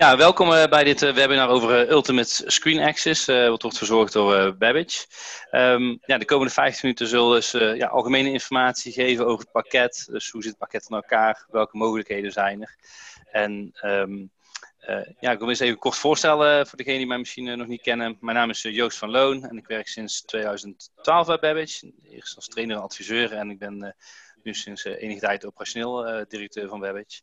Ja, 0.00 0.16
welkom 0.16 0.50
uh, 0.50 0.66
bij 0.66 0.84
dit 0.84 1.02
uh, 1.02 1.12
webinar 1.12 1.48
over 1.48 1.82
uh, 1.82 1.90
Ultimate 1.90 2.42
Screen 2.46 2.80
Access, 2.80 3.26
wat 3.26 3.62
wordt 3.62 3.78
verzorgd 3.78 4.12
door 4.12 4.56
Babbage. 4.56 5.06
Um, 5.52 5.98
ja, 6.06 6.18
de 6.18 6.24
komende 6.24 6.52
15 6.52 6.78
minuten 6.82 7.06
zullen 7.06 7.34
dus 7.34 7.50
ja, 7.50 7.86
algemene 7.86 8.32
informatie 8.32 8.92
geven 8.92 9.26
over 9.26 9.38
het 9.38 9.52
pakket. 9.52 10.08
Dus 10.10 10.30
hoe 10.30 10.42
zit 10.42 10.50
het 10.50 10.60
pakket 10.60 10.86
in 10.88 10.96
elkaar, 10.96 11.46
welke 11.50 11.76
mogelijkheden 11.76 12.32
zijn 12.32 12.62
er. 12.62 12.76
En 13.30 13.72
um, 13.82 14.30
ja, 15.20 15.30
ik 15.30 15.38
wil 15.38 15.46
me 15.46 15.48
eens 15.48 15.60
even 15.60 15.78
kort 15.78 15.96
voorstellen 15.96 16.66
voor 16.66 16.78
degenen 16.78 16.98
die 16.98 17.08
mij 17.08 17.18
misschien 17.18 17.58
nog 17.58 17.66
niet 17.66 17.82
kennen. 17.82 18.16
Mijn 18.20 18.36
naam 18.36 18.50
is 18.50 18.62
Joost 18.62 18.98
van 18.98 19.10
Loon 19.10 19.44
en 19.44 19.56
ik 19.56 19.66
werk 19.66 19.88
sinds 19.88 20.22
2012 20.22 21.26
bij 21.26 21.38
Babbage. 21.38 21.92
Eerst 22.10 22.36
als 22.36 22.46
trainer 22.46 22.76
en 22.76 22.82
adviseur 22.82 23.32
en 23.32 23.50
ik 23.50 23.58
ben 23.58 23.94
nu 24.44 24.54
sinds 24.54 24.84
enige 24.84 25.20
tijd 25.20 25.46
operationeel 25.46 26.24
directeur 26.28 26.68
van 26.68 26.80
Babbage. 26.80 27.20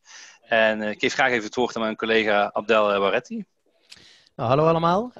En 0.47 0.81
uh, 0.81 0.89
ik 0.89 0.99
geef 0.99 1.13
graag 1.13 1.31
even 1.31 1.43
het 1.43 1.55
woord 1.55 1.75
aan 1.75 1.81
mijn 1.81 1.95
collega 1.95 2.49
Abdel 2.53 2.93
eh, 2.93 2.99
Baretti. 2.99 3.45
Nou, 4.35 4.49
hallo 4.49 4.67
allemaal. 4.67 5.13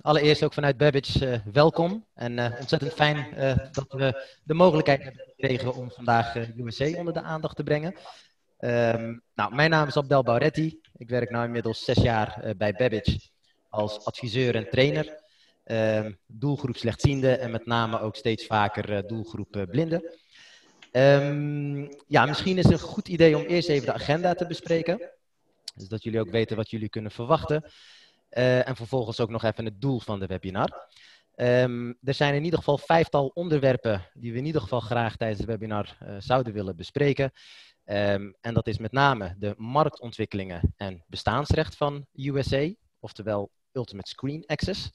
Allereerst 0.00 0.42
ook 0.42 0.52
vanuit 0.52 0.76
Babbage 0.76 1.42
welkom. 1.52 2.06
En 2.14 2.38
ontzettend 2.58 2.92
fijn 2.92 3.26
dat 3.72 3.92
we 3.92 4.26
de 4.44 4.54
mogelijkheid 4.54 5.02
hebben 5.02 5.24
gekregen 5.36 5.74
om 5.74 5.90
vandaag 5.90 6.34
USA 6.56 6.96
onder 6.96 7.12
de 7.12 7.22
aandacht 7.22 7.56
te 7.56 7.62
brengen. 7.62 7.94
Um, 8.58 9.22
nou, 9.34 9.54
mijn 9.54 9.70
naam 9.70 9.86
is 9.86 9.96
Abdel 9.96 10.22
Bauretti. 10.22 10.80
Ik 10.96 11.08
werk 11.08 11.30
nu 11.30 11.42
inmiddels 11.42 11.84
zes 11.84 11.96
jaar 11.96 12.54
bij 12.56 12.72
Babbage 12.72 13.20
als 13.68 14.04
adviseur 14.04 14.54
en 14.54 14.70
trainer. 14.70 15.22
Um, 15.64 16.18
doelgroep 16.26 16.76
slechtziende 16.76 17.36
en 17.36 17.50
met 17.50 17.66
name 17.66 18.00
ook 18.00 18.16
steeds 18.16 18.46
vaker 18.46 19.06
doelgroep 19.06 19.66
blinden. 19.70 20.14
Um, 20.96 21.88
ja, 22.06 22.26
misschien 22.26 22.58
is 22.58 22.64
het 22.64 22.72
een 22.72 22.78
goed 22.78 23.08
idee 23.08 23.36
om 23.36 23.42
eerst 23.42 23.68
even 23.68 23.86
de 23.86 23.92
agenda 23.92 24.34
te 24.34 24.46
bespreken. 24.46 25.10
Dus 25.74 25.88
dat 25.88 26.02
jullie 26.02 26.20
ook 26.20 26.30
weten 26.30 26.56
wat 26.56 26.70
jullie 26.70 26.88
kunnen 26.88 27.10
verwachten. 27.10 27.64
Uh, 28.30 28.68
en 28.68 28.76
vervolgens 28.76 29.20
ook 29.20 29.30
nog 29.30 29.44
even 29.44 29.64
het 29.64 29.80
doel 29.80 30.00
van 30.00 30.20
de 30.20 30.26
webinar. 30.26 30.88
Um, 31.36 31.98
er 32.02 32.14
zijn 32.14 32.34
in 32.34 32.44
ieder 32.44 32.58
geval 32.58 32.78
vijftal 32.78 33.26
onderwerpen 33.26 34.10
die 34.12 34.32
we 34.32 34.38
in 34.38 34.46
ieder 34.46 34.60
geval 34.60 34.80
graag 34.80 35.16
tijdens 35.16 35.40
het 35.40 35.48
webinar 35.48 35.96
uh, 36.02 36.14
zouden 36.18 36.52
willen 36.52 36.76
bespreken. 36.76 37.32
Um, 37.84 38.34
en 38.40 38.54
dat 38.54 38.66
is 38.66 38.78
met 38.78 38.92
name 38.92 39.34
de 39.38 39.54
marktontwikkelingen 39.56 40.74
en 40.76 41.04
bestaansrecht 41.06 41.76
van 41.76 42.06
USA, 42.12 42.72
oftewel 43.00 43.50
Ultimate 43.72 44.08
Screen 44.08 44.46
Access. 44.46 44.90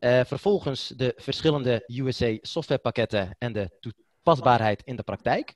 Uh, 0.00 0.24
vervolgens 0.24 0.88
de 0.88 1.12
verschillende 1.16 1.84
USA 1.86 2.38
softwarepakketten 2.40 3.34
en 3.38 3.52
de 3.52 3.70
pasbaarheid 4.28 4.82
in 4.84 4.96
de 4.96 5.02
praktijk. 5.02 5.54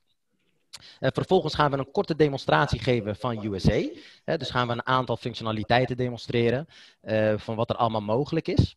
Uh, 1.01 1.09
vervolgens 1.13 1.55
gaan 1.55 1.71
we 1.71 1.79
een 1.79 1.91
korte 1.91 2.17
demonstratie 2.17 2.79
geven 2.79 3.17
van 3.17 3.45
USA. 3.45 3.79
Uh, 3.79 4.37
dus 4.37 4.51
gaan 4.51 4.67
we 4.67 4.73
een 4.73 4.87
aantal 4.87 5.17
functionaliteiten 5.17 5.97
demonstreren 5.97 6.67
uh, 7.03 7.39
van 7.39 7.57
wat 7.57 7.71
er 7.71 7.77
allemaal 7.77 8.01
mogelijk 8.01 8.49
is. 8.49 8.77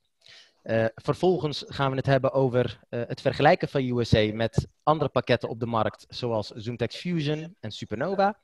Eh, 0.62 0.86
vervolgens 0.96 1.64
gaan 1.68 1.90
we 1.90 1.98
het 1.98 2.06
hebben 2.06 2.32
over 2.32 2.80
het 2.90 3.22
vergelijken 3.22 3.68
van 3.68 3.84
USA 3.84 4.34
met 4.34 4.68
andere 4.84 5.10
pakketten 5.10 5.50
op 5.50 5.60
de 5.60 5.66
markt, 5.66 6.06
zoals 6.10 6.50
ZoomText 6.50 6.98
Fusion 6.98 7.56
en 7.60 7.72
Supernova. 7.72 8.40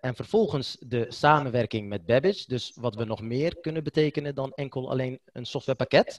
en 0.00 0.14
vervolgens 0.14 0.76
de 0.80 1.06
samenwerking 1.08 1.88
met 1.88 2.06
Babbage, 2.06 2.44
dus 2.46 2.72
wat 2.74 2.94
we 2.94 3.04
nog 3.04 3.20
meer 3.20 3.56
kunnen 3.60 3.84
betekenen 3.84 4.34
dan 4.34 4.52
enkel 4.52 4.90
alleen 4.90 5.20
een 5.32 5.46
softwarepakket. 5.46 6.18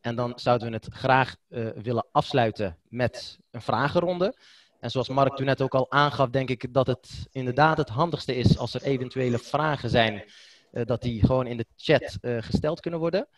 En 0.00 0.14
dan 0.14 0.32
zouden 0.36 0.68
we 0.68 0.74
het 0.74 0.88
graag 0.90 1.36
uh, 1.48 1.68
willen 1.74 2.06
afsluiten 2.12 2.76
met 2.88 3.38
een 3.50 3.62
vragenronde. 3.62 4.36
En 4.80 4.90
zoals 4.90 5.08
Mark 5.08 5.36
toen 5.36 5.46
net 5.46 5.62
ook 5.62 5.74
al 5.74 5.90
aangaf, 5.90 6.28
denk 6.28 6.50
ik 6.50 6.74
dat 6.74 6.86
het 6.86 7.26
inderdaad 7.30 7.76
het 7.76 7.88
handigste 7.88 8.34
is 8.34 8.58
als 8.58 8.74
er 8.74 8.82
eventuele 8.82 9.38
vragen 9.38 9.90
zijn, 9.90 10.24
uh, 10.72 10.84
dat 10.84 11.02
die 11.02 11.26
gewoon 11.26 11.46
in 11.46 11.56
de 11.56 11.66
chat 11.76 12.18
uh, 12.20 12.42
gesteld 12.42 12.80
kunnen 12.80 13.00
worden. 13.00 13.28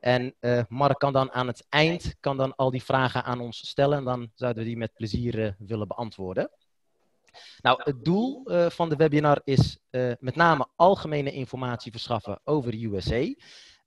En 0.00 0.34
Mark 0.68 0.98
kan 0.98 1.12
dan 1.12 1.32
aan 1.32 1.46
het 1.46 1.66
eind 1.68 2.14
kan 2.20 2.36
dan 2.36 2.56
al 2.56 2.70
die 2.70 2.82
vragen 2.82 3.24
aan 3.24 3.40
ons 3.40 3.68
stellen 3.68 3.98
en 3.98 4.04
dan 4.04 4.30
zouden 4.34 4.62
we 4.62 4.68
die 4.68 4.78
met 4.78 4.94
plezier 4.94 5.56
willen 5.58 5.88
beantwoorden. 5.88 6.50
Nou, 7.60 7.80
het 7.82 8.04
doel 8.04 8.42
van 8.70 8.88
de 8.88 8.96
webinar 8.96 9.40
is 9.44 9.78
met 10.18 10.36
name 10.36 10.66
algemene 10.76 11.32
informatie 11.32 11.92
verschaffen 11.92 12.40
over 12.44 12.74
USA. 12.74 13.34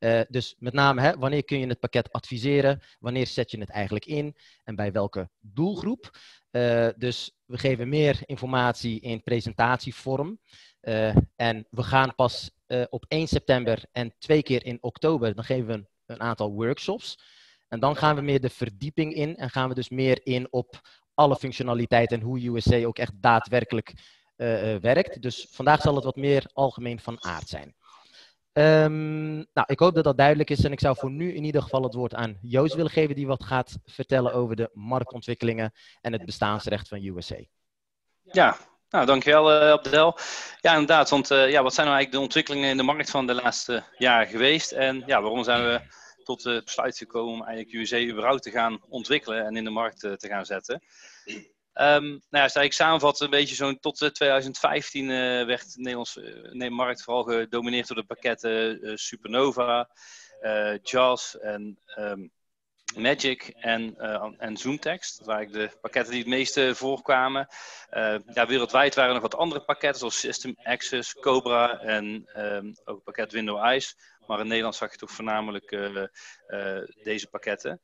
Uh, 0.03 0.21
dus 0.29 0.55
met 0.59 0.73
name, 0.73 1.01
hè, 1.01 1.17
wanneer 1.17 1.43
kun 1.43 1.59
je 1.59 1.67
het 1.67 1.79
pakket 1.79 2.11
adviseren? 2.11 2.81
Wanneer 2.99 3.27
zet 3.27 3.51
je 3.51 3.59
het 3.59 3.69
eigenlijk 3.69 4.05
in? 4.05 4.35
En 4.63 4.75
bij 4.75 4.91
welke 4.91 5.29
doelgroep? 5.39 6.17
Uh, 6.51 6.87
dus 6.97 7.31
we 7.45 7.57
geven 7.57 7.89
meer 7.89 8.21
informatie 8.25 8.99
in 8.99 9.23
presentatievorm. 9.23 10.39
Uh, 10.81 11.15
en 11.35 11.67
we 11.69 11.83
gaan 11.83 12.15
pas 12.15 12.51
op 12.89 13.05
1 13.07 13.27
september 13.27 13.83
en 13.91 14.13
twee 14.17 14.43
keer 14.43 14.65
in 14.65 14.77
oktober, 14.81 15.35
dan 15.35 15.43
geven 15.43 15.67
we 15.67 15.73
een, 15.73 15.87
een, 16.05 16.21
aantal 16.21 16.51
workshops. 16.51 17.19
En 17.67 17.79
dan 17.79 17.95
gaan 17.95 18.15
we 18.15 18.21
meer 18.21 18.41
de 18.41 18.49
verdieping 18.49 19.13
in 19.13 19.35
en 19.35 19.49
gaan 19.49 19.69
we 19.69 19.75
dus 19.75 19.89
meer 19.89 20.25
in 20.25 20.47
op 20.51 20.81
alle 21.13 21.35
functionaliteiten 21.35 22.19
en 22.19 22.25
hoe 22.25 22.47
USA 22.47 22.85
ook 22.85 22.97
echt 22.97 23.13
daadwerkelijk 23.15 23.93
werkt. 24.81 25.21
Dus 25.21 25.47
vandaag 25.49 25.81
zal 25.81 25.95
het 25.95 26.03
wat 26.03 26.15
meer 26.15 26.49
algemeen 26.53 26.99
van 26.99 27.23
aard 27.23 27.47
zijn. 27.47 27.75
Um, 28.53 29.35
nou, 29.53 29.65
ik 29.65 29.79
hoop 29.79 29.95
dat 29.95 30.03
dat 30.03 30.17
duidelijk 30.17 30.49
is 30.49 30.63
en 30.63 30.71
ik 30.71 30.79
zou 30.79 30.95
voor 30.97 31.11
nu 31.11 31.33
in 31.33 31.43
ieder 31.43 31.61
geval 31.61 31.83
het 31.83 31.93
woord 31.93 32.13
aan 32.13 32.37
Joost 32.41 32.73
willen 32.73 32.91
geven 32.91 33.15
die 33.15 33.27
wat 33.27 33.43
gaat 33.43 33.77
vertellen 33.85 34.33
over 34.33 34.55
de 34.55 34.69
marktontwikkelingen 34.73 35.71
en 36.01 36.13
het 36.13 36.25
bestaansrecht 36.25 36.87
van 36.87 37.03
USA. 37.03 37.37
Ja, 38.21 38.57
nou, 38.89 39.05
dankjewel 39.05 39.51
uh, 39.51 39.71
Abdel. 39.71 40.17
Ja, 40.61 40.71
inderdaad, 40.71 41.09
want 41.09 41.31
uh, 41.31 41.49
ja, 41.49 41.63
wat 41.63 41.73
zijn 41.73 41.87
nou 41.87 41.97
eigenlijk 41.97 42.11
de 42.11 42.19
ontwikkelingen 42.19 42.69
in 42.69 42.77
de 42.77 42.83
markt 42.83 43.09
van 43.09 43.27
de 43.27 43.33
laatste 43.33 43.83
jaren 43.97 44.27
geweest 44.27 44.71
en 44.71 45.03
ja, 45.05 45.21
waarom 45.21 45.43
zijn 45.43 45.63
we 45.63 45.81
tot 46.23 46.43
het 46.43 46.63
besluit 46.63 46.97
gekomen 46.97 47.33
om 47.33 47.43
eigenlijk 47.43 47.73
USA 47.73 47.99
überhaupt 47.99 48.43
te 48.43 48.51
gaan 48.51 48.81
ontwikkelen 48.89 49.45
en 49.45 49.55
in 49.55 49.63
de 49.63 49.69
markt 49.69 49.99
te 49.99 50.27
gaan 50.27 50.45
zetten? 50.45 50.83
Um, 51.73 52.03
nou 52.09 52.21
ja, 52.29 52.43
als 52.43 52.55
ik 52.55 52.73
samenvat, 52.73 53.19
een 53.19 53.29
beetje 53.29 53.55
zo'n 53.55 53.79
tot 53.79 53.97
2015 54.13 55.03
uh, 55.03 55.09
werd 55.45 55.73
de 55.73 55.81
Nederlandse 55.81 56.69
markt 56.69 57.03
vooral 57.03 57.23
gedomineerd 57.23 57.87
door 57.87 57.97
de 57.97 58.03
pakketten 58.03 58.97
Supernova, 58.97 59.89
JAWS 60.81 61.39
en 61.39 61.79
um, 61.97 62.31
Magic 62.95 63.47
en, 63.47 63.97
en 64.37 64.57
ZoomText. 64.57 65.17
Dat 65.17 65.27
waren 65.27 65.51
de 65.51 65.77
pakketten 65.81 66.11
die 66.11 66.21
het 66.21 66.29
meeste 66.29 66.75
voorkwamen. 66.75 67.47
ja, 68.33 68.47
wereldwijd 68.47 68.95
waren 68.95 69.15
er 69.15 69.21
nog 69.21 69.31
wat 69.31 69.39
andere 69.39 69.61
pakketten, 69.61 69.99
zoals 69.99 70.19
System 70.19 70.55
Access, 70.63 71.13
Cobra 71.13 71.79
en 71.79 72.29
um, 72.35 72.75
ook 72.85 72.95
het 72.95 73.03
pakket 73.03 73.31
Window 73.31 73.57
Eyes. 73.57 73.95
Maar 74.27 74.39
in 74.39 74.47
Nederland 74.47 74.75
zag 74.75 74.91
je 74.91 74.97
toch 74.97 75.11
voornamelijk 75.11 75.69
deze 77.03 77.27
pakketten. 77.29 77.81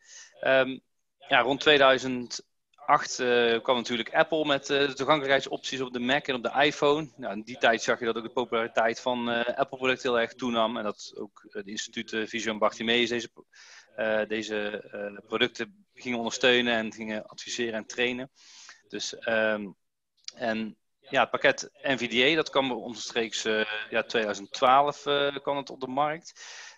ja, 1.27 1.39
rond 1.39 1.59
2000 1.59 2.45
2008 2.87 3.19
uh, 3.19 3.61
kwam 3.61 3.75
natuurlijk 3.75 4.13
Apple 4.13 4.45
met 4.45 4.69
uh, 4.69 4.79
de 4.79 4.93
toegankelijkheidsopties 4.93 5.81
op 5.81 5.93
de 5.93 5.99
Mac 5.99 6.27
en 6.27 6.35
op 6.35 6.43
de 6.43 6.63
iPhone. 6.63 7.09
Nou, 7.15 7.33
in 7.33 7.41
die 7.41 7.57
tijd 7.57 7.81
zag 7.81 7.99
je 7.99 8.05
dat 8.05 8.17
ook 8.17 8.23
de 8.23 8.29
populariteit 8.29 8.99
van 8.99 9.29
uh, 9.29 9.45
Apple-producten 9.45 10.09
heel 10.09 10.19
erg 10.19 10.33
toenam. 10.33 10.77
En 10.77 10.83
dat 10.83 11.13
ook 11.17 11.47
de 11.51 11.71
instituten 11.71 12.27
Vision 12.27 12.57
Bartimeus 12.57 13.09
deze, 13.09 13.29
deze 14.27 15.21
producten 15.27 15.85
gingen 15.93 16.17
ondersteunen 16.17 16.73
en 16.73 16.93
gingen 16.93 17.25
adviseren 17.25 17.73
en 17.73 17.85
trainen. 17.85 18.31
Dus, 18.87 19.15
um, 19.27 19.75
en 20.35 20.77
ja, 20.99 21.21
het 21.21 21.29
pakket 21.29 21.69
NVDA, 21.81 22.35
dat 22.35 22.49
kwam 22.49 22.71
omstreeks 22.71 23.41
ja, 23.89 24.03
2012 24.03 25.01
kwam 25.41 25.57
het 25.57 25.69
op 25.69 25.79
de 25.79 25.87
markt. 25.87 26.27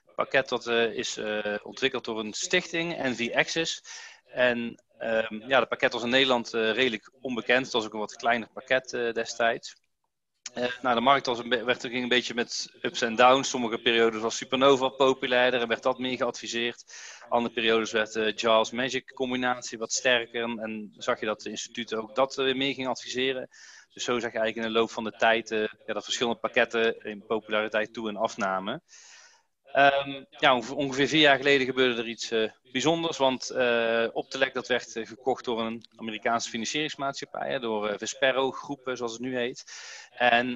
Het 0.06 0.16
pakket 0.16 0.50
dat 0.50 0.68
is 0.68 1.20
ontwikkeld 1.64 2.06
door 2.06 2.20
een 2.20 2.34
stichting, 2.34 2.98
NV 2.98 3.32
Access. 3.36 3.84
En 4.26 4.80
Um, 5.00 5.44
ja, 5.48 5.60
het 5.60 5.70
pakket 5.70 5.94
was 5.94 6.04
in 6.04 6.10
Nederland 6.10 6.54
uh, 6.54 6.74
redelijk 6.74 7.12
onbekend. 7.22 7.64
Het 7.64 7.74
was 7.74 7.86
ook 7.86 7.94
een 7.94 8.00
wat 8.00 8.16
kleiner 8.16 8.48
pakket 8.54 8.94
uh, 8.94 9.14
destijds. 9.14 9.76
Uh, 10.58 10.66
nou, 10.82 10.96
de 10.96 11.02
markt 11.02 11.26
was 11.26 11.40
een 11.40 11.66
werd 11.66 11.82
ging 11.82 12.04
een 12.04 12.08
beetje 12.08 12.34
met 12.34 12.74
ups 12.82 13.02
en 13.02 13.16
downs. 13.16 13.50
Sommige 13.50 13.78
periodes 13.78 14.22
was 14.22 14.36
Supernova 14.36 14.90
populairder 14.90 15.62
en 15.62 15.68
werd 15.68 15.84
dat 15.84 16.00
meer 16.00 16.18
geadviseerd. 16.18 16.94
Andere 17.30 17.54
periodes 17.54 17.92
werd 17.92 18.14
de 18.14 18.34
Jaws 18.36 18.72
Magic 18.72 19.14
combinatie 19.14 19.78
wat 19.78 19.94
sterker. 19.94 20.44
En, 20.44 20.60
en, 20.60 20.94
zag 20.98 21.20
je 21.20 21.26
dat 21.26 21.42
de 21.42 21.50
instituten 21.50 21.98
ook 21.98 22.16
dat 22.16 22.36
weer 22.36 22.58
meer 22.58 22.74
gingen 22.74 22.90
adviseren. 22.90 23.48
Dus 23.94 24.04
zo 24.04 24.20
zag 24.20 24.32
je 24.32 24.38
eigenlijk 24.40 24.68
in 24.68 24.74
de 24.74 24.80
loop 24.80 24.92
van 24.92 25.04
de 25.04 25.12
tijd 25.18 25.50
ja, 25.86 25.94
dat 25.94 26.04
verschillende 26.04 26.40
pakketten 26.40 27.02
in 27.04 27.26
populariteit 27.26 27.94
toe 27.94 28.10
en 28.10 28.16
afnamen. 28.16 28.84
Um, 29.74 30.26
ja, 30.30 30.56
ongeveer 30.56 31.08
vier 31.08 31.22
jaar 31.22 31.38
geleden 31.38 31.66
gebeurde 31.66 32.02
er 32.02 32.08
iets 32.08 32.32
uh, 32.32 32.52
bijzonders, 32.72 33.18
want 33.18 33.52
uh, 33.52 34.08
Optelec 34.12 34.54
dat 34.54 34.68
werd 34.68 34.96
uh, 34.96 35.08
gekocht 35.08 35.46
door 35.46 35.62
een 35.62 35.86
Amerikaanse 35.96 36.50
financieringsmaatschappij, 36.50 37.60
door 37.60 37.98
Vespero 37.98 38.52
Groep, 38.52 38.92
zoals 38.94 39.12
het 39.12 39.22
nu 39.22 39.38
heet. 39.38 39.64
En, 40.10 40.54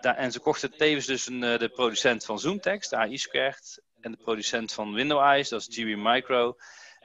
daar, 0.00 0.16
en 0.16 0.32
ze 0.32 0.40
kochten 0.40 0.76
tevens 0.76 1.06
dus 1.06 1.26
een, 1.26 1.40
de 1.40 1.70
producent 1.74 2.24
van 2.24 2.38
ZoomText, 2.38 2.94
AI 2.94 3.18
Squared, 3.18 3.82
en 4.00 4.10
de 4.10 4.16
producent 4.16 4.72
van 4.72 4.94
Window 4.94 5.20
Eyes, 5.20 5.48
dat 5.48 5.60
is 5.60 5.76
GB 5.76 5.96
Micro. 5.96 6.56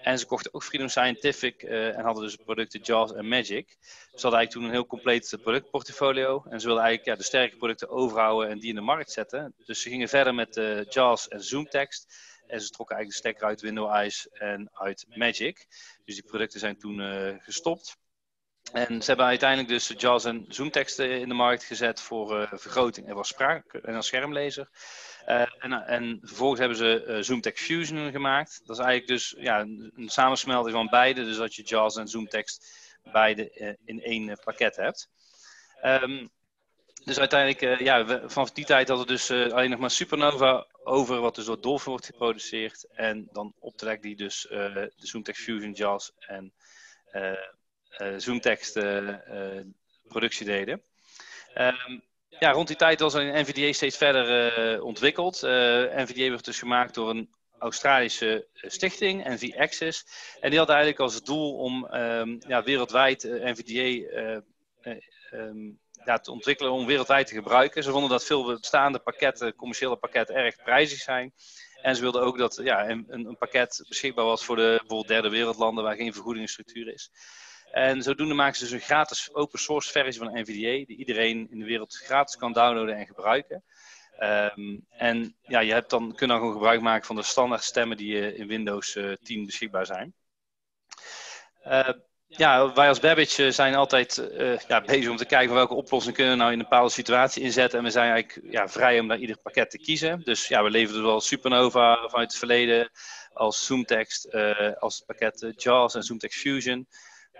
En 0.03 0.19
ze 0.19 0.25
kochten 0.25 0.53
ook 0.53 0.63
Freedom 0.63 0.89
Scientific 0.89 1.63
en 1.63 2.03
hadden 2.03 2.23
dus 2.23 2.35
producten 2.35 2.79
JAWS 2.83 3.13
en 3.13 3.27
Magic. 3.27 3.77
Ze 3.79 4.21
hadden 4.21 4.39
eigenlijk 4.39 4.51
toen 4.51 4.63
een 4.63 4.69
heel 4.69 4.85
compleet 4.85 5.37
productportfolio. 5.41 6.43
En 6.49 6.59
ze 6.59 6.65
wilden 6.65 6.83
eigenlijk 6.83 7.05
ja, 7.05 7.15
de 7.15 7.27
sterke 7.27 7.57
producten 7.57 7.89
overhouden 7.89 8.49
en 8.49 8.59
die 8.59 8.69
in 8.69 8.75
de 8.75 8.81
markt 8.81 9.11
zetten. 9.11 9.53
Dus 9.65 9.81
ze 9.81 9.89
gingen 9.89 10.09
verder 10.09 10.35
met 10.35 10.55
JAWS 10.89 11.27
en 11.27 11.43
ZoomText. 11.43 12.31
En 12.47 12.61
ze 12.61 12.69
trokken 12.69 12.95
eigenlijk 12.95 13.09
de 13.09 13.29
stekker 13.29 13.47
uit 13.47 13.61
Window 13.61 13.89
Eyes 13.89 14.27
en 14.29 14.69
uit 14.73 15.05
Magic. 15.09 15.67
Dus 16.05 16.15
die 16.15 16.23
producten 16.23 16.59
zijn 16.59 16.77
toen 16.77 17.01
gestopt. 17.41 17.97
En 18.71 19.01
ze 19.01 19.07
hebben 19.07 19.25
uiteindelijk 19.25 19.69
dus 19.69 19.93
JAWS 19.97 20.25
en 20.25 20.45
zoomteksten 20.47 21.19
in 21.19 21.27
de 21.27 21.33
markt 21.33 21.63
gezet 21.63 22.01
voor 22.01 22.39
uh, 22.39 22.47
vergroting 22.51 23.07
en 23.07 23.23
spraak 23.23 23.73
en 23.73 23.95
als 23.95 24.07
schermlezer. 24.07 24.69
Uh, 25.27 25.41
en, 25.59 25.71
en, 25.71 26.19
vervolgens 26.23 26.59
hebben 26.59 26.77
ze 26.77 27.23
uh, 27.25 27.53
Fusion 27.53 28.11
gemaakt. 28.11 28.61
Dat 28.65 28.77
is 28.79 28.83
eigenlijk 28.83 29.07
dus 29.07 29.35
ja, 29.37 29.59
een, 29.59 30.09
samensmelting 30.09 30.75
van 30.75 30.89
beide. 30.89 31.23
Dus 31.23 31.37
dat 31.37 31.55
je 31.55 31.63
JAWS 31.63 31.95
en 31.95 32.07
ZoomText 32.07 32.77
beide 33.11 33.77
in 33.85 34.01
één 34.01 34.39
pakket 34.43 34.75
hebt. 34.75 35.09
Um, 35.83 36.29
dus 37.03 37.19
uiteindelijk, 37.19 37.79
ja, 37.79 38.29
vanaf 38.29 38.51
die 38.51 38.65
tijd 38.65 38.87
hadden 38.87 39.07
we 39.07 39.11
dus 39.11 39.31
alleen 39.31 39.69
nog 39.69 39.79
maar 39.79 39.91
Supernova 39.91 40.67
over, 40.83 41.19
wat 41.19 41.35
dus 41.35 41.45
door 41.45 41.61
Dolphin 41.61 41.91
wordt 41.91 42.05
geproduceerd. 42.05 42.87
En 42.93 43.29
dan 43.31 43.53
optrekt 43.59 44.01
die 44.01 44.15
dus 44.15 44.45
de 44.49 44.91
ZoomText 44.95 45.43
Fusion, 45.43 45.71
JAWS 45.71 46.11
en 46.19 46.53
uh, 47.97 48.13
Zoomtekst 48.17 48.75
eh, 48.77 49.57
eh, 49.57 49.65
deden. 50.39 50.81
Ehm, 51.53 51.99
ja, 52.29 52.51
rond 52.51 52.67
die 52.67 52.75
tijd 52.77 52.99
was 52.99 53.13
een 53.13 53.41
NVDA 53.41 53.71
steeds 53.71 53.97
verder 53.97 54.83
ontwikkeld. 54.83 55.41
NVDA 55.41 56.29
werd 56.29 56.45
dus 56.45 56.59
gemaakt 56.59 56.93
door 56.93 57.09
een 57.09 57.29
Australische 57.59 58.47
stichting, 58.53 59.27
NV 59.27 59.53
Access. 59.57 60.05
En 60.39 60.49
die 60.49 60.59
had 60.59 60.69
eigenlijk 60.69 60.99
als 60.99 61.23
doel 61.23 61.57
om 61.57 61.93
um, 61.93 62.41
ja, 62.47 62.63
wereldwijd 62.63 63.23
NVDA 63.23 64.41
um, 65.31 65.79
ja, 66.05 66.17
te 66.19 66.31
ontwikkelen 66.31 66.71
om 66.71 66.85
wereldwijd 66.85 67.27
te 67.27 67.33
gebruiken. 67.33 67.83
Ze 67.83 67.91
vonden 67.91 68.09
dat 68.09 68.25
veel 68.25 68.45
bestaande 68.45 68.99
pakketten, 68.99 69.55
commerciële 69.55 69.95
pakketten, 69.95 70.35
erg 70.35 70.55
prijzig 70.55 70.99
zijn. 70.99 71.33
En 71.81 71.95
ze 71.95 72.01
wilden 72.01 72.21
ook 72.21 72.37
dat 72.37 72.59
ja, 72.63 72.89
een, 72.89 73.05
een 73.07 73.37
pakket 73.37 73.85
beschikbaar 73.87 74.25
was 74.25 74.45
voor 74.45 74.55
de 74.55 74.75
bijvoorbeeld 74.77 75.07
derde 75.07 75.29
wereldlanden 75.29 75.83
waar 75.83 75.95
geen 75.95 76.13
vergoedingsstructuur 76.13 76.93
is. 76.93 77.11
En 77.73 78.01
zodoende 78.01 78.33
maken 78.33 78.55
ze 78.55 78.63
dus 78.63 78.71
een 78.71 78.79
gratis 78.79 79.33
open 79.33 79.59
source 79.59 79.91
versie 79.91 80.21
van 80.21 80.39
NVDA, 80.39 80.85
die 80.85 80.97
iedereen 80.97 81.47
in 81.51 81.59
de 81.59 81.65
wereld 81.65 81.95
gratis 81.95 82.35
kan 82.35 82.53
downloaden 82.53 82.97
en 82.97 83.05
gebruiken. 83.05 83.63
Um, 84.19 84.85
en 84.89 85.35
ja, 85.41 85.59
je 85.59 85.73
hebt 85.73 85.89
dan, 85.89 86.15
kunt 86.15 86.29
dan 86.29 86.39
gewoon 86.39 86.53
gebruik 86.53 86.81
maken 86.81 87.05
van 87.05 87.15
de 87.15 87.23
standaard 87.23 87.63
stemmen 87.63 87.97
die 87.97 88.35
in 88.35 88.47
Windows 88.47 88.95
uh, 88.95 89.11
eh, 89.11 89.17
10 89.23 89.45
beschikbaar 89.45 89.85
zijn. 89.85 90.13
Uh, 91.67 91.89
ja, 92.27 92.73
wij 92.73 92.87
als 92.87 92.99
Babbage 92.99 93.51
zijn 93.51 93.75
altijd 93.75 94.29
ja, 94.67 94.81
bezig 94.81 95.09
om 95.09 95.17
te 95.17 95.25
kijken 95.25 95.55
welke 95.55 95.73
oplossing 95.73 96.15
kunnen 96.15 96.33
we 96.33 96.39
nou 96.39 96.51
in 96.51 96.57
een 96.59 96.63
bepaalde 96.69 96.91
situatie 96.91 97.43
inzetten. 97.43 97.79
En 97.79 97.85
we 97.85 97.91
zijn 97.91 98.11
eigenlijk 98.11 98.51
ja, 98.53 98.67
vrij 98.67 98.99
om 98.99 99.07
daar 99.07 99.17
ieder 99.17 99.37
pakket 99.37 99.69
te 99.69 99.77
kiezen. 99.77 100.21
Dus 100.23 100.47
ja, 100.47 100.63
we 100.63 100.69
leveren 100.69 101.03
wel 101.03 101.21
Supernova 101.21 102.07
vanuit 102.07 102.29
het 102.29 102.37
verleden 102.37 102.91
als 103.33 103.65
Zoomtext, 103.65 104.35
als 104.79 105.03
pakket 105.05 105.53
JAWS 105.55 105.95
en 105.95 106.03
Zoomtext 106.03 106.39
Fusion 106.39 106.87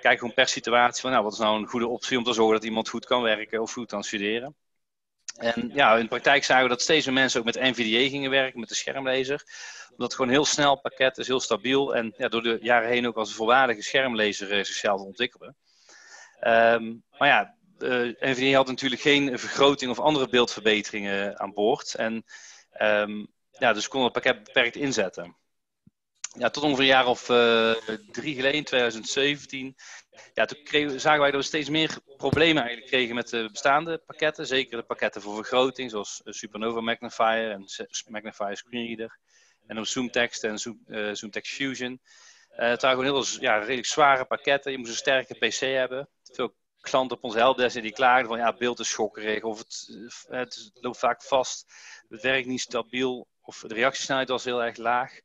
kijken 0.03 0.19
gewoon 0.19 0.33
per 0.33 0.47
situatie 0.47 1.01
van 1.01 1.11
nou, 1.11 1.23
wat 1.23 1.33
is 1.33 1.39
nou 1.39 1.57
een 1.57 1.67
goede 1.67 1.87
optie 1.87 2.17
om 2.17 2.23
te 2.23 2.33
zorgen 2.33 2.53
dat 2.53 2.63
iemand 2.63 2.89
goed 2.89 3.05
kan 3.05 3.21
werken 3.21 3.61
of 3.61 3.71
goed 3.71 3.87
kan 3.87 4.03
studeren. 4.03 4.55
En 5.37 5.71
ja, 5.73 5.95
in 5.95 6.01
de 6.01 6.07
praktijk 6.07 6.43
zagen 6.43 6.63
we 6.63 6.69
dat 6.69 6.81
steeds 6.81 7.05
meer 7.05 7.15
mensen 7.15 7.39
ook 7.39 7.45
met 7.45 7.59
NVDA 7.59 8.09
gingen 8.09 8.29
werken, 8.29 8.59
met 8.59 8.69
de 8.69 8.75
schermlezer. 8.75 9.43
Omdat 9.89 10.07
het 10.07 10.13
gewoon 10.13 10.27
een 10.27 10.37
heel 10.37 10.45
snel 10.45 10.75
pakket 10.75 11.17
is, 11.17 11.27
heel 11.27 11.39
stabiel. 11.39 11.95
En 11.95 12.13
ja, 12.17 12.27
door 12.27 12.41
de 12.41 12.57
jaren 12.61 12.89
heen 12.89 13.07
ook 13.07 13.15
als 13.15 13.29
een 13.29 13.35
volwaardige 13.35 13.81
schermlezer 13.81 14.57
uh, 14.57 14.63
zichzelf 14.63 15.01
ontwikkelen. 15.01 15.55
Um, 16.41 17.03
maar 17.17 17.27
ja, 17.27 17.55
uh, 17.79 18.13
NVDA 18.19 18.55
had 18.55 18.67
natuurlijk 18.67 19.01
geen 19.01 19.39
vergroting 19.39 19.91
of 19.91 19.99
andere 19.99 20.29
beeldverbeteringen 20.29 21.39
aan 21.39 21.53
boord. 21.53 21.95
En 21.95 22.25
um, 22.81 23.27
ja, 23.51 23.73
dus 23.73 23.87
konden 23.87 24.11
het 24.11 24.23
pakket 24.23 24.43
beperkt 24.43 24.75
inzetten 24.75 25.35
ja, 26.33 26.49
tot 26.49 26.63
ongeveer 26.63 26.83
een 26.83 26.89
jaar 26.89 27.07
of 27.07 27.29
uh, 27.29 27.71
drie 28.11 28.35
geleden, 28.35 28.57
in 28.57 28.63
2017, 28.63 29.75
ja, 30.33 30.45
toen 30.45 30.63
kregen, 30.63 31.01
zagen 31.01 31.19
wij 31.19 31.31
dat 31.31 31.39
we 31.39 31.47
steeds 31.47 31.69
meer 31.69 31.97
problemen 32.17 32.61
eigenlijk 32.61 32.91
kregen 32.91 33.15
met 33.15 33.29
de 33.29 33.49
bestaande 33.51 33.97
pakketten. 33.97 34.47
Zeker 34.47 34.77
de 34.77 34.83
pakketten 34.83 35.21
voor 35.21 35.35
vergroting, 35.35 35.89
zoals 35.91 36.21
eh, 36.23 36.33
Supernova 36.33 36.81
Magnifier 36.81 37.51
en 37.51 37.65
Magnifier 38.07 38.57
Screenreader. 38.57 39.19
En 39.67 39.79
ook 39.79 39.87
ZoomText 39.87 40.43
en 40.43 40.57
Zoom, 40.57 40.83
uh, 40.87 41.13
ZoomText 41.13 41.53
Fusion. 41.53 42.01
Het 42.49 42.81
waren 42.81 42.97
gewoon 42.97 43.23
heel 43.23 43.39
ja, 43.39 43.57
redelijk 43.57 43.87
zware 43.87 44.25
pakketten. 44.25 44.71
Je 44.71 44.77
moest 44.77 44.89
een 44.89 44.97
sterke 44.97 45.33
PC 45.33 45.59
hebben. 45.59 46.09
Veel 46.23 46.55
klanten 46.79 47.17
op 47.17 47.23
onze 47.23 47.37
helpdesk 47.37 47.81
die 47.81 47.93
klaagden 47.93 48.27
van 48.27 48.37
ja, 48.37 48.53
beeld 48.53 48.79
is 48.79 48.89
schokkerig 48.89 49.43
of 49.43 49.57
het, 49.57 49.97
het 50.27 50.71
loopt 50.73 50.97
vaak 50.97 51.23
vast. 51.23 51.73
Het 52.09 52.21
werkt 52.21 52.47
niet 52.47 52.61
stabiel 52.61 53.27
of 53.41 53.63
de 53.67 53.73
reactiesnelheid 53.73 54.29
was 54.29 54.43
heel 54.43 54.63
erg 54.63 54.77
laag. 54.77 55.19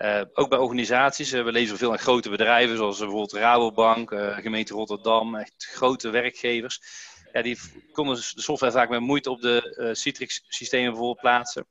Uh, 0.00 0.20
ook 0.32 0.48
bij 0.48 0.58
organisaties. 0.58 1.32
Uh, 1.32 1.44
we 1.44 1.52
lezen 1.52 1.76
veel 1.76 1.92
aan 1.92 1.98
grote 1.98 2.30
bedrijven, 2.30 2.76
zoals 2.76 2.98
bijvoorbeeld 2.98 3.32
Rabobank, 3.32 4.10
gemeente 4.40 4.74
Rotterdam, 4.74 5.34
echt 5.34 5.68
grote 5.72 6.10
werkgevers. 6.10 6.80
Ja, 7.32 7.42
die 7.42 7.58
konden 7.92 8.16
de 8.16 8.22
software 8.42 8.72
vaak 8.72 8.88
met 8.88 9.00
moeite 9.00 9.30
op 9.30 9.40
de 9.40 9.90
Citrix-systemen 9.92 10.90
bijvoorbeeld 10.90 11.20
plaatsen. 11.20 11.66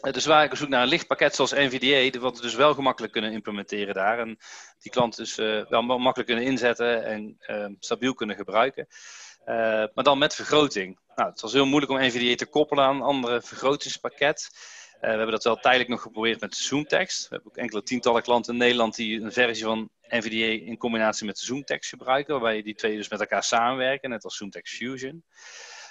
dus 0.00 0.24
waar 0.24 0.44
ik 0.44 0.50
op 0.50 0.56
zoek 0.56 0.68
naar 0.68 0.82
een 0.82 0.88
lichtpakket 0.88 1.34
zoals 1.34 1.52
NVDA, 1.52 2.18
wat 2.20 2.36
we 2.36 2.42
dus 2.42 2.54
wel 2.54 2.74
gemakkelijk 2.74 3.12
kunnen 3.12 3.32
implementeren 3.32 3.94
daar. 3.94 4.18
En 4.18 4.38
die 4.78 4.92
klanten 4.92 5.24
dus 5.24 5.34
wel 5.68 5.82
makkelijk 5.82 6.26
kunnen 6.26 6.44
inzetten 6.44 7.04
en 7.04 7.36
stabiel 7.78 8.14
kunnen 8.14 8.36
gebruiken. 8.36 8.86
maar 9.94 10.04
dan 10.04 10.18
met 10.18 10.34
vergroting. 10.34 10.98
Nou, 11.14 11.30
het 11.30 11.40
was 11.40 11.52
heel 11.52 11.66
moeilijk 11.66 11.92
om 11.92 11.98
NVDA 11.98 12.34
te 12.34 12.46
koppelen 12.46 12.84
aan 12.84 12.96
een 12.96 13.02
andere 13.02 13.42
vergrotingspakket. 13.42 14.50
Eh, 15.04 15.10
we 15.10 15.16
hebben 15.16 15.34
dat 15.34 15.44
wel 15.44 15.56
tijdelijk 15.56 15.90
nog 15.90 16.02
geprobeerd 16.02 16.40
met 16.40 16.56
ZoomText. 16.56 17.22
We 17.22 17.34
hebben 17.34 17.50
ook 17.50 17.56
enkele 17.56 17.82
tientallen 17.82 18.22
klanten 18.22 18.52
in 18.52 18.58
Nederland 18.58 18.96
die 18.96 19.20
een 19.20 19.32
versie 19.32 19.64
van 19.64 19.88
NVDA 20.08 20.66
in 20.66 20.76
combinatie 20.76 21.26
met 21.26 21.38
ZoomText 21.38 21.88
gebruiken, 21.88 22.32
waarbij 22.34 22.62
die 22.62 22.74
twee 22.74 22.96
dus 22.96 23.08
met 23.08 23.20
elkaar 23.20 23.42
samenwerken, 23.42 24.10
net 24.10 24.24
als 24.24 24.36
ZoomText 24.36 24.74
Fusion. 24.74 25.24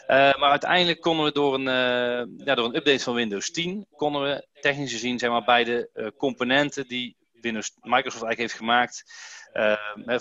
Uh, 0.01 0.07
maar 0.07 0.49
uiteindelijk 0.49 1.01
konden 1.01 1.25
we 1.25 1.31
door 1.31 1.53
een, 1.53 1.67
uh, 1.67 2.45
ja, 2.45 2.55
door 2.55 2.65
een 2.65 2.75
update 2.75 3.03
van 3.03 3.13
Windows 3.13 3.51
10, 3.51 3.87
konden 3.95 4.21
we 4.23 4.47
technisch 4.61 4.91
gezien 4.91 5.19
zeg 5.19 5.29
maar, 5.29 5.43
beide 5.43 5.89
uh, 5.93 6.07
componenten 6.17 6.87
die 6.87 7.15
Windows, 7.31 7.71
Microsoft 7.81 8.23
eigenlijk 8.23 8.39
heeft 8.39 8.53
gemaakt, 8.53 9.03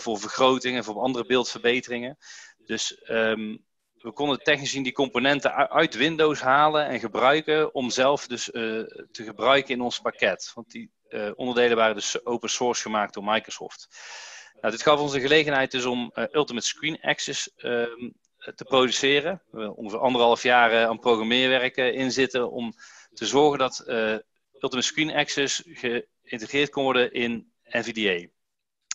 voor 0.00 0.18
vergroting 0.18 0.76
en 0.76 0.84
voor 0.84 1.00
andere 1.00 1.26
beeldverbeteringen. 1.26 2.16
Dus 2.66 3.02
um, 3.08 3.64
we 4.02 4.12
konden 4.12 4.38
technisch 4.38 4.70
zien 4.70 4.82
die 4.82 4.92
componenten 4.92 5.70
uit 5.70 5.94
Windows 5.94 6.40
halen 6.40 6.86
en 6.86 7.00
gebruiken 7.00 7.74
om 7.74 7.90
zelf 7.90 8.26
dus 8.26 8.48
uh, 8.48 8.52
te 9.10 9.24
gebruiken 9.24 9.74
in 9.74 9.80
ons 9.80 9.98
pakket. 9.98 10.52
Want 10.54 10.70
die 10.70 10.90
uh, 11.08 11.30
onderdelen 11.34 11.76
waren 11.76 11.94
dus 11.94 12.26
open 12.26 12.50
source 12.50 12.82
gemaakt 12.82 13.14
door 13.14 13.24
Microsoft. 13.24 13.88
Nou, 14.60 14.72
dit 14.72 14.82
gaf 14.82 15.00
ons 15.00 15.12
de 15.12 15.20
gelegenheid 15.20 15.70
dus 15.70 15.84
om 15.84 16.10
uh, 16.14 16.24
Ultimate 16.30 16.66
Screen 16.66 17.00
Access 17.00 17.54
ehm, 17.56 18.10
te 18.54 18.64
produceren. 18.64 19.42
We 19.50 19.76
ongeveer 19.76 19.98
anderhalf 20.00 20.42
jaar 20.42 20.86
aan 20.86 20.98
programmeerwerk 20.98 21.76
in 21.76 22.12
zitten 22.12 22.50
om 22.50 22.72
te 23.12 23.26
zorgen 23.26 23.58
dat 23.58 23.84
Ultimate 24.52 24.86
Screen 24.86 25.14
Access 25.14 25.62
geïntegreerd 25.64 26.70
kon 26.70 26.82
worden 26.82 27.12
in 27.12 27.52
NVDA. 27.64 28.26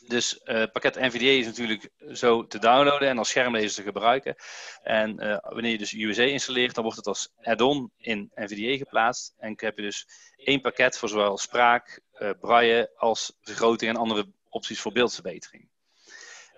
Dus 0.07 0.39
uh, 0.45 0.63
pakket 0.71 0.95
NVDA 0.95 1.25
is 1.25 1.45
natuurlijk 1.45 1.89
zo 2.13 2.47
te 2.47 2.59
downloaden 2.59 3.07
en 3.07 3.17
als 3.17 3.29
schermlezer 3.29 3.83
te 3.83 3.83
gebruiken. 3.83 4.35
En 4.83 5.23
uh, 5.23 5.37
wanneer 5.41 5.71
je 5.71 5.77
dus 5.77 5.93
USA 5.93 6.23
installeert, 6.23 6.75
dan 6.75 6.83
wordt 6.83 6.97
het 6.97 7.07
als 7.07 7.33
add-on 7.41 7.91
in 7.97 8.31
NVDA 8.35 8.77
geplaatst. 8.77 9.33
En 9.37 9.53
heb 9.55 9.77
je 9.77 9.83
dus 9.83 10.07
één 10.35 10.61
pakket 10.61 10.97
voor 10.97 11.09
zowel 11.09 11.37
spraak, 11.37 12.01
uh, 12.19 12.29
braille 12.39 12.91
als 12.95 13.37
vergroting 13.41 13.91
en 13.91 13.97
andere 13.97 14.27
opties 14.49 14.79
voor 14.79 14.91
beeldverbetering. 14.91 15.69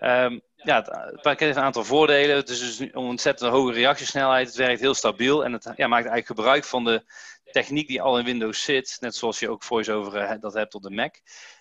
Um, 0.02 0.42
ja, 0.56 0.76
het 0.76 1.22
pakket 1.22 1.40
heeft 1.40 1.58
een 1.58 1.64
aantal 1.64 1.84
voordelen. 1.84 2.36
Het 2.36 2.50
is 2.50 2.60
dus 2.60 2.80
een 2.80 2.96
ontzettend 2.96 3.52
hoge 3.52 3.74
reactiesnelheid. 3.74 4.48
Het 4.48 4.56
werkt 4.56 4.80
heel 4.80 4.94
stabiel 4.94 5.44
en 5.46 5.54
het 5.54 5.64
ja, 5.64 5.88
maakt 5.88 6.08
eigenlijk 6.08 6.26
gebruik 6.26 6.64
van 6.64 6.84
de 6.84 7.04
techniek 7.52 7.88
die 7.88 8.02
al 8.02 8.20
in 8.20 8.26
Windows 8.26 8.64
zit. 8.64 8.98
Net 9.00 9.16
zoals 9.16 9.40
je 9.40 9.50
ook 9.50 9.64
VoiceOver 9.64 10.40
dat 10.40 10.54
hebt 10.54 10.74
op 10.74 10.82
de 10.82 10.90
Mac. 10.90 11.16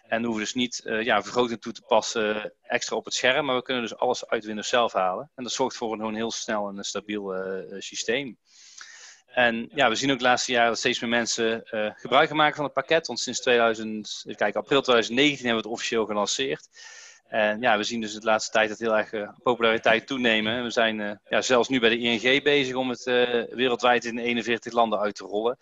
En 0.08 0.24
hoeven 0.24 0.42
dus 0.42 0.54
niet 0.54 0.82
uh, 0.84 1.02
ja, 1.02 1.22
vergroting 1.22 1.60
toe 1.60 1.72
te 1.72 1.82
passen 1.82 2.52
extra 2.62 2.96
op 2.96 3.04
het 3.04 3.14
scherm, 3.14 3.44
maar 3.44 3.56
we 3.56 3.62
kunnen 3.62 3.82
dus 3.82 3.96
alles 3.96 4.26
uit 4.26 4.44
Windows 4.44 4.68
zelf 4.68 4.92
halen. 4.92 5.30
En 5.34 5.42
dat 5.42 5.52
zorgt 5.52 5.76
voor 5.76 5.92
een, 5.92 6.14
heel 6.14 6.30
snel 6.30 6.68
en 6.68 6.84
stabiel 6.84 7.34
uh, 7.34 7.80
systeem. 7.80 8.38
En 9.26 9.70
ja, 9.74 9.88
we 9.88 9.94
zien 9.94 10.10
ook 10.10 10.18
de 10.18 10.24
laatste 10.24 10.52
jaren 10.52 10.68
dat 10.68 10.78
steeds 10.78 11.00
meer 11.00 11.10
mensen 11.10 11.62
uh, 11.70 11.90
gebruik 11.94 12.32
maken 12.32 12.56
van 12.56 12.64
het 12.64 12.72
pakket. 12.72 13.06
Want 13.06 13.20
sinds 13.20 13.40
2000, 13.40 14.24
even 14.26 14.52
april 14.52 14.82
2019 14.82 15.46
hebben 15.46 15.62
we 15.62 15.68
het 15.68 15.78
officieel 15.78 16.06
gelanceerd. 16.06 16.68
En 17.28 17.60
ja, 17.60 17.76
we 17.76 17.82
zien 17.82 18.00
dus 18.00 18.14
de 18.14 18.24
laatste 18.24 18.52
tijd 18.52 18.68
dat 18.68 18.78
heel 18.78 18.96
erg 18.96 19.32
populariteit 19.42 20.06
toenemen. 20.06 20.62
We 20.62 20.70
zijn 20.70 21.20
ja, 21.28 21.42
zelfs 21.42 21.68
nu 21.68 21.80
bij 21.80 21.88
de 21.88 21.98
ING 21.98 22.42
bezig 22.42 22.74
om 22.74 22.88
het 22.88 23.04
wereldwijd 23.50 24.04
in 24.04 24.18
41 24.18 24.72
landen 24.72 24.98
uit 24.98 25.14
te 25.14 25.24
rollen. 25.24 25.56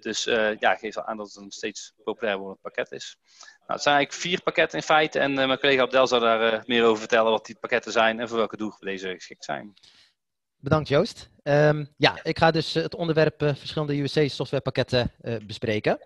Dus 0.00 0.24
ja, 0.58 0.74
geeft 0.74 0.96
al 0.96 1.04
aan 1.04 1.16
dat 1.16 1.26
het 1.26 1.36
een 1.36 1.50
steeds 1.50 1.92
populair 2.04 2.38
wordend 2.38 2.60
pakket 2.60 2.92
is. 2.92 3.16
Nou, 3.58 3.72
het 3.72 3.82
zijn 3.82 3.96
eigenlijk 3.96 4.26
vier 4.26 4.42
pakketten 4.42 4.78
in 4.78 4.84
feite. 4.84 5.18
En 5.18 5.34
mijn 5.34 5.58
collega 5.58 5.82
Abdel 5.82 6.06
zal 6.06 6.20
daar 6.20 6.62
meer 6.66 6.84
over 6.84 6.98
vertellen 6.98 7.30
wat 7.30 7.46
die 7.46 7.58
pakketten 7.60 7.92
zijn 7.92 8.20
en 8.20 8.28
voor 8.28 8.38
welke 8.38 8.56
doelgroep 8.56 8.82
deze 8.82 9.14
geschikt 9.14 9.44
zijn. 9.44 9.74
Bedankt 10.56 10.88
Joost. 10.88 11.30
Um, 11.42 11.88
ja, 11.96 12.18
ik 12.22 12.38
ga 12.38 12.50
dus 12.50 12.74
het 12.74 12.94
onderwerp 12.94 13.38
verschillende 13.38 14.02
USC 14.02 14.20
softwarepakketten 14.26 15.12
bespreken. 15.46 15.98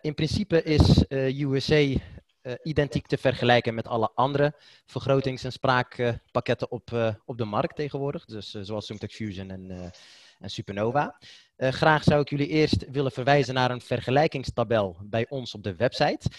In 0.00 0.14
principe 0.14 0.62
is 0.62 1.04
USC 1.08 2.00
identiek 2.62 3.06
te 3.06 3.16
vergelijken 3.16 3.74
met 3.74 3.86
alle 3.86 4.10
andere 4.14 4.54
vergrotings- 4.86 5.44
en 5.44 5.52
spraakpakketten 5.52 6.70
op, 6.70 7.14
op 7.24 7.38
de 7.38 7.44
markt 7.44 7.76
tegenwoordig. 7.76 8.24
Dus 8.24 8.50
zoals 8.50 8.86
Zoomtext 8.86 9.16
Fusion 9.16 9.50
en, 9.50 9.92
en 10.38 10.50
Supernova. 10.50 11.18
graag 11.56 12.02
zou 12.02 12.20
ik 12.20 12.28
jullie 12.28 12.48
eerst 12.48 12.90
willen 12.90 13.12
verwijzen 13.12 13.54
naar 13.54 13.70
een 13.70 13.80
vergelijkingstabel 13.80 14.96
bij 15.02 15.28
ons 15.28 15.54
op 15.54 15.62
de 15.62 15.76
website. 15.76 16.30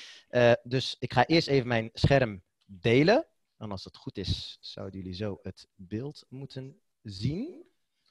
dus 0.64 0.96
ik 1.00 1.14
ga 1.14 1.26
eerst 1.26 1.48
even 1.48 1.68
mijn 1.68 1.90
scherm 1.94 2.42
delen. 2.66 3.26
En 3.58 3.72
als 3.72 3.84
het 3.84 3.98
goed 3.98 4.18
is, 4.18 4.58
zouden 4.60 5.00
jullie 5.00 5.16
zo 5.16 5.40
het 5.42 5.68
beeld 5.76 6.26
moeten 6.30 6.80
zien. 7.04 7.66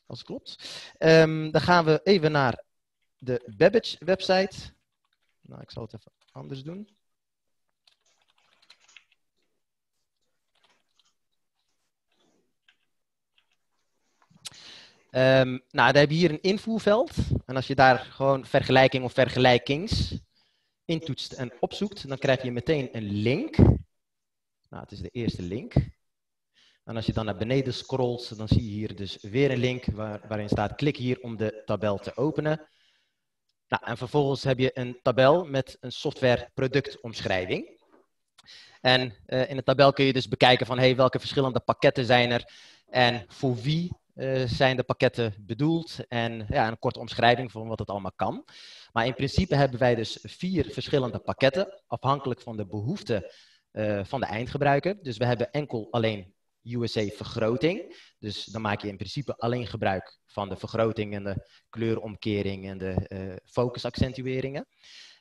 Als 0.07 0.23
klopt. 0.23 0.57
Um, 0.99 1.51
dan 1.51 1.61
gaan 1.61 1.85
we 1.85 2.01
even 2.03 2.33
naar 2.33 2.65
de 3.19 3.53
Babbage 3.57 4.05
website. 4.05 4.57
Nou, 5.41 5.63
ik 5.63 5.71
zal 5.71 5.83
het 5.83 5.95
even 5.95 6.13
anders 6.31 6.63
doen. 6.63 6.89
Um, 15.17 15.63
nou, 15.71 15.93
dan 15.93 16.01
heb 16.01 16.11
je 16.11 16.17
hier 16.17 16.31
een 16.31 16.43
invoerveld. 16.43 17.11
En 17.47 17.57
als 17.57 17.67
je 17.67 17.75
daar 17.75 17.99
gewoon 17.99 18.47
vergelijking 18.47 19.05
of 19.05 19.13
vergelijkings 19.13 20.19
intoetst 20.85 21.33
en 21.33 21.53
opzoekt, 21.61 22.09
dan 22.09 22.19
krijg 22.19 22.43
je 22.43 22.53
meteen 22.53 22.89
een 22.93 23.13
link. 23.13 23.57
Nou, 24.69 24.83
het 24.83 24.93
is 24.93 25.01
de 25.01 25.09
eerste 25.09 25.43
link. 25.43 25.75
En 26.85 26.97
als 26.97 27.07
je 27.07 27.13
dan 27.13 27.25
naar 27.25 27.37
beneden 27.37 27.75
scrolt, 27.75 28.37
dan 28.37 28.49
zie 28.49 28.65
je 28.65 28.71
hier 28.71 28.97
dus 28.97 29.19
weer 29.21 29.51
een 29.51 29.59
link 29.59 29.85
waar, 29.85 30.21
waarin 30.29 30.49
staat 30.49 30.75
klik 30.75 30.97
hier 30.97 31.21
om 31.21 31.37
de 31.37 31.63
tabel 31.65 31.99
te 31.99 32.17
openen. 32.17 32.69
Nou, 33.69 33.85
en 33.85 33.97
vervolgens 33.97 34.45
heb 34.45 34.59
je 34.59 34.79
een 34.79 34.99
tabel 35.03 35.45
met 35.45 35.77
een 35.81 35.93
software 35.93 36.51
productomschrijving. 36.55 37.81
En 38.81 39.15
uh, 39.27 39.51
in 39.51 39.57
de 39.57 39.63
tabel 39.63 39.93
kun 39.93 40.05
je 40.05 40.13
dus 40.13 40.29
bekijken 40.29 40.67
van 40.67 40.79
hey, 40.79 40.97
welke 40.97 41.19
verschillende 41.19 41.61
pakketten 41.61 42.05
zijn 42.05 42.31
er 42.31 42.53
en 42.87 43.25
voor 43.29 43.57
wie 43.57 43.93
zijn 44.47 44.77
de 44.77 44.83
pakketten 44.83 45.35
bedoeld 45.39 46.07
en 46.09 46.47
ja, 46.49 46.69
een 46.69 46.79
korte 46.79 46.99
omschrijving 46.99 47.53
van 47.53 47.69
wat 47.69 47.79
het 47.79 47.89
allemaal 47.89 48.13
kan. 48.17 48.45
Maar 48.93 49.07
in 49.07 49.15
principe 49.15 49.55
hebben 49.55 49.79
wij 49.79 49.95
dus 49.95 50.19
vier 50.23 50.71
verschillende 50.71 51.19
pakketten 51.19 51.83
afhankelijk 51.87 52.41
van 52.41 52.57
de 52.57 52.67
behoeften 52.67 53.25
uh, 53.73 54.05
van 54.05 54.21
de 54.21 54.27
eindgebruiker. 54.27 55.03
Dus 55.03 55.17
we 55.17 55.25
hebben 55.25 55.51
enkel 55.51 55.89
alleen 55.91 56.35
USA 56.63 57.07
vergroting. 57.07 57.97
Dus 58.19 58.45
dan 58.45 58.63
maak 58.63 58.83
je 58.83 58.89
in 58.89 58.97
principe 58.97 59.37
alleen 59.37 59.67
gebruik 59.67 60.19
van 60.27 60.49
de 60.49 60.57
vergroting 60.57 61.15
en 61.15 61.25
de 61.25 61.47
kleuromkering 61.71 62.69
en 62.69 62.79
de 62.79 63.07
uh, 63.09 63.37
focusaccentueringen. 63.45 64.67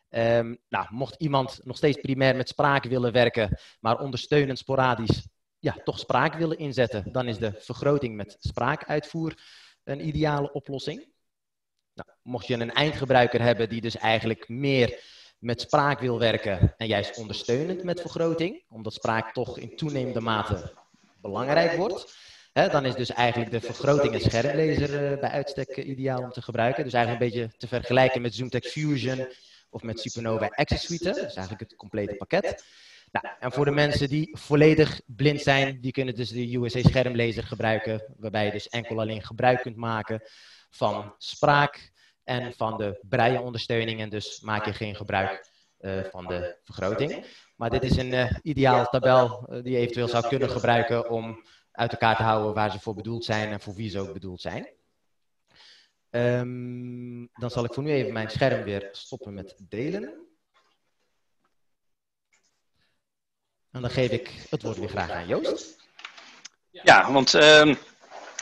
Um, 0.09 0.57
nou, 0.69 0.87
mocht 0.89 1.15
iemand 1.17 1.59
nog 1.63 1.77
steeds 1.77 2.01
primair 2.01 2.35
met 2.35 2.49
spraak 2.49 2.83
willen 2.83 3.11
werken, 3.11 3.59
maar 3.79 3.99
ondersteunend 3.99 4.57
sporadisch 4.57 5.27
ja, 5.65 5.75
toch 5.83 5.99
spraak 5.99 6.33
willen 6.33 6.57
inzetten, 6.57 7.11
dan 7.11 7.27
is 7.27 7.37
de 7.37 7.53
vergroting 7.57 8.15
met 8.15 8.37
spraakuitvoer 8.39 9.33
een 9.83 10.07
ideale 10.07 10.51
oplossing. 10.51 11.07
Nou, 11.93 12.09
mocht 12.21 12.47
je 12.47 12.53
een 12.53 12.73
eindgebruiker 12.73 13.41
hebben 13.41 13.69
die 13.69 13.81
dus 13.81 13.97
eigenlijk 13.97 14.47
meer 14.49 14.99
met 15.39 15.61
spraak 15.61 15.99
wil 15.99 16.19
werken 16.19 16.73
en 16.77 16.87
juist 16.87 17.17
ondersteunend 17.17 17.83
met 17.83 18.01
vergroting, 18.01 18.63
omdat 18.69 18.93
spraak 18.93 19.33
toch 19.33 19.57
in 19.57 19.75
toenemende 19.75 20.19
mate 20.19 20.73
belangrijk 21.21 21.77
wordt, 21.77 22.15
hè, 22.53 22.69
dan 22.69 22.85
is 22.85 22.95
dus 22.95 23.09
eigenlijk 23.09 23.51
de 23.51 23.61
vergroting 23.61 24.13
en 24.13 24.21
schermlezer 24.21 25.11
uh, 25.11 25.19
bij 25.19 25.29
uitstek 25.29 25.77
uh, 25.77 25.87
ideaal 25.87 26.21
om 26.21 26.31
te 26.31 26.41
gebruiken. 26.41 26.83
Dus 26.83 26.93
eigenlijk 26.93 27.23
een 27.23 27.31
beetje 27.31 27.57
te 27.57 27.67
vergelijken 27.67 28.21
met 28.21 28.35
ZoomText 28.35 28.71
Fusion 28.71 29.27
of 29.69 29.83
met 29.83 29.99
Supernova 29.99 30.47
Access 30.47 30.85
Suite. 30.85 31.09
Is 31.09 31.35
eigenlijk 31.35 31.59
het 31.59 31.75
complete 31.75 32.15
pakket. 32.15 32.63
Nou, 33.21 33.35
en 33.39 33.51
voor 33.51 33.65
de 33.65 33.71
mensen 33.71 34.09
die 34.09 34.37
volledig 34.37 35.01
blind 35.05 35.41
zijn, 35.41 35.81
die 35.81 35.91
kunnen 35.91 36.15
dus 36.15 36.29
de 36.29 36.55
USA 36.55 36.81
schermlezer 36.81 37.43
gebruiken, 37.43 38.13
waarbij 38.17 38.45
je 38.45 38.51
dus 38.51 38.67
enkel 38.67 38.99
alleen 38.99 39.23
gebruik 39.23 39.61
kunt 39.61 39.75
maken 39.75 40.21
van 40.69 41.15
spraak 41.17 41.91
en 42.23 42.53
van 42.53 42.77
de 42.77 42.99
braille 43.01 43.41
ondersteuning 43.41 43.99
en 43.99 44.09
dus 44.09 44.39
maak 44.41 44.65
je 44.65 44.73
geen 44.73 44.95
gebruik 44.95 45.49
uh, 45.79 46.03
van 46.03 46.25
de 46.27 46.57
vergroting. 46.63 47.25
Maar 47.55 47.69
dit 47.69 47.83
is 47.83 47.97
een 47.97 48.13
uh, 48.13 48.31
ideaal 48.41 48.85
tabel 48.85 49.47
uh, 49.49 49.63
die 49.63 49.71
je 49.71 49.77
eventueel 49.77 50.07
zou 50.07 50.27
kunnen 50.27 50.49
gebruiken 50.49 51.09
om 51.09 51.45
uit 51.71 51.91
elkaar 51.91 52.15
te 52.15 52.23
houden 52.23 52.53
waar 52.53 52.71
ze 52.71 52.79
voor 52.79 52.95
bedoeld 52.95 53.25
zijn 53.25 53.51
en 53.51 53.59
voor 53.59 53.75
wie 53.75 53.89
ze 53.89 53.99
ook 53.99 54.13
bedoeld 54.13 54.41
zijn. 54.41 54.69
Um, 56.09 57.29
dan 57.33 57.49
zal 57.49 57.63
ik 57.63 57.73
voor 57.73 57.83
nu 57.83 57.91
even 57.91 58.13
mijn 58.13 58.29
scherm 58.29 58.63
weer 58.63 58.89
stoppen 58.91 59.33
met 59.33 59.55
delen. 59.69 60.25
En 63.75 63.81
dan 63.81 63.89
geef 63.89 64.11
ik 64.11 64.31
het 64.49 64.61
woord 64.61 64.77
weer 64.77 64.89
graag 64.89 65.11
aan 65.11 65.27
Joost. 65.27 65.77
Ja, 66.71 67.11
want 67.11 67.33
uh, 67.33 67.75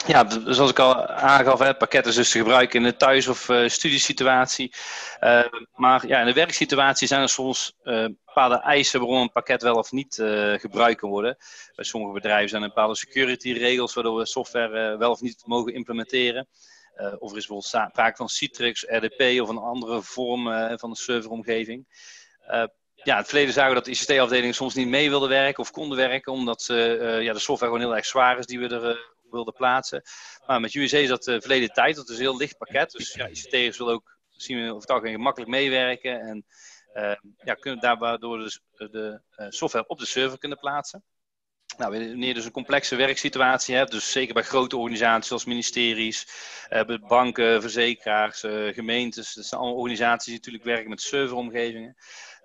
ja, 0.07 0.29
zoals 0.45 0.69
ik 0.69 0.79
al 0.79 1.07
aangaf, 1.07 1.59
het 1.59 1.77
pakket 1.77 2.05
is 2.05 2.15
dus 2.15 2.31
te 2.31 2.37
gebruiken 2.37 2.79
in 2.79 2.85
de 2.85 2.95
thuis- 2.95 3.27
of 3.27 3.49
uh, 3.49 3.69
studiesituatie. 3.69 4.73
Uh, 5.21 5.43
maar 5.75 6.07
ja, 6.07 6.19
in 6.19 6.25
de 6.25 6.33
werksituatie 6.33 7.07
zijn 7.07 7.21
er 7.21 7.29
soms 7.29 7.73
uh, 7.83 8.05
bepaalde 8.25 8.55
eisen 8.61 8.99
waarom 8.99 9.21
een 9.21 9.31
pakket 9.31 9.61
wel 9.61 9.75
of 9.75 9.91
niet 9.91 10.15
gebruikt 10.57 10.99
kan 10.99 11.09
worden. 11.09 11.37
Bij 11.75 11.85
sommige 11.85 12.13
bedrijven 12.13 12.49
zijn 12.49 12.61
er 12.61 12.67
bepaalde 12.67 12.95
security 12.95 13.51
regels 13.51 13.93
waardoor 13.93 14.17
we 14.17 14.25
software 14.25 14.97
wel 14.97 15.11
of 15.11 15.21
niet 15.21 15.43
mogen 15.45 15.73
implementeren. 15.73 16.47
of 16.95 17.31
er 17.31 17.37
is 17.37 17.47
bijvoorbeeld 17.47 17.65
sprake 17.65 18.15
van 18.15 18.29
Citrix, 18.29 18.85
RDP 18.87 19.41
of 19.41 19.49
een 19.49 19.57
andere 19.57 20.01
vorm 20.01 20.43
van 20.77 20.89
de 20.89 20.97
serveromgeving. 20.97 21.87
Ja, 23.03 23.11
in 23.13 23.17
het 23.17 23.27
verleden 23.27 23.53
zagen 23.53 23.73
we 23.73 23.81
dat 23.81 23.87
ICT-afdelingen 23.87 24.55
soms 24.55 24.73
niet 24.73 24.87
mee 24.87 25.09
wilden 25.09 25.29
werken 25.29 25.63
of 25.63 25.71
konden 25.71 25.97
werken, 25.97 26.31
omdat 26.31 26.65
ja, 26.67 27.33
de 27.33 27.39
software 27.39 27.71
gewoon 27.71 27.79
heel 27.79 27.95
erg 27.95 28.05
zwaar 28.05 28.37
is 28.37 28.45
die 28.45 28.59
we 28.59 28.67
er 28.67 29.11
wilde 29.33 29.51
plaatsen. 29.51 30.01
Maar 30.45 30.59
met 30.59 30.73
USA 30.73 30.97
is 30.97 31.07
dat 31.07 31.23
de 31.23 31.41
verleden 31.41 31.69
tijd. 31.69 31.95
Dat 31.95 32.09
is 32.09 32.15
een 32.15 32.21
heel 32.21 32.37
licht 32.37 32.57
pakket. 32.57 32.91
Dus 32.91 33.13
ja, 33.13 33.27
ICT'ers 33.27 33.77
willen 33.77 33.93
ook, 33.93 34.17
zien 34.29 34.57
we 34.57 34.69
over 34.69 34.81
het 34.81 34.89
algemeen, 34.89 35.49
meewerken. 35.49 36.19
En 36.19 36.45
uh, 36.93 37.15
ja, 37.43 37.53
kunnen 37.53 37.79
daardoor 37.79 38.37
dus 38.37 38.59
de 38.75 39.21
software 39.49 39.87
op 39.87 39.99
de 39.99 40.05
server 40.05 40.37
kunnen 40.37 40.59
plaatsen. 40.59 41.03
Nou, 41.77 41.91
wanneer 41.91 42.27
je 42.27 42.33
dus 42.33 42.45
een 42.45 42.51
complexe 42.51 42.95
werksituatie 42.95 43.75
hebt, 43.75 43.91
dus 43.91 44.11
zeker 44.11 44.33
bij 44.33 44.43
grote 44.43 44.77
organisaties 44.77 45.27
zoals 45.27 45.45
ministeries, 45.45 46.27
banken, 47.07 47.61
verzekeraars, 47.61 48.39
gemeentes, 48.71 49.33
dat 49.33 49.45
zijn 49.45 49.61
allemaal 49.61 49.79
organisaties 49.79 50.25
die 50.25 50.35
natuurlijk 50.35 50.63
werken 50.63 50.89
met 50.89 51.01
serveromgevingen. 51.01 51.95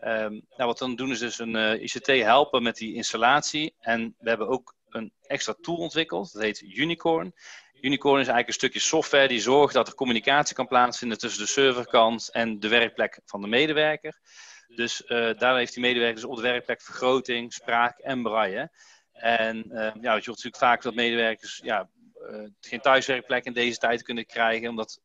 Um, 0.05 0.47
nou, 0.57 0.69
wat 0.69 0.79
we 0.79 0.85
dan 0.85 0.97
doen 0.97 1.11
is 1.11 1.19
dus 1.19 1.39
een 1.39 1.83
ICT 1.83 2.07
helpen 2.07 2.63
met 2.63 2.77
die 2.77 2.95
installatie. 2.95 3.75
En 3.81 4.15
we 4.19 4.29
hebben 4.29 4.49
ook 4.49 4.75
een 4.89 5.13
extra 5.23 5.55
tool 5.61 5.77
ontwikkeld. 5.77 6.33
Dat 6.33 6.43
heet 6.43 6.61
Unicorn. 6.61 7.35
Unicorn 7.81 8.21
is 8.21 8.29
eigenlijk 8.29 8.49
een 8.49 8.55
stukje 8.55 8.81
software 8.81 9.29
die 9.29 9.41
zorgt 9.41 9.75
dat 9.75 9.89
er 9.89 9.95
communicatie 9.95 10.55
kan 10.55 10.67
plaatsvinden 10.67 11.19
tussen 11.19 11.41
de 11.41 11.49
serverkant 11.49 12.31
en 12.33 12.61
de 12.61 12.69
werkplek 12.69 13.21
van 13.25 13.41
de 13.41 13.47
medewerker. 13.49 14.21
Dus 14.69 15.03
uh, 15.07 15.39
daar 15.39 15.57
heeft 15.57 15.75
die 15.75 15.83
medewerker 15.83 16.15
dus 16.15 16.31
op 16.31 16.37
de 16.37 16.43
werkplek 16.43 16.83
vergroting, 16.83 17.53
spraak 17.53 17.99
en 17.99 18.23
braille. 18.23 18.71
En 19.13 19.65
uh, 19.69 19.79
ja, 19.79 19.93
je 20.01 20.09
hoort 20.09 20.27
natuurlijk 20.27 20.57
vaak 20.57 20.83
dat 20.83 20.95
medewerkers 20.95 21.61
ja, 21.65 21.89
uh, 22.31 22.49
geen 22.61 22.81
thuiswerkplek 22.81 23.45
in 23.45 23.53
deze 23.53 23.79
tijd 23.79 24.03
kunnen 24.03 24.27
krijgen, 24.27 24.69
omdat 24.69 25.01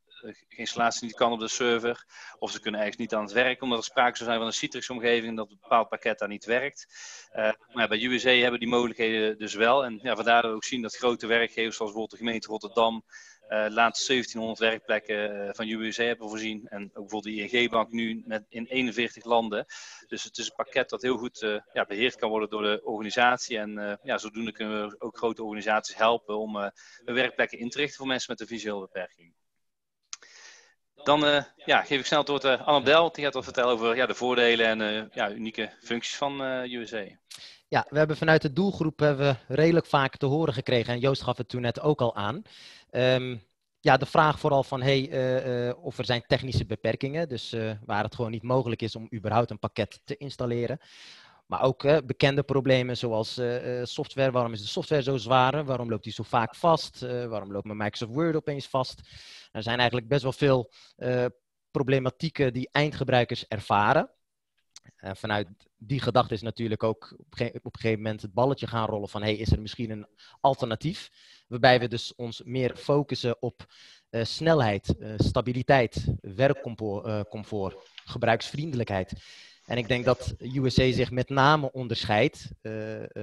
installatie 0.48 1.06
niet 1.06 1.16
kan 1.16 1.32
op 1.32 1.40
de 1.40 1.48
server. 1.48 2.06
Of 2.40 2.52
ze 2.52 2.60
kunnen 2.60 2.80
ergens 2.80 2.98
niet 2.98 3.14
aan 3.14 3.24
het 3.24 3.32
werk, 3.32 3.62
omdat 3.62 3.78
er 3.78 3.84
sprake 3.84 4.18
zou 4.18 4.30
zijn 4.30 4.38
van 4.38 4.48
een 4.48 4.54
Citrix-omgeving 4.54 5.38
dat 5.38 5.50
een 5.50 5.58
bepaald 5.62 5.90
pakket 5.90 6.20
daar 6.20 6.28
niet 6.28 6.46
werkt. 6.46 6.88
Uh, 7.36 7.52
maar 7.72 7.88
bij 7.88 8.04
USA 8.04 8.30
hebben 8.30 8.60
die 8.60 8.70
mogelijkheden 8.70 9.38
dus 9.38 9.54
wel. 9.54 9.86
En 9.86 10.00
ja, 10.02 10.16
vandaar 10.16 10.42
dat 10.42 10.52
we 10.52 10.58
ook 10.58 10.64
zien 10.64 10.82
dat 10.82 10.96
grote 10.96 11.28
werkgevers, 11.28 11.76
zoals 11.76 11.92
bijvoorbeeld 11.92 12.12
de 12.12 12.26
gemeente 12.26 12.48
Rotterdam, 12.48 13.04
uh, 13.50 13.66
laatst 13.70 14.08
1700 14.08 14.60
werkplekken 14.60 15.56
van 15.56 15.68
USA 15.68 16.04
hebben 16.04 16.30
voorzien. 16.30 16.68
En 16.68 16.84
ook 16.84 16.92
bijvoorbeeld 16.94 17.36
de 17.36 17.58
ING-bank 17.58 17.92
nu 17.92 18.24
met 18.26 18.46
in 18.50 18.66
41 18.66 19.24
landen. 19.24 19.66
Dus 20.08 20.24
het 20.24 20.38
is 20.38 20.46
een 20.46 20.56
pakket 20.56 20.90
dat 20.90 21.02
heel 21.02 21.18
goed 21.18 21.62
ja, 21.74 21.86
beheerd 21.86 22.16
kan 22.16 22.30
worden 22.30 22.50
door 22.50 22.62
de 22.62 22.82
organisatie. 22.84 23.58
En 23.58 24.00
ja, 24.04 24.18
zodoende 24.18 24.52
kunnen 24.52 24.90
we 24.90 24.96
ook 25.00 25.18
grote 25.18 25.44
organisaties 25.44 25.96
helpen 25.96 26.38
om 26.38 26.72
werkplekken 27.06 27.60
in 27.60 27.70
te 27.70 27.78
richten 27.78 27.98
voor 27.98 28.08
mensen 28.08 28.32
met 28.32 28.42
een 28.42 28.48
visuele 28.48 28.80
beperking. 28.80 29.34
Dan 31.04 31.26
uh, 31.26 31.44
ja, 31.66 31.82
geef 31.82 32.00
ik 32.00 32.06
snel 32.06 32.20
het 32.20 32.28
woord 32.28 32.46
aan 32.46 32.60
uh, 32.60 32.68
Annabel. 32.68 33.12
Die 33.12 33.24
gaat 33.24 33.34
wat 33.34 33.44
vertellen 33.44 33.74
over 33.74 33.96
ja, 33.96 34.06
de 34.06 34.14
voordelen 34.14 34.66
en 34.66 34.80
uh, 34.80 35.04
ja, 35.14 35.32
unieke 35.32 35.70
functies 35.82 36.16
van 36.16 36.42
USA. 36.42 37.04
Ja, 37.68 37.86
we 37.90 37.98
hebben 37.98 38.18
vanuit 38.18 38.42
de 38.42 38.54
doelgroep 38.54 39.00
hebben 39.00 39.38
we 39.48 39.56
redelijk 39.56 39.86
vaak 39.86 40.18
te 40.18 40.26
horen 40.26 40.54
gekregen. 40.54 40.94
En 40.94 41.00
Joost 41.00 41.22
gaf 41.22 41.38
het 41.38 41.50
toen 41.50 41.62
net 41.62 41.82
ook 41.82 42.02
al 42.02 42.16
aan. 42.16 42.42
Um, 42.92 43.44
ja, 43.80 43.98
de 43.98 44.06
vraag 44.06 44.40
vooral 44.40 44.64
van 44.64 44.82
hey, 44.82 45.74
of 45.74 45.98
er 45.98 46.06
zijn 46.06 46.24
technische 46.28 46.66
beperkingen. 46.66 47.30
Dus 47.30 47.56
waar 47.86 48.04
het 48.04 48.16
gewoon 48.16 48.32
niet 48.32 48.44
mogelijk 48.44 48.82
is 48.82 48.96
om 48.96 49.08
überhaupt 49.14 49.50
een 49.52 49.60
pakket 49.60 50.02
te 50.04 50.18
installeren. 50.18 50.80
Maar 51.46 51.62
ook 51.62 52.06
bekende 52.06 52.44
problemen 52.44 52.98
zoals 52.98 53.42
software. 53.84 54.32
Waarom 54.32 54.54
is 54.54 54.62
de 54.62 54.68
software 54.68 55.04
zo 55.04 55.18
zwaar? 55.18 55.66
Waarom 55.66 55.90
loopt 55.90 56.04
die 56.04 56.14
zo 56.14 56.24
vaak 56.24 56.56
vast? 56.56 57.00
waarom 57.00 57.52
loopt 57.52 57.66
mijn 57.66 57.78
Microsoft 57.78 58.14
Word 58.14 58.36
opeens 58.36 58.68
vast? 58.68 59.02
Er 59.52 59.64
zijn 59.64 59.78
eigenlijk 59.78 60.08
best 60.08 60.24
wel 60.24 60.34
veel 60.34 60.72
problematieken 61.72 62.54
die 62.54 62.70
eindgebruikers 62.72 63.48
ervaren. 63.48 64.10
En 64.96 65.16
vanuit 65.16 65.48
die 65.78 66.02
gedachte 66.02 66.34
is 66.34 66.42
natuurlijk 66.42 66.84
ook 66.84 67.16
op, 67.18 67.40
een 67.40 67.62
gegeven 67.72 68.02
moment 68.02 68.22
het 68.22 68.34
balletje 68.34 68.68
gaan 68.68 68.88
rollen 68.88 69.10
van 69.10 69.22
hey, 69.22 69.36
is 69.36 69.52
er 69.52 69.62
misschien 69.62 69.90
een 69.90 70.08
alternatief? 70.42 71.10
Waarbij 71.48 71.80
we 71.80 71.88
dus 71.88 72.16
ons 72.16 72.42
meer 72.44 72.76
focussen 72.76 73.42
op 73.42 73.66
snelheid, 74.12 74.96
stabiliteit, 75.18 76.06
werkcomfort, 76.22 77.76
gebruiksvriendelijkheid. 78.06 79.14
En 79.66 79.78
ik 79.78 79.88
denk 79.88 80.06
dat 80.06 80.34
USA 80.40 80.92
zich 80.92 81.12
met 81.12 81.30
name 81.30 81.72
onderscheidt 81.72 82.50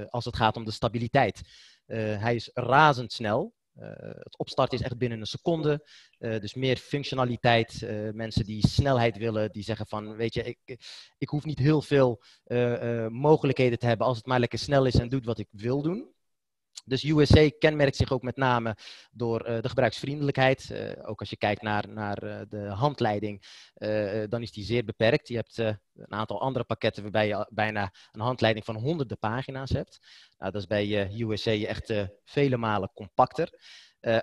als 0.08 0.24
het 0.24 0.36
gaat 0.36 0.56
om 0.56 0.64
de 0.64 0.70
stabiliteit. 0.70 1.40
hij 1.86 2.34
is 2.34 2.50
razendsnel. 2.54 3.54
Uh, 3.80 3.88
het 4.00 4.38
opstarten 4.38 4.78
is 4.78 4.84
echt 4.84 4.98
binnen 4.98 5.20
een 5.20 5.26
seconde. 5.26 5.88
Uh, 6.18 6.40
dus 6.40 6.54
meer 6.54 6.76
functionaliteit. 6.76 7.80
Uh, 7.82 8.10
mensen 8.12 8.44
die 8.44 8.66
snelheid 8.66 9.16
willen, 9.16 9.52
die 9.52 9.62
zeggen 9.62 9.86
van, 9.86 10.16
weet 10.16 10.34
je, 10.34 10.42
ik, 10.42 10.58
ik 11.18 11.28
hoef 11.28 11.44
niet 11.44 11.58
heel 11.58 11.82
veel 11.82 12.22
mogelijkheden 13.08 13.78
te 13.78 13.86
hebben 13.86 14.06
als 14.06 14.16
het 14.16 14.26
maar 14.26 14.40
lekker 14.40 14.58
snel 14.58 14.84
is 14.84 14.94
en 14.94 15.08
doet 15.08 15.24
wat 15.24 15.38
ik 15.38 15.48
wil 15.50 15.82
doen. 15.82 16.14
Dus 16.84 17.04
USA 17.04 17.50
kenmerkt 17.58 17.96
zich 17.96 18.12
ook 18.12 18.22
met 18.22 18.36
name 18.36 18.76
door 19.10 19.48
uh, 19.48 19.60
de 19.60 19.68
gebruiksvriendelijkheid. 19.68 20.68
Uh, 20.72 20.92
ook 21.02 21.20
als 21.20 21.30
je 21.30 21.36
kijkt 21.36 21.62
naar, 21.62 21.88
naar 21.88 22.24
uh, 22.24 22.40
de 22.48 22.68
handleiding, 22.68 23.42
dan 24.28 24.42
is 24.42 24.52
die 24.52 24.64
zeer 24.64 24.84
beperkt. 24.84 25.28
Je 25.28 25.34
hebt 25.34 25.58
een 25.58 26.12
aantal 26.12 26.40
andere 26.40 26.64
pakketten 26.64 27.02
waarbij 27.02 27.26
je 27.26 27.48
bijna 27.50 27.92
een 28.12 28.20
handleiding 28.20 28.64
van 28.64 28.76
honderden 28.76 29.18
pagina's 29.18 29.70
hebt. 29.70 29.98
Nou, 30.38 30.52
dat 30.52 30.60
is 30.60 30.66
bij 30.66 31.10
USA 31.18 31.50
echt 31.50 31.92
vele 32.24 32.56
malen 32.56 32.90
compacter. 32.94 33.60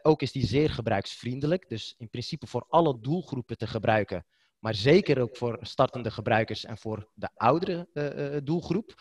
ook 0.02 0.22
is 0.22 0.32
die 0.32 0.46
zeer 0.46 0.70
gebruiksvriendelijk, 0.70 1.70
dus 1.70 1.96
in 1.98 2.10
principe 2.10 2.48
voor 2.48 2.66
alle 2.70 3.00
doelgroepen 3.02 3.58
te 3.58 3.68
gebruiken. 3.68 4.26
Maar 4.60 4.76
zeker 4.76 5.22
ook 5.22 5.38
voor 5.38 5.58
startende 5.62 6.12
gebruikers 6.12 6.66
en 6.66 6.78
voor 6.78 7.10
de 7.14 7.30
oudere 7.36 7.88
doelgroep. 8.44 8.96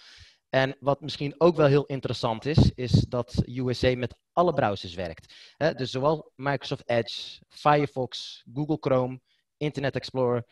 En 0.57 0.77
wat 0.81 1.01
misschien 1.01 1.35
ook 1.39 1.57
wel 1.57 1.67
heel 1.67 1.87
interessant 1.87 2.47
is, 2.47 2.73
is 2.75 2.93
dat 2.93 3.43
USA 3.47 3.97
met 3.97 4.17
alle 4.33 4.53
browsers 4.53 4.95
werkt. 4.95 5.35
dus 5.57 5.91
zowel 5.91 6.33
Microsoft 6.35 6.89
Edge, 6.89 7.41
Firefox, 7.49 8.43
Google 8.55 8.77
Chrome, 8.81 9.21
Internet 9.57 9.95
Explorer. 9.95 10.45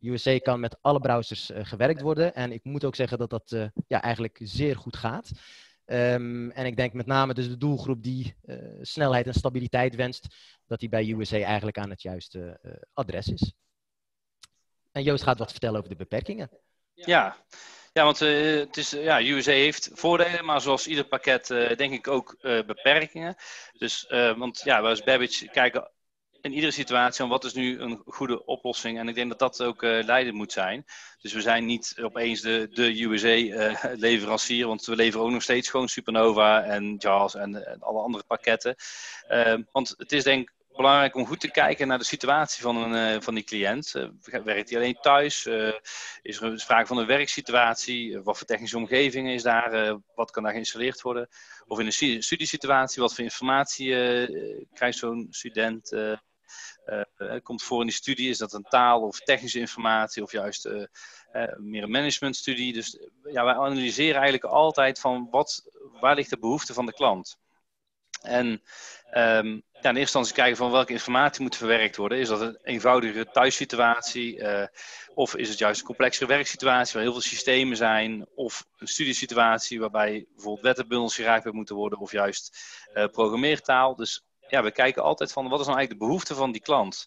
USA 0.00 0.38
kan 0.38 0.60
met 0.60 0.78
alle 0.80 1.00
browsers 1.00 1.50
uh, 1.50 1.58
gewerkt 1.62 2.00
worden. 2.00 2.34
En 2.34 2.52
ik 2.52 2.64
moet 2.64 2.84
ook 2.84 2.94
zeggen 2.94 3.18
dat 3.18 3.30
dat 3.30 3.50
uh, 3.50 3.66
ja, 3.86 4.02
eigenlijk 4.02 4.38
zeer 4.42 4.76
goed 4.76 4.96
gaat. 4.96 5.30
Um, 5.86 6.50
en 6.50 6.66
ik 6.66 6.76
denk 6.76 6.92
met 6.92 7.06
name 7.06 7.34
dus 7.34 7.48
de 7.48 7.56
doelgroep 7.56 8.02
die 8.02 8.36
uh, 8.44 8.56
snelheid 8.80 9.26
en 9.26 9.34
stabiliteit 9.34 9.94
wenst, 9.94 10.26
dat 10.66 10.80
die 10.80 10.88
bij 10.88 11.08
USA 11.08 11.38
eigenlijk 11.38 11.78
aan 11.78 11.90
het 11.90 12.02
juiste 12.02 12.60
adres 12.92 13.28
is. 13.28 13.52
En 14.92 15.02
Joost 15.02 15.22
gaat 15.22 15.38
wat 15.38 15.50
vertellen 15.50 15.78
over 15.78 15.90
de 15.90 15.96
beperkingen. 15.96 16.50
Ja, 16.92 17.36
ja, 17.92 18.04
want 18.04 18.20
uh, 18.20 18.58
het 18.58 18.76
is, 18.76 18.90
ja, 18.90 19.22
USA 19.22 19.50
heeft 19.50 19.90
voordelen, 19.92 20.44
maar 20.44 20.60
zoals 20.60 20.86
ieder 20.86 21.04
pakket 21.04 21.50
uh, 21.50 21.76
denk 21.76 21.92
ik 21.92 22.08
ook 22.08 22.36
uh, 22.40 22.62
beperkingen. 22.66 23.36
Dus, 23.72 24.06
want 24.36 24.60
ja, 24.64 24.80
wij 24.80 24.90
als 24.90 25.02
Babbage 25.02 25.48
kijken 25.48 25.90
in 26.40 26.52
iedere 26.52 26.72
situatie 26.72 27.22
aan 27.22 27.28
wat 27.30 27.44
is 27.44 27.52
nu 27.52 27.80
een 27.80 28.02
goede 28.06 28.44
oplossing. 28.44 28.98
En 28.98 29.08
ik 29.08 29.14
denk 29.14 29.28
dat 29.28 29.38
dat 29.38 29.62
ook 29.62 29.82
leidend 29.82 30.36
moet 30.36 30.52
zijn. 30.52 30.84
Dus 31.20 31.32
we 31.32 31.40
zijn 31.40 31.64
niet 31.64 31.98
opeens 32.02 32.40
de, 32.40 32.68
de 32.70 33.02
USA-leverancier, 33.02 34.66
want 34.66 34.84
we 34.84 34.96
leveren 34.96 35.26
ook 35.26 35.32
nog 35.32 35.42
steeds 35.42 35.70
gewoon 35.70 35.88
Supernova 35.88 36.62
en 36.62 36.94
JAWS 36.98 37.34
en, 37.34 37.66
en 37.66 37.80
alle 37.80 38.00
andere 38.00 38.24
pakketten. 38.26 38.76
want 39.72 39.94
het 39.96 40.12
is 40.12 40.24
denk 40.24 40.48
ik 40.48 40.57
belangrijk 40.78 41.14
om 41.14 41.26
goed 41.26 41.40
te 41.40 41.50
kijken 41.50 41.88
naar 41.88 41.98
de 41.98 42.04
situatie 42.04 42.62
van, 42.62 42.76
een, 42.76 43.14
uh, 43.14 43.20
van 43.20 43.34
die 43.34 43.44
cliënt. 43.44 43.94
Uh, 43.96 44.08
werkt 44.44 44.68
hij 44.68 44.78
alleen 44.78 44.98
thuis? 45.00 45.46
Uh, 45.46 45.72
is 46.22 46.40
er 46.40 46.60
sprake 46.60 46.86
van 46.86 46.98
een 46.98 47.06
werksituatie? 47.06 48.20
wat 48.20 48.38
voor 48.38 48.46
technische 48.46 48.76
omgeving 48.76 49.30
is 49.30 49.42
daar? 49.42 49.98
wat 50.14 50.30
kan 50.30 50.42
daar 50.42 50.52
geïnstalleerd 50.52 51.00
worden? 51.00 51.28
Of 51.66 51.78
in 51.78 51.86
een 51.86 52.22
studiesituatie, 52.22 53.02
wat 53.02 53.14
voor 53.14 53.24
informatie 53.24 53.90
krijgt 54.72 54.98
zo'n 54.98 55.26
student? 55.30 55.96
komt 57.42 57.62
voor 57.62 57.80
in 57.80 57.86
die 57.86 57.96
studie? 57.96 58.28
Is 58.28 58.38
dat 58.38 58.52
een 58.52 58.66
taal 58.68 59.00
of 59.00 59.20
technische 59.20 59.58
informatie? 59.58 60.22
Of 60.22 60.32
juist 60.32 60.68
meer 61.56 61.82
een 61.82 61.90
managementstudie? 61.90 62.72
Dus 62.72 62.98
ja, 63.24 63.44
wij 63.44 63.54
analyseren 63.54 64.20
eigenlijk 64.20 64.52
altijd 64.52 65.00
van 65.00 65.28
wat, 65.30 65.70
waar 66.00 66.14
ligt 66.14 66.30
de 66.30 66.38
behoefte 66.38 66.74
van 66.74 66.86
de 66.86 66.94
klant? 66.94 67.38
En 68.22 68.62
ja, 69.80 69.90
in 69.90 69.96
eerste 69.96 70.18
instantie 70.18 70.34
kijken 70.34 70.56
van 70.56 70.70
welke 70.70 70.92
informatie 70.92 71.42
moet 71.42 71.56
verwerkt 71.56 71.96
worden. 71.96 72.18
Is 72.18 72.28
dat 72.28 72.40
een 72.40 72.58
eenvoudige 72.62 73.30
thuissituatie? 73.30 74.36
Uh, 74.38 74.66
of 75.14 75.36
is 75.36 75.48
het 75.48 75.58
juist 75.58 75.80
een 75.80 75.86
complexere 75.86 76.26
werksituatie 76.26 76.92
waar 76.92 77.02
heel 77.02 77.12
veel 77.12 77.20
systemen 77.20 77.76
zijn? 77.76 78.26
Of 78.34 78.66
een 78.78 78.86
studiesituatie 78.86 79.80
waarbij 79.80 80.26
bijvoorbeeld 80.34 80.64
wettenbundels 80.64 81.14
geraakt 81.14 81.52
moeten 81.52 81.76
worden? 81.76 81.98
Of 81.98 82.12
juist 82.12 82.58
uh, 82.94 83.06
programmeertaal? 83.06 83.94
Dus 83.94 84.22
ja, 84.48 84.62
we 84.62 84.70
kijken 84.70 85.02
altijd 85.02 85.32
van 85.32 85.48
wat 85.48 85.60
is 85.60 85.66
nou 85.66 85.78
eigenlijk 85.78 86.00
de 86.00 86.06
behoefte 86.06 86.34
van 86.34 86.52
die 86.52 86.62
klant? 86.62 87.06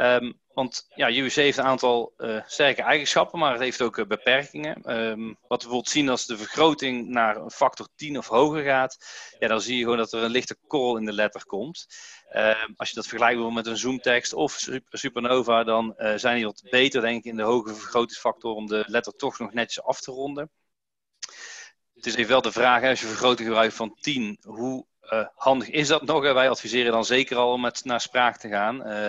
Um, 0.00 0.40
want 0.52 0.86
ja, 0.94 1.10
UWC 1.10 1.34
heeft 1.34 1.58
een 1.58 1.64
aantal 1.64 2.14
uh, 2.18 2.42
sterke 2.46 2.82
eigenschappen, 2.82 3.38
maar 3.38 3.52
het 3.52 3.60
heeft 3.60 3.82
ook 3.82 3.96
uh, 3.96 4.06
beperkingen. 4.06 4.92
Um, 4.96 5.26
wat 5.26 5.36
we 5.38 5.46
bijvoorbeeld 5.48 5.88
zien 5.88 6.08
als 6.08 6.26
de 6.26 6.36
vergroting 6.36 7.08
naar 7.08 7.36
een 7.36 7.50
factor 7.50 7.88
10 7.96 8.18
of 8.18 8.28
hoger 8.28 8.62
gaat, 8.62 8.98
ja, 9.38 9.48
dan 9.48 9.60
zie 9.60 9.76
je 9.76 9.82
gewoon 9.82 9.96
dat 9.98 10.12
er 10.12 10.22
een 10.22 10.30
lichte 10.30 10.56
korrel 10.66 10.96
in 10.96 11.04
de 11.04 11.12
letter 11.12 11.46
komt. 11.46 11.86
Uh, 12.32 12.64
als 12.76 12.88
je 12.88 12.94
dat 12.94 13.06
vergelijkt 13.06 13.54
met 13.54 13.66
een 13.66 13.76
zoomtekst 13.76 14.32
of 14.32 14.68
supernova, 14.90 15.64
dan 15.64 15.94
uh, 15.98 16.12
zijn 16.16 16.36
die 16.36 16.44
wat 16.44 16.66
beter, 16.70 17.00
denk 17.00 17.18
ik, 17.18 17.24
in 17.24 17.36
de 17.36 17.42
hoge 17.42 17.74
vergrotingsfactor 17.74 18.54
om 18.54 18.66
de 18.66 18.84
letter 18.86 19.12
toch 19.12 19.38
nog 19.38 19.52
netjes 19.52 19.84
af 19.84 20.00
te 20.00 20.10
ronden. 20.10 20.50
Het 21.94 22.06
is 22.06 22.14
even 22.14 22.30
wel 22.30 22.42
de 22.42 22.52
vraag, 22.52 22.82
als 22.82 23.00
je 23.00 23.06
vergroting 23.06 23.48
gebruikt 23.48 23.74
van 23.74 23.96
10, 24.00 24.38
hoe 24.42 24.86
uh, 25.12 25.26
handig 25.34 25.70
is 25.70 25.88
dat 25.88 26.02
nog? 26.02 26.20
Wij 26.20 26.48
adviseren 26.50 26.92
dan 26.92 27.04
zeker 27.04 27.36
al 27.36 27.52
om 27.52 27.60
met 27.60 27.84
naar 27.84 28.00
spraak 28.00 28.36
te 28.36 28.48
gaan. 28.48 28.88
Uh, 28.88 29.06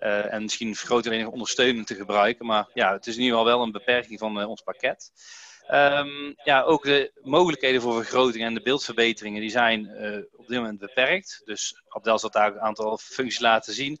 uh, 0.00 0.32
en 0.32 0.42
misschien 0.42 0.76
vergroting 0.76 1.26
ondersteuning 1.26 1.86
te 1.86 1.94
gebruiken. 1.94 2.46
Maar 2.46 2.68
ja, 2.74 2.92
het 2.92 3.06
is 3.06 3.16
ieder 3.16 3.30
geval 3.30 3.44
wel 3.44 3.62
een 3.62 3.72
beperking 3.72 4.18
van 4.18 4.44
ons 4.44 4.62
pakket. 4.62 5.10
Um, 5.72 6.34
ja, 6.44 6.62
ook 6.62 6.84
de 6.84 7.12
mogelijkheden 7.22 7.80
voor 7.80 7.94
vergroting 7.94 8.44
en 8.44 8.54
de 8.54 8.62
beeldverbeteringen 8.62 9.40
die 9.40 9.50
zijn 9.50 9.80
op 10.36 10.46
dit 10.48 10.58
moment 10.58 10.78
beperkt. 10.78 11.42
Dus 11.44 11.82
Abdel 11.88 12.18
zal 12.18 12.30
daar 12.30 12.52
een 12.52 12.60
aantal 12.60 12.98
functies 12.98 13.40
laten 13.40 13.74
zien. 13.74 13.98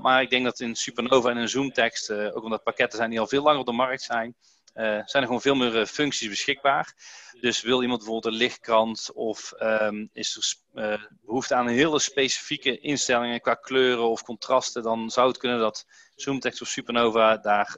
maar 0.00 0.22
ik 0.22 0.30
denk 0.30 0.44
dat 0.44 0.60
in 0.60 0.74
Supernova 0.74 1.30
en 1.30 1.36
in 1.36 1.48
Zoomtekst, 1.48 2.12
ook 2.12 2.44
omdat 2.44 2.62
pakketten 2.62 2.98
zijn 2.98 3.10
die 3.10 3.20
al 3.20 3.26
veel 3.26 3.42
langer 3.42 3.60
op 3.60 3.66
de 3.66 3.72
markt 3.72 4.02
zijn, 4.02 4.36
zijn 4.74 5.06
er 5.12 5.22
gewoon 5.22 5.40
veel 5.40 5.54
meer 5.54 5.80
uh, 5.80 5.84
functies 5.86 6.28
beschikbaar. 6.28 6.94
Dus 7.40 7.62
wil 7.62 7.82
iemand 7.82 8.00
bijvoorbeeld 8.00 8.34
een 8.34 8.40
lichtkrant 8.40 9.12
of 9.12 9.52
um, 9.58 10.10
is 10.12 10.58
er 10.74 10.84
uh, 10.84 11.04
behoefte 11.20 11.54
aan 11.54 11.68
hele 11.68 11.98
specifieke 11.98 12.78
instellingen 12.78 13.40
qua 13.40 13.54
kleuren 13.54 14.10
of 14.10 14.22
contrasten, 14.22 14.82
dan 14.82 15.10
zou 15.10 15.28
het 15.28 15.38
kunnen 15.38 15.58
dat 15.58 15.86
Zoomtext 16.14 16.62
of 16.62 16.68
Supernova 16.68 17.36
daar 17.36 17.76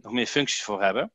nog 0.00 0.12
meer 0.12 0.26
functies 0.26 0.62
voor 0.62 0.82
hebben. 0.82 1.12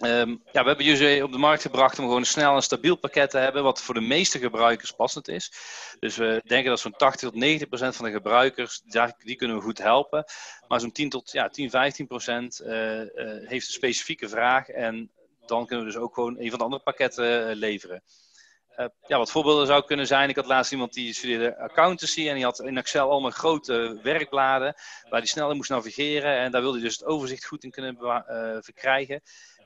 Um, 0.00 0.42
ja, 0.52 0.62
we 0.62 0.68
hebben 0.68 0.84
jullie 0.84 1.24
op 1.24 1.32
de 1.32 1.38
markt 1.38 1.62
gebracht 1.62 1.98
om 1.98 2.04
gewoon 2.04 2.20
een 2.20 2.26
snel 2.26 2.54
en 2.54 2.62
stabiel 2.62 2.96
pakket 2.96 3.30
te 3.30 3.38
hebben, 3.38 3.62
wat 3.62 3.82
voor 3.82 3.94
de 3.94 4.00
meeste 4.00 4.38
gebruikers 4.38 4.90
passend 4.90 5.28
is. 5.28 5.52
Dus 5.98 6.16
we 6.16 6.42
denken 6.44 6.70
dat 6.70 6.80
zo'n 6.80 6.96
80 6.96 7.30
tot 7.30 7.38
90 7.38 7.68
procent 7.68 7.96
van 7.96 8.04
de 8.04 8.10
gebruikers, 8.10 8.82
die 9.18 9.36
kunnen 9.36 9.56
we 9.56 9.62
goed 9.62 9.78
helpen. 9.78 10.24
Maar 10.68 10.80
zo'n 10.80 10.92
10 10.92 11.08
tot 11.08 11.32
ja, 11.32 11.48
10, 11.48 11.70
15 11.70 12.06
procent 12.06 12.60
uh, 12.64 13.00
uh, 13.00 13.08
heeft 13.48 13.66
een 13.66 13.72
specifieke 13.72 14.28
vraag 14.28 14.68
en 14.68 15.10
dan 15.46 15.66
kunnen 15.66 15.86
we 15.86 15.92
dus 15.92 16.00
ook 16.00 16.14
gewoon 16.14 16.38
een 16.38 16.50
van 16.50 16.58
de 16.58 16.64
andere 16.64 16.82
pakketten 16.82 17.50
uh, 17.50 17.56
leveren. 17.56 18.02
Ja, 19.06 19.18
wat 19.18 19.30
voorbeelden 19.30 19.66
zou 19.66 19.84
kunnen 19.84 20.06
zijn. 20.06 20.28
Ik 20.28 20.36
had 20.36 20.46
laatst 20.46 20.72
iemand 20.72 20.92
die 20.92 21.14
studeerde 21.14 21.58
accountancy 21.58 22.28
en 22.28 22.34
die 22.34 22.44
had 22.44 22.60
in 22.60 22.76
Excel 22.76 23.10
allemaal 23.10 23.30
grote 23.30 23.98
werkbladen 24.02 24.74
waar 25.08 25.18
hij 25.18 25.28
snel 25.28 25.50
in 25.50 25.56
moest 25.56 25.70
navigeren. 25.70 26.38
En 26.38 26.50
daar 26.50 26.60
wilde 26.60 26.76
hij 26.76 26.86
dus 26.86 26.98
het 26.98 27.06
overzicht 27.06 27.44
goed 27.44 27.64
in 27.64 27.70
kunnen 27.70 27.96
verkrijgen. 28.62 29.22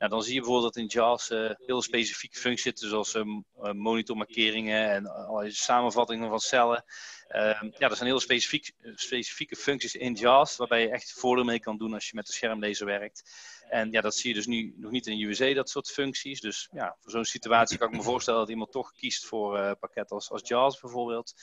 Dan 0.08 0.22
zie 0.22 0.34
je 0.34 0.40
bijvoorbeeld 0.40 0.74
dat 0.74 0.82
in 0.82 0.88
JAWS 0.88 1.30
uh, 1.30 1.50
heel 1.56 1.82
specifieke 1.82 2.38
functies 2.38 2.62
zitten, 2.62 2.88
zoals 2.88 3.14
uh, 3.14 3.24
monitormarkeringen 3.72 4.90
en 4.90 5.06
allerlei 5.06 5.52
samenvattingen 5.52 6.28
van 6.28 6.40
cellen. 6.40 6.84
Ehm, 7.28 7.64
ja, 7.78 7.88
dat 7.88 7.96
zijn 7.96 8.08
heel 8.08 8.20
specifiek, 8.20 8.72
specifieke 8.94 9.56
functies 9.56 9.94
in 9.94 10.14
JAWS, 10.14 10.56
waarbij 10.56 10.80
je 10.80 10.90
echt 10.90 11.12
voordeel 11.12 11.44
mee 11.44 11.60
kan 11.60 11.78
doen 11.78 11.94
als 11.94 12.08
je 12.08 12.14
met 12.14 12.26
de 12.26 12.32
schermlezer 12.32 12.86
werkt. 12.86 13.22
En 13.68 13.90
ja, 13.90 14.00
dat 14.00 14.14
zie 14.14 14.28
je 14.28 14.34
dus 14.34 14.46
nu 14.46 14.74
nog 14.76 14.90
niet 14.90 15.06
in 15.06 15.20
UWC, 15.20 15.54
dat 15.54 15.70
soort 15.70 15.90
functies. 15.90 16.40
Dus 16.40 16.68
ja, 16.72 16.96
voor 17.00 17.10
zo'n 17.10 17.24
situatie 17.24 17.78
kan 17.78 17.88
ik 17.88 17.96
me 17.96 18.02
voorstellen 18.02 18.40
dat 18.40 18.48
iemand 18.48 18.72
toch 18.72 18.92
kiest 18.92 19.24
voor 19.26 19.58
uh, 19.58 19.72
pakketten 19.80 20.16
als, 20.16 20.30
als 20.30 20.48
JAWS 20.48 20.80
bijvoorbeeld. 20.80 21.34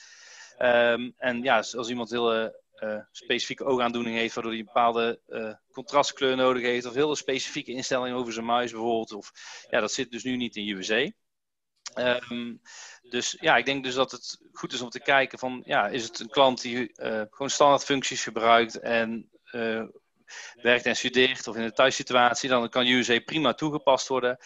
Um, 0.58 1.14
en 1.16 1.42
ja, 1.42 1.56
als 1.56 1.88
iemand 1.88 2.10
hele 2.10 2.60
uh, 2.80 3.00
specifieke 3.12 3.64
oogaandoening 3.64 4.16
heeft, 4.16 4.34
waardoor 4.34 4.52
hij 4.52 4.60
een 4.60 4.66
bepaalde 4.66 5.20
uh, 5.28 5.54
contrastkleur 5.72 6.36
nodig 6.36 6.62
heeft, 6.62 6.86
of 6.86 6.94
hele 6.94 7.16
specifieke 7.16 7.72
instellingen 7.72 8.16
over 8.16 8.32
zijn 8.32 8.44
muis 8.44 8.70
bijvoorbeeld. 8.70 9.12
Of, 9.12 9.32
ja, 9.70 9.80
dat 9.80 9.92
zit 9.92 10.10
dus 10.10 10.22
nu 10.22 10.36
niet 10.36 10.56
in 10.56 10.68
UWC. 10.68 11.12
Um, 11.94 12.60
dus 13.02 13.36
ja, 13.40 13.56
ik 13.56 13.64
denk 13.64 13.84
dus 13.84 13.94
dat 13.94 14.10
het 14.10 14.38
goed 14.52 14.72
is 14.72 14.80
om 14.80 14.88
te 14.88 15.00
kijken 15.00 15.38
van, 15.38 15.62
ja, 15.64 15.88
is 15.88 16.02
het 16.02 16.18
een 16.18 16.28
klant 16.28 16.60
die 16.60 16.92
uh, 16.96 17.22
gewoon 17.30 17.50
standaard 17.50 17.84
functies 17.84 18.22
gebruikt 18.22 18.78
en 18.78 19.30
werkt 20.62 20.86
en 20.86 20.96
studeert 20.96 21.48
of 21.48 21.56
in 21.56 21.62
een 21.62 21.72
thuissituatie, 21.72 22.48
dan 22.48 22.68
kan 22.68 22.86
UWC 22.86 23.24
prima 23.24 23.54
toegepast 23.54 24.08
worden. 24.08 24.38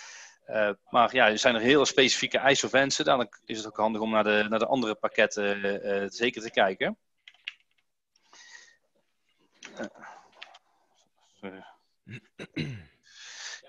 Maar 0.88 1.14
ja, 1.14 1.28
er 1.28 1.38
zijn 1.38 1.54
er 1.54 1.60
hele 1.60 1.84
specifieke 1.84 2.38
eisen 2.38 2.66
of 2.66 2.72
wensen, 2.72 3.04
dan 3.04 3.28
is 3.44 3.56
het 3.56 3.66
ook 3.66 3.76
handig 3.76 4.00
om 4.00 4.10
naar 4.10 4.24
de, 4.24 4.46
naar 4.48 4.58
de 4.58 4.66
andere 4.66 4.94
pakketten 4.94 6.12
zeker 6.12 6.42
te 6.42 6.50
kijken. 6.50 6.98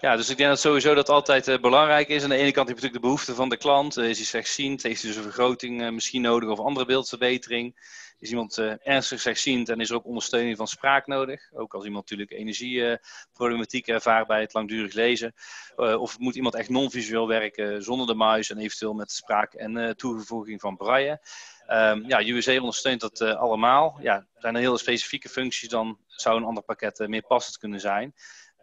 Ja, 0.03 0.15
dus 0.15 0.29
ik 0.29 0.37
denk 0.37 0.49
dat 0.49 0.59
sowieso 0.59 0.93
dat 0.93 1.09
altijd 1.09 1.47
uh, 1.47 1.59
belangrijk 1.59 2.07
is. 2.07 2.23
Aan 2.23 2.29
de 2.29 2.35
ene 2.35 2.51
kant 2.51 2.67
heb 2.67 2.77
je 2.77 2.83
natuurlijk 2.83 2.93
de 2.93 2.99
behoefte 2.99 3.35
van 3.35 3.49
de 3.49 3.57
klant. 3.57 3.97
Uh, 3.97 4.09
is 4.09 4.17
hij 4.17 4.25
slechtziend? 4.25 4.83
Heeft 4.83 5.01
hij 5.01 5.09
dus 5.09 5.17
een 5.17 5.31
vergroting 5.31 5.81
uh, 5.81 5.89
misschien 5.89 6.21
nodig 6.21 6.49
of 6.49 6.59
andere 6.59 6.85
beeldverbetering? 6.85 7.75
Is 8.23 8.29
iemand 8.29 8.57
ernstig 8.83 9.19
slechtziend 9.19 9.69
en 9.69 9.79
is 9.79 9.89
er 9.89 9.95
ook 9.95 10.05
ondersteuning 10.05 10.57
van 10.57 10.67
spraak 10.67 11.07
nodig? 11.07 11.51
Ook 11.53 11.73
als 11.73 11.85
iemand 11.85 12.09
natuurlijk 12.09 12.39
energieproblematiek 12.39 13.87
ervaart 13.87 14.27
bij 14.27 14.41
het 14.41 14.53
langdurig 14.53 14.93
lezen. 14.93 15.33
of 15.75 16.19
moet 16.19 16.35
iemand 16.35 16.55
echt 16.55 16.69
non-visueel 16.69 17.27
werken 17.27 17.83
zonder 17.83 18.07
de 18.07 18.13
muis 18.13 18.49
en 18.49 18.57
eventueel 18.57 18.93
met 18.93 19.11
spraak 19.11 19.53
en 19.53 19.97
toevoeging 19.97 20.61
van 20.61 20.77
braille? 20.77 21.21
Um, 21.67 22.07
ja, 22.07 22.25
UWC 22.25 22.59
ondersteunt 22.59 23.01
dat 23.01 23.21
allemaal. 23.21 23.97
Ja, 24.01 24.27
zijn 24.37 24.55
er 24.55 24.61
hele 24.61 24.77
specifieke 24.77 25.29
functies, 25.29 25.69
dan 25.69 25.97
zou 26.07 26.37
een 26.37 26.47
ander 26.47 26.63
pakket 26.63 27.07
meer 27.07 27.25
passend 27.27 27.57
kunnen 27.57 27.79
zijn. 27.79 28.13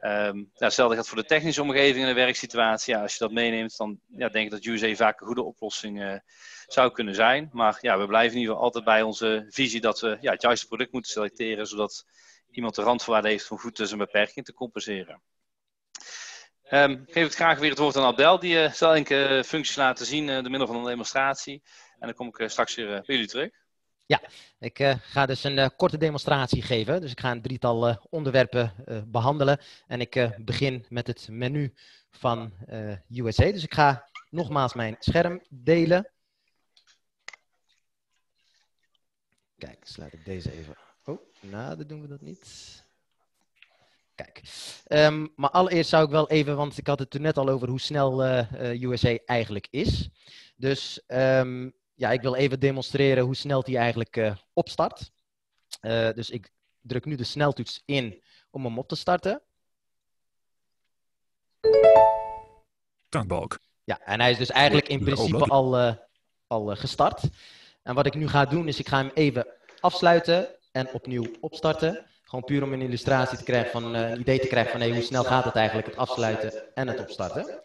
Um, 0.02 0.50
ja, 0.54 0.64
hetzelfde 0.64 0.94
geldt 0.94 1.08
voor 1.08 1.18
de 1.18 1.24
technische 1.24 1.62
omgeving 1.62 2.02
en 2.02 2.08
de 2.08 2.20
werksituatie. 2.20 2.94
Ja, 2.94 3.02
als 3.02 3.12
je 3.12 3.18
dat 3.18 3.32
meeneemt, 3.32 3.76
dan 3.76 4.00
ja, 4.16 4.28
denk 4.28 4.44
ik 4.44 4.50
dat 4.50 4.64
USA 4.64 4.94
vaak 4.94 5.20
een 5.20 5.26
goede 5.26 5.42
oplossing 5.42 6.02
uh, 6.02 6.14
zou 6.66 6.92
kunnen 6.92 7.14
zijn. 7.14 7.48
Maar 7.52 7.78
ja, 7.80 7.98
we 7.98 8.06
blijven 8.06 8.32
in 8.32 8.40
ieder 8.40 8.52
geval 8.52 8.66
altijd 8.66 8.84
bij 8.84 9.02
onze 9.02 9.46
visie 9.48 9.80
dat 9.80 10.00
we 10.00 10.18
ja, 10.20 10.32
het 10.32 10.42
juiste 10.42 10.66
product 10.66 10.92
moeten 10.92 11.12
selecteren, 11.12 11.66
zodat 11.66 12.04
iemand 12.50 12.74
de 12.74 12.82
randvoorwaarde 12.82 13.28
heeft 13.28 13.50
om 13.50 13.58
goed 13.58 13.80
zijn 13.82 13.98
beperking 13.98 14.44
te 14.44 14.52
compenseren. 14.52 15.22
Um, 16.70 17.04
ik 17.06 17.12
geef 17.12 17.24
het 17.24 17.34
graag 17.34 17.58
weer 17.58 17.70
het 17.70 17.78
woord 17.78 17.96
aan 17.96 18.04
Abdel, 18.04 18.38
die 18.38 18.54
uh, 18.54 18.72
zal 18.72 18.94
enkele 18.94 19.44
functies 19.44 19.76
laten 19.76 20.06
zien 20.06 20.28
uh, 20.28 20.34
door 20.34 20.50
middel 20.50 20.66
van 20.66 20.76
een 20.76 20.84
demonstratie. 20.84 21.62
En 21.98 22.06
dan 22.06 22.14
kom 22.14 22.26
ik 22.26 22.50
straks 22.50 22.74
weer 22.74 22.86
bij 22.86 23.02
jullie 23.04 23.28
terug. 23.28 23.50
Ja, 24.10 24.20
ik 24.58 24.78
uh, 24.78 24.94
ga 25.00 25.26
dus 25.26 25.44
een 25.44 25.56
uh, 25.56 25.68
korte 25.76 25.96
demonstratie 25.96 26.62
geven. 26.62 27.00
Dus 27.00 27.10
ik 27.10 27.20
ga 27.20 27.30
een 27.30 27.42
drietal 27.42 27.88
uh, 27.88 27.96
onderwerpen 28.08 28.74
behandelen. 29.06 29.60
En 29.86 30.00
ik 30.00 30.30
begin 30.44 30.84
met 30.88 31.06
het 31.06 31.28
menu 31.28 31.74
van 32.10 32.52
USA. 33.08 33.52
Dus 33.52 33.62
ik 33.62 33.74
ga 33.74 34.08
nogmaals 34.30 34.74
mijn 34.74 34.96
scherm 34.98 35.42
delen. 35.48 36.10
Kijk, 39.58 39.78
sluit 39.82 40.12
ik 40.12 40.24
deze 40.24 40.52
even. 40.52 40.76
Oh, 41.04 41.18
nou, 41.40 41.76
dat 41.76 41.88
doen 41.88 42.00
we 42.00 42.08
dat 42.08 42.20
niet. 42.20 42.84
Kijk, 44.14 44.42
um, 44.88 45.32
maar 45.36 45.50
allereerst 45.50 45.90
zou 45.90 46.04
ik 46.04 46.10
wel 46.10 46.28
even, 46.28 46.56
want 46.56 46.78
ik 46.78 46.86
had 46.86 46.98
het 46.98 47.14
er 47.14 47.20
net 47.20 47.38
al 47.38 47.48
over 47.48 47.68
hoe 47.68 47.80
snel 47.80 48.24
USA 48.62 49.18
eigenlijk 49.24 49.68
is. 49.70 50.08
Dus 50.56 51.02
um, 51.06 51.78
ja, 52.00 52.10
ik 52.10 52.20
wil 52.20 52.34
even 52.34 52.60
demonstreren 52.60 53.24
hoe 53.24 53.34
snel 53.34 53.62
die 53.62 53.76
eigenlijk 53.76 54.16
uh, 54.16 54.36
opstart. 54.52 55.10
Uh, 55.80 56.10
dus 56.10 56.30
ik 56.30 56.52
druk 56.80 57.04
nu 57.04 57.14
de 57.14 57.24
sneltoets 57.24 57.82
in 57.84 58.22
om 58.50 58.64
hem 58.64 58.78
op 58.78 58.88
te 58.88 58.94
starten. 58.94 59.42
Tankbalk. 63.08 63.58
Ja, 63.84 64.00
en 64.00 64.20
hij 64.20 64.30
is 64.30 64.38
dus 64.38 64.50
eigenlijk 64.50 64.88
in 64.88 65.04
principe 65.04 65.44
al, 65.44 65.78
uh, 65.78 65.94
al 66.46 66.76
gestart. 66.76 67.22
En 67.82 67.94
wat 67.94 68.06
ik 68.06 68.14
nu 68.14 68.28
ga 68.28 68.44
doen 68.44 68.68
is 68.68 68.78
ik 68.78 68.88
ga 68.88 68.96
hem 68.96 69.10
even 69.14 69.46
afsluiten 69.80 70.48
en 70.72 70.92
opnieuw 70.92 71.26
opstarten. 71.40 72.06
Gewoon 72.22 72.44
puur 72.44 72.62
om 72.62 72.72
een 72.72 72.82
illustratie 72.82 73.38
te 73.38 73.44
krijgen 73.44 73.70
van 73.70 73.94
een 73.94 74.20
idee 74.20 74.38
te 74.38 74.48
krijgen 74.48 74.72
van 74.72 74.80
hey, 74.80 74.90
hoe 74.90 75.02
snel 75.02 75.24
gaat 75.24 75.44
het 75.44 75.54
eigenlijk 75.54 75.88
het 75.88 75.96
afsluiten 75.96 76.74
en 76.74 76.88
het 76.88 77.00
opstarten. 77.00 77.62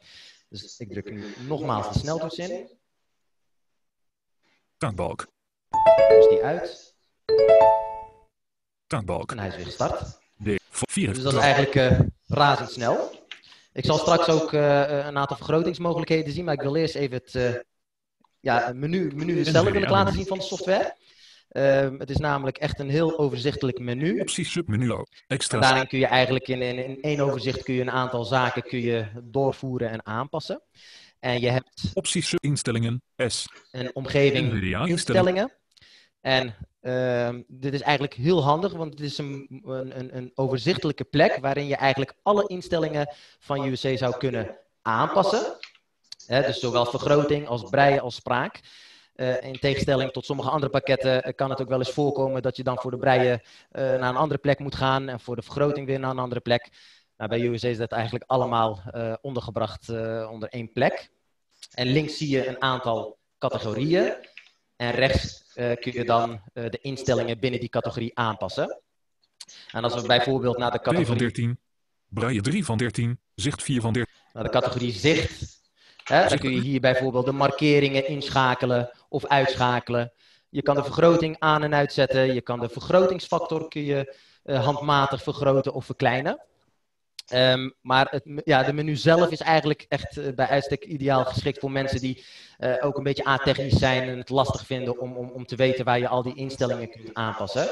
Dus 0.50 0.80
ik 0.80 0.92
druk 0.92 1.12
nu 1.12 1.34
nogmaals 1.48 1.94
de 1.94 2.00
sneltoets 2.00 2.38
in. 2.38 2.84
Tankbalk. 4.78 5.28
Dus 6.10 6.28
die 6.30 6.44
uit. 6.44 6.96
Tankbalk. 8.88 9.32
En 9.32 9.40
hij 9.40 9.48
is 9.48 9.56
weer 9.56 9.66
gestart. 9.66 10.20
De 10.38 10.60
vier. 10.70 11.14
Dus 11.14 11.24
dat 11.24 11.34
is 11.34 11.40
eigenlijk 11.40 11.76
uh, 11.76 12.00
razendsnel. 12.28 13.24
Ik 13.74 13.86
zal 13.86 13.98
straks 13.98 14.30
ook 14.30 14.52
uh, 14.52 14.80
een 15.06 15.18
aantal 15.18 15.38
vergrotingsmogelijkheden 15.38 16.34
zien, 16.34 16.46
maar 16.46 16.54
ik 16.54 16.62
wil 16.62 16.76
eerst 16.76 16.96
even 16.96 17.18
het 17.18 17.34
uh, 17.34 17.54
ja, 18.40 18.72
menu, 18.76 19.12
menu 19.16 19.44
zelf 19.44 19.70
willen 19.70 19.90
laten 19.90 20.14
zien 20.14 20.26
van 20.26 20.38
de 20.38 20.44
software. 20.44 20.96
Uh, 21.52 22.00
het 22.00 22.10
is 22.10 22.18
namelijk 22.18 22.58
echt 22.58 22.80
een 22.80 22.90
heel 22.90 23.18
overzichtelijk 23.18 23.80
menu. 23.80 24.20
Opties 24.20 24.52
submenu 24.52 25.06
extra. 25.28 25.58
En 25.58 25.64
daarin 25.64 25.88
kun 25.88 26.00
je 26.00 26.06
eigenlijk 26.06 26.48
in, 26.48 26.62
in, 26.62 26.78
in 26.78 27.02
één 27.02 27.20
overzicht 27.20 27.64
kun 27.64 27.74
je 27.74 27.82
een 27.82 27.92
aantal 27.92 28.24
zaken 28.24 28.62
kun 28.62 28.80
je 28.80 29.06
doorvoeren 29.24 29.90
en 29.90 30.06
aanpassen. 30.06 30.62
En 31.26 31.40
je 31.40 31.50
hebt... 31.50 31.92
Opties 31.94 32.34
instellingen, 32.34 33.02
S. 33.16 33.48
Een 33.72 33.96
omgeving 33.96 34.64
instellingen. 34.88 35.52
En 36.22 36.56
uh, 36.82 37.30
dit 37.48 37.74
is 37.74 37.82
eigenlijk 37.82 38.14
heel 38.14 38.44
handig, 38.44 38.74
want 38.74 38.92
het 38.92 39.02
is 39.02 39.18
een, 39.18 39.62
een, 39.64 40.18
een 40.18 40.32
overzichtelijke 40.36 41.04
plek 41.04 41.38
waarin 41.42 41.68
je 41.68 41.76
eigenlijk 41.76 42.14
alle 42.24 42.48
instellingen 42.48 43.16
van 43.40 43.66
UWC 43.66 43.98
zou 43.98 44.18
kunnen 44.18 44.58
aanpassen. 44.82 45.58
dus 46.28 46.60
zowel 46.60 46.86
vergroting 46.86 47.48
als 47.48 47.70
breien 47.70 48.02
als 48.02 48.16
spraak. 48.16 48.60
Uh, 49.16 49.44
in 49.44 49.60
tegenstelling 49.60 50.12
tot 50.12 50.26
sommige 50.26 50.50
andere 50.50 50.72
pakketten 50.72 51.28
uh, 51.28 51.34
kan 51.36 51.50
het 51.50 51.62
ook 51.62 51.70
wel 51.70 51.78
eens 51.78 51.92
voorkomen 51.92 52.42
dat 52.42 52.58
je 52.58 52.64
dan 52.64 52.78
voor 52.78 52.92
de 52.92 52.98
breien 52.98 53.42
uh, 53.72 53.82
naar 53.82 54.10
een 54.10 54.16
andere 54.16 54.40
plek 54.40 54.60
moet 54.60 54.76
gaan 54.76 55.10
en 55.10 55.20
voor 55.20 55.36
de 55.36 55.42
vergroting 55.42 55.88
weer 55.88 56.00
naar 56.00 56.10
een 56.10 56.20
andere 56.20 56.42
plek. 56.42 56.70
Nou, 57.18 57.30
bij 57.30 57.40
UWC 57.40 57.64
is 57.64 57.78
dat 57.78 57.92
eigenlijk 57.92 58.24
allemaal 58.28 58.82
ondergebracht 59.22 59.90
onder 60.30 60.50
één 60.50 60.72
plek. 60.72 61.12
En 61.74 61.88
links 61.88 62.18
zie 62.18 62.30
je 62.30 62.48
een 62.48 62.62
aantal 62.62 63.18
categorieën. 63.38 64.14
En 64.76 64.92
rechts 64.92 65.44
uh, 65.56 65.76
kun 65.76 65.94
je 65.94 66.06
dan 66.06 66.32
uh, 66.32 66.70
de 66.70 66.80
instellingen 66.82 67.40
binnen 67.40 67.60
die 67.60 67.70
categorie 67.70 68.18
aanpassen. 68.18 68.82
En 69.72 69.84
als 69.84 69.96
we 69.96 70.08
bijvoorbeeld 70.08 70.58
naar 70.58 70.72
de 70.72 70.80
categorie... 70.80 71.06
2 71.06 71.18
van 71.18 71.28
13, 71.28 71.60
braille 72.08 72.42
3 72.42 72.66
van 72.66 72.78
13, 72.78 73.20
zicht 73.36 73.64
4 73.64 73.82
van 73.82 73.94
13. 73.94 74.14
Naar 74.34 74.44
de 74.44 74.50
categorie 74.50 74.92
zicht. 74.92 75.64
Hè, 76.04 76.28
dan 76.28 76.38
kun 76.38 76.52
je 76.52 76.62
hier 76.62 76.80
bijvoorbeeld 76.80 77.26
de 77.26 77.32
markeringen 77.32 78.08
inschakelen 78.08 78.92
of 79.10 79.26
uitschakelen. 79.26 80.14
Je 80.50 80.62
kan 80.62 80.76
de 80.76 80.84
vergroting 80.84 81.36
aan 81.40 81.64
en 81.64 81.74
uitzetten. 81.74 82.34
Je 82.34 82.42
kan 82.42 82.60
de 82.60 82.70
vergrotingsfactor 82.70 83.68
kun 83.68 83.84
je, 83.84 84.16
uh, 84.44 84.66
handmatig 84.66 85.24
vergroten 85.24 85.74
of 85.74 85.86
verkleinen. 85.86 86.46
Um, 87.34 87.74
maar 87.82 88.08
het, 88.10 88.42
ja, 88.44 88.64
de 88.64 88.74
menu 88.74 88.96
zelf 88.96 89.32
is 89.32 89.42
eigenlijk 89.42 89.86
echt 89.90 90.18
uh, 90.18 90.34
bij 90.36 90.48
uitstek 90.48 90.84
ideaal 90.84 91.26
geschikt 91.26 91.60
voor 91.60 91.72
mensen 91.72 92.00
die 92.00 92.26
uh, 92.60 92.76
ook 92.80 92.98
een 92.98 93.04
beetje 93.04 93.28
a-technisch 93.28 93.78
zijn 93.78 94.10
en 94.10 94.18
het 94.18 94.30
lastig 94.30 94.66
vinden 94.66 95.00
om, 95.00 95.18
om, 95.18 95.30
om 95.30 95.46
te 95.46 95.56
weten 95.56 95.86
waar 95.86 96.00
je 96.00 96.08
al 96.08 96.24
die 96.24 96.36
instellingen 96.36 96.90
kunt 96.90 97.14
aanpassen. 97.14 97.68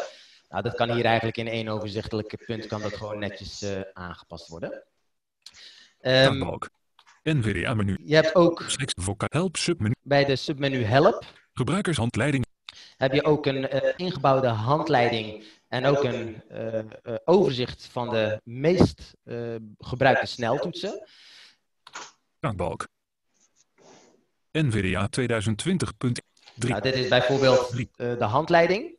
Nou, 0.49 0.63
dat 0.63 0.75
kan 0.75 0.91
hier 0.91 1.05
eigenlijk 1.05 1.37
in 1.37 1.47
één 1.47 1.67
overzichtelijke 1.67 2.37
punt 2.45 2.67
kan 2.67 2.81
dat 2.81 2.93
gewoon 2.93 3.19
netjes 3.19 3.63
uh, 3.63 3.81
aangepast 3.93 4.47
worden. 4.47 4.83
Um, 6.01 6.57
NVDA-menu. 7.23 7.97
Je 8.03 8.15
hebt 8.15 8.35
ook 8.35 8.65
help 9.27 9.57
submenu. 9.57 9.93
bij 10.01 10.25
de 10.25 10.35
submenu 10.35 10.83
Help. 10.83 11.25
Gebruikershandleiding. 11.53 12.45
Heb 12.97 13.13
je 13.13 13.23
ook 13.23 13.45
een 13.45 13.95
ingebouwde 13.97 14.47
handleiding 14.47 15.43
en 15.73 15.85
ook 15.85 16.03
een 16.03 16.41
uh, 16.51 16.73
uh, 16.73 17.15
overzicht 17.25 17.85
van 17.91 18.09
de 18.09 18.41
meest 18.43 19.13
uh, 19.23 19.55
gebruikte 19.77 20.25
sneltoetsen. 20.25 21.07
Tankbalk. 22.39 22.87
NVDA 24.51 25.09
2020.3. 25.21 26.11
Nou, 26.55 26.81
dit 26.81 26.95
is 26.95 27.07
bijvoorbeeld 27.07 27.87
de 27.97 28.23
handleiding. 28.23 28.97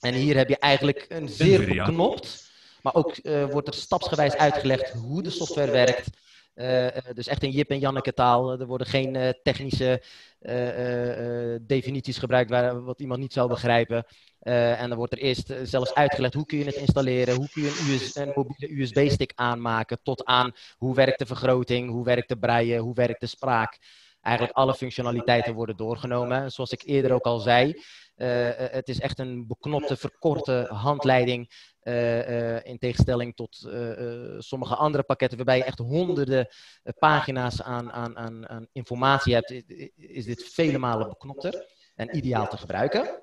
En 0.00 0.14
hier 0.14 0.36
heb 0.36 0.48
je 0.48 0.58
eigenlijk 0.58 1.06
een 1.08 1.28
zeer 1.28 1.60
NVDA. 1.60 1.84
beknopt, 1.84 2.50
maar 2.82 2.94
ook 2.94 3.16
wordt 3.50 3.68
er 3.68 3.74
stapsgewijs 3.74 4.36
uitgelegd 4.36 4.92
hoe 4.92 5.22
de 5.22 5.30
software 5.30 5.70
werkt. 5.70 6.08
Uh, 6.54 6.86
dus 7.14 7.26
echt 7.26 7.42
in 7.42 7.50
Jip 7.50 7.70
en 7.70 7.78
Janneke 7.78 8.14
taal. 8.14 8.60
Er 8.60 8.66
worden 8.66 8.86
geen 8.86 9.14
uh, 9.14 9.28
technische 9.42 10.02
uh, 10.40 11.56
definities 11.60 12.18
gebruikt 12.18 12.50
waar, 12.50 12.84
wat 12.84 13.00
iemand 13.00 13.20
niet 13.20 13.32
zou 13.32 13.48
begrijpen. 13.48 14.04
En 14.42 14.88
dan 14.88 14.98
wordt 14.98 15.12
er 15.12 15.18
eerst 15.18 15.54
zelfs 15.62 15.94
uitgelegd 15.94 16.34
hoe 16.34 16.46
kun 16.46 16.58
je 16.58 16.64
het 16.64 16.74
installeren, 16.74 17.34
hoe 17.34 17.48
kun 17.52 17.62
je 17.62 18.10
een, 18.14 18.32
mobiele 18.34 18.80
USB-stick 18.80 19.32
aanmaken, 19.34 19.98
tot 20.02 20.24
aan 20.24 20.52
hoe 20.76 20.94
werkt 20.94 21.18
de 21.18 21.26
vergroting, 21.26 21.90
hoe 21.90 22.04
werkt 22.04 22.28
de 22.28 22.38
breien, 22.38 22.80
hoe 22.80 22.94
werkt 22.94 23.20
de 23.20 23.26
spraak. 23.26 23.78
Eigenlijk 24.20 24.56
alle 24.56 24.74
functionaliteiten 24.74 25.54
worden 25.54 25.76
doorgenomen. 25.76 26.52
Zoals 26.52 26.70
ik 26.70 26.82
eerder 26.84 27.12
ook 27.12 27.24
al 27.24 27.38
zei, 27.38 27.82
het 28.14 28.88
is 28.88 29.00
echt 29.00 29.18
een 29.18 29.46
beknopte, 29.46 29.96
verkorte 29.96 30.66
handleiding 30.70 31.50
uh, 31.82 32.64
in 32.64 32.78
tegenstelling 32.78 33.36
tot 33.36 33.66
uh, 33.66 34.38
sommige 34.38 34.74
andere 34.74 35.02
pakketten, 35.02 35.36
waarbij 35.36 35.56
je 35.56 35.64
echt 35.64 35.78
honderden 35.78 36.48
pagina's 36.98 37.62
aan, 37.62 37.92
aan, 37.92 38.16
aan, 38.16 38.48
aan, 38.48 38.66
informatie 38.72 39.34
hebt, 39.34 39.50
is 39.96 40.24
dit 40.24 40.44
vele 40.44 40.78
malen 40.78 41.08
beknopter 41.08 41.66
en 41.94 42.16
ideaal 42.16 42.48
te 42.48 42.56
gebruiken. 42.56 43.22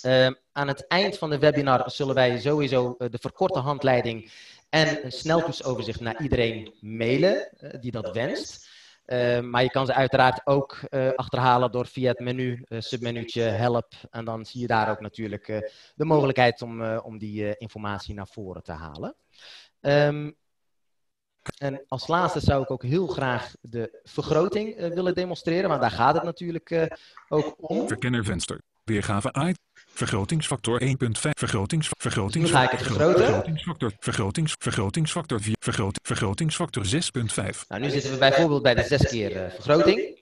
Ehm, 0.00 0.32
aan 0.52 0.68
het 0.68 0.86
eind 0.86 1.18
van 1.18 1.30
de 1.30 1.38
webinar 1.38 1.90
zullen 1.90 2.14
wij 2.14 2.40
sowieso 2.40 2.94
de 2.98 3.18
verkorte 3.20 3.58
handleiding 3.58 4.32
en 4.68 5.04
een 5.04 5.12
sneltoetsoverzicht 5.12 6.00
naar 6.00 6.22
iedereen 6.22 6.74
mailen 6.80 7.48
die 7.80 7.90
dat 7.90 8.10
wenst. 8.10 8.68
Uh, 9.06 9.40
maar 9.40 9.62
je 9.62 9.70
kan 9.70 9.86
ze 9.86 9.94
uiteraard 9.94 10.46
ook 10.46 10.80
uh, 10.90 11.10
achterhalen 11.16 11.72
door 11.72 11.86
via 11.86 12.08
het 12.08 12.18
menu, 12.18 12.64
uh, 12.68 12.80
submenuutje 12.80 13.42
help. 13.42 13.92
En 14.10 14.24
dan 14.24 14.46
zie 14.46 14.60
je 14.60 14.66
daar 14.66 14.90
ook 14.90 15.00
natuurlijk 15.00 15.72
de 15.94 16.04
mogelijkheid 16.04 16.62
om, 16.62 16.96
om 16.96 17.18
die 17.18 17.56
informatie 17.58 18.14
naar 18.14 18.26
voren 18.26 18.62
te 18.62 18.72
halen. 18.72 19.16
Um, 19.80 20.36
en 21.58 21.84
als 21.88 22.06
laatste 22.06 22.40
zou 22.40 22.62
ik 22.62 22.70
ook 22.70 22.82
heel 22.82 23.06
graag 23.06 23.54
de 23.60 24.00
vergroting 24.02 24.76
willen 24.76 25.14
demonstreren, 25.14 25.68
want 25.68 25.80
daar 25.80 25.90
gaat 25.90 26.14
het 26.14 26.22
natuurlijk 26.22 26.98
ook 27.28 27.54
om. 27.70 27.88
Verkennervenster, 27.88 28.60
weergave 28.84 29.28
item. 29.28 29.65
Vergrotingsfactor 29.96 30.80
1.5. 30.82 30.88
Vergrotings, 31.20 31.88
vergrotings, 31.98 32.50
nu 32.50 32.56
ga 32.56 32.62
ik 32.62 32.70
het 32.70 32.82
vergroten. 32.82 33.24
Vergrotingsfactor, 33.24 33.92
vergrotings, 33.98 34.54
vergrotingsfactor 34.58 35.40
4. 35.40 35.54
Vergroot, 35.58 35.98
vergrotingsfactor 36.02 36.84
6.5. 36.84 37.66
Nou, 37.68 37.80
nu 37.80 37.90
zitten 37.90 38.10
we 38.10 38.18
bijvoorbeeld 38.18 38.62
bij 38.62 38.74
de 38.74 38.82
6 38.82 39.02
keer 39.08 39.36
uh, 39.36 39.50
vergroting. 39.50 40.18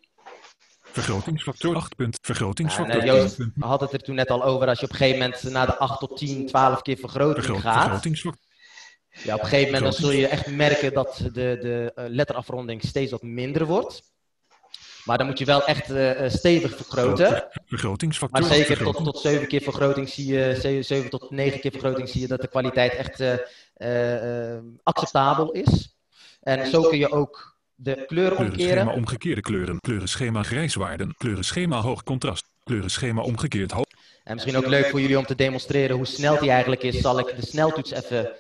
Vergrotingsfactor 0.81 1.77
8. 1.77 1.95
Vergrotingsfactor 2.21 3.05
nou, 3.05 3.19
Joost 3.19 3.39
had 3.59 3.81
het 3.81 3.93
er 3.93 4.03
toen 4.03 4.15
net 4.15 4.31
al 4.31 4.45
over 4.45 4.69
als 4.69 4.79
je 4.79 4.85
op 4.85 4.91
een 4.91 4.97
gegeven 4.97 5.21
moment 5.21 5.43
naar 5.43 5.67
de 5.67 5.77
8 5.77 5.99
tot 5.99 6.17
10, 6.17 6.47
12 6.47 6.83
keer 6.83 6.97
vergroting 6.97 7.61
gaat. 7.61 7.83
Vergrotingsfactor. 7.83 8.43
Ja, 9.23 9.35
op 9.35 9.41
een 9.41 9.47
gegeven 9.47 9.73
moment 9.73 9.93
dan 9.93 10.03
zul 10.03 10.11
je 10.11 10.27
echt 10.27 10.47
merken 10.51 10.93
dat 10.93 11.17
de, 11.17 11.31
de 11.33 11.93
uh, 11.95 12.05
letterafronding 12.09 12.83
steeds 12.83 13.11
wat 13.11 13.23
minder 13.23 13.67
wordt. 13.67 14.03
Maar 15.05 15.19
dan 15.19 15.27
moet 15.27 15.39
je 15.39 15.45
wel 15.45 15.65
echt 15.65 15.91
uh, 15.91 16.11
stevig 16.27 16.77
vergroten. 16.77 17.45
Vergrotingsfactor. 17.67 18.41
Maar 18.41 18.51
zeker 18.51 18.83
tot, 18.83 19.05
tot 19.05 19.19
7 19.19 19.49
keer 19.49 19.61
vergroting 19.61 20.09
zie 20.09 20.27
je, 20.27 20.57
7 20.81 21.11
tot 21.11 21.31
9 21.31 21.61
keer 21.61 21.71
vergroting 21.71 22.09
zie 22.09 22.21
je 22.21 22.27
dat 22.27 22.41
de 22.41 22.49
kwaliteit 22.49 22.95
echt 22.95 23.21
uh, 23.21 23.33
uh, 23.77 24.59
acceptabel 24.83 25.53
is. 25.53 25.97
En 26.41 26.67
zo 26.67 26.83
kun 26.83 26.99
je 26.99 27.13
ook 27.13 27.57
de 27.75 28.05
kleuren 28.07 28.39
omkeren. 28.39 28.57
Kleurenschema 28.57 28.93
omgekeerde 28.93 29.41
kleuren. 29.41 29.81
Kleurenschema 29.81 30.43
grijswaarden. 30.43 31.15
Kleurenschema 31.17 31.81
hoog 31.81 32.03
contrast. 32.03 32.45
Kleurenschema 32.65 33.23
omgekeerd 33.23 33.71
hoog. 33.71 33.87
En 34.25 34.35
misschien 34.35 34.57
ook 34.57 34.67
leuk 34.67 34.87
voor 34.87 35.01
jullie 35.01 35.19
om 35.19 35.27
te 35.27 35.35
demonstreren 35.35 35.97
hoe 35.97 36.07
snel 36.07 36.39
die 36.39 36.51
eigenlijk 36.51 36.83
is. 36.83 37.01
Zal 37.01 37.19
ik 37.19 37.37
de 37.37 37.47
sneltoets 37.47 37.91
even 37.91 38.33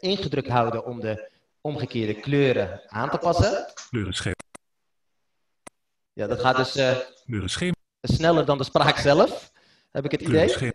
ingedrukt 0.00 0.48
houden 0.48 0.84
om 0.84 1.00
de 1.00 1.30
omgekeerde 1.60 2.14
kleuren 2.14 2.80
aan 2.86 3.10
te 3.10 3.18
passen. 3.18 3.66
Kleurenschema. 3.90 4.45
Ja, 6.16 6.26
dat 6.26 6.40
gaat 6.40 6.56
dus 6.56 6.76
uh, 6.76 6.96
sneller 8.02 8.44
dan 8.44 8.58
de 8.58 8.64
spraak 8.64 8.96
zelf, 8.96 9.52
heb 9.90 10.04
ik 10.04 10.10
het 10.10 10.20
idee. 10.20 10.72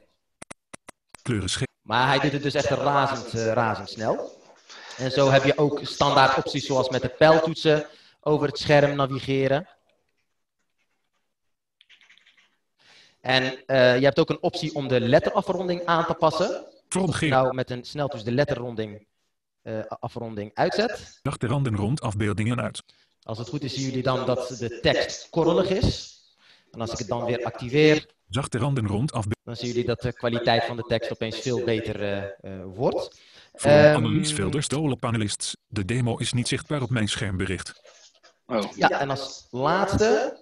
Maar 1.82 2.08
hij 2.08 2.20
doet 2.20 2.32
het 2.32 2.44
dus 2.44 2.54
echt 2.54 2.70
razend, 2.70 3.34
uh, 3.34 3.52
razendsnel. 3.52 4.42
En 4.98 5.12
zo 5.12 5.30
heb 5.30 5.44
je 5.44 5.58
ook 5.58 5.80
standaard 5.84 6.38
opties 6.38 6.66
zoals 6.66 6.90
met 6.90 7.02
de 7.02 7.10
pijltoetsen 7.10 7.86
over 8.20 8.48
het 8.48 8.58
scherm 8.58 8.96
navigeren. 8.96 9.68
En 13.22 13.44
uh, 13.44 13.98
je 13.98 14.04
hebt 14.04 14.20
ook 14.20 14.30
een 14.30 14.44
optie 14.44 14.76
om 14.76 14.88
de 14.88 15.00
letterafronding 15.00 15.86
aan 15.86 16.06
te 16.06 16.14
passen. 16.14 16.66
Als 16.90 17.20
je 17.20 17.28
nou 17.28 17.54
met 17.54 17.70
een 17.70 17.84
sneltoets 17.84 18.24
de 18.24 18.32
letterronding 18.32 19.08
uh, 19.64 19.80
afronding 19.88 20.52
uitzet. 20.54 21.20
Dag 21.22 21.38
de 21.38 21.48
randen 21.48 21.76
rond 21.76 22.02
afbeeldingen 22.02 22.62
uit. 22.62 22.84
Als 23.24 23.38
het 23.38 23.48
goed 23.48 23.64
is, 23.64 23.74
zien 23.74 23.86
jullie 23.86 24.04
dan 24.04 24.26
dat 24.26 24.48
de 24.60 24.80
tekst 24.80 25.28
korrelig 25.30 25.70
is. 25.70 26.20
En 26.72 26.82
als 26.82 26.92
ik 26.92 26.98
het 26.98 27.08
dan 27.08 27.26
weer 27.26 27.44
activeer, 27.44 28.06
zachte 28.30 28.58
randen 28.58 28.88
rond 28.88 29.12
af. 29.12 29.26
Dan 29.44 29.56
zien 29.56 29.68
jullie 29.68 29.86
dat 29.86 30.02
de 30.02 30.14
kwaliteit 30.14 30.64
van 30.64 30.76
de 30.76 30.84
tekst 30.84 31.12
opeens 31.12 31.40
veel 31.40 31.64
beter 31.64 32.02
uh, 32.02 32.52
uh, 32.52 32.64
wordt. 32.76 33.20
Voor 33.54 33.72
um, 33.72 33.96
Annelies 33.96 34.34
Velder, 34.34 34.98
panelists. 35.00 35.56
De 35.68 35.86
demo 35.86 36.18
is 36.18 36.34
niet 36.34 36.48
zichtbaar 36.48 36.82
op 36.82 36.90
mijn 36.90 37.10
schermbericht. 37.10 37.82
Oh. 38.46 38.64
Ja, 38.76 38.90
en 38.90 39.10
als 39.10 39.48
laatste. 39.52 40.40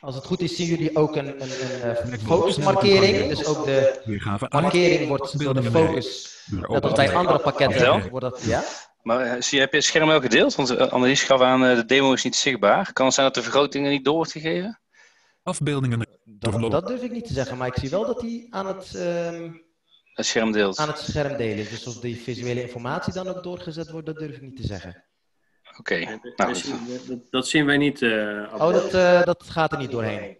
Als 0.00 0.14
het 0.14 0.24
goed 0.24 0.40
is, 0.40 0.56
zien 0.56 0.66
jullie 0.66 0.96
ook 0.96 1.16
een, 1.16 1.42
een, 1.42 1.50
een, 1.82 2.12
een 2.12 2.18
focusmarkering. 2.18 3.28
Dus 3.28 3.44
ook 3.44 3.64
de 3.64 4.48
markering 4.50 5.08
wordt 5.08 5.38
door 5.38 5.54
de 5.54 5.70
focus. 5.70 6.40
Net 6.46 6.82
als 6.82 6.92
bij 6.92 7.14
andere 7.14 7.38
pakketten 7.38 8.10
wordt 8.10 8.24
dat. 8.24 8.44
Ja? 8.44 8.64
Maar 9.06 9.20
eh, 9.20 9.40
zie, 9.40 9.60
heb 9.60 9.70
je 9.70 9.76
het 9.76 9.86
scherm 9.86 10.08
wel 10.08 10.20
gedeeld? 10.20 10.54
Want 10.54 10.70
uh, 10.70 10.78
Annelies 10.78 11.22
gaf 11.22 11.40
aan, 11.40 11.64
uh, 11.64 11.74
de 11.76 11.84
demo 11.84 12.12
is 12.12 12.24
niet 12.24 12.36
zichtbaar. 12.36 12.92
Kan 12.92 13.06
het 13.06 13.14
zijn 13.14 13.26
dat 13.26 13.34
de 13.34 13.42
vergrotingen 13.42 13.90
niet 13.90 14.04
door 14.04 14.14
wordt 14.14 14.32
gegeven? 14.32 14.80
Afbeeldingen. 15.42 16.06
Dat, 16.24 16.70
dat 16.70 16.86
durf 16.86 17.02
ik 17.02 17.10
niet 17.10 17.26
te 17.26 17.32
zeggen, 17.32 17.56
maar 17.56 17.66
ik 17.66 17.76
zie 17.78 17.90
wel 17.90 18.06
dat 18.06 18.20
hij 18.20 18.46
aan 18.50 18.66
het, 18.66 18.92
uh, 18.96 19.52
het 20.14 20.26
scherm 20.26 20.52
deelt. 20.52 20.78
Aan 20.78 20.88
het 20.88 20.98
scherm 20.98 21.36
delen. 21.36 21.68
Dus 21.70 21.86
of 21.86 22.00
die 22.00 22.16
visuele 22.16 22.62
informatie 22.62 23.12
dan 23.12 23.28
ook 23.28 23.42
doorgezet 23.42 23.90
wordt, 23.90 24.06
dat 24.06 24.18
durf 24.18 24.34
ik 24.34 24.42
niet 24.42 24.56
te 24.56 24.66
zeggen. 24.66 25.04
Oké. 25.78 25.94
Okay. 25.94 26.20
Nou, 26.36 26.54
dat, 27.06 27.20
dat, 27.30 27.48
zien 27.48 27.66
wij 27.66 27.76
niet. 27.76 28.02
oh, 28.02 28.72
dat, 28.72 28.90
dat 29.24 29.44
gaat 29.48 29.72
er 29.72 29.78
niet 29.78 29.90
doorheen. 29.90 30.38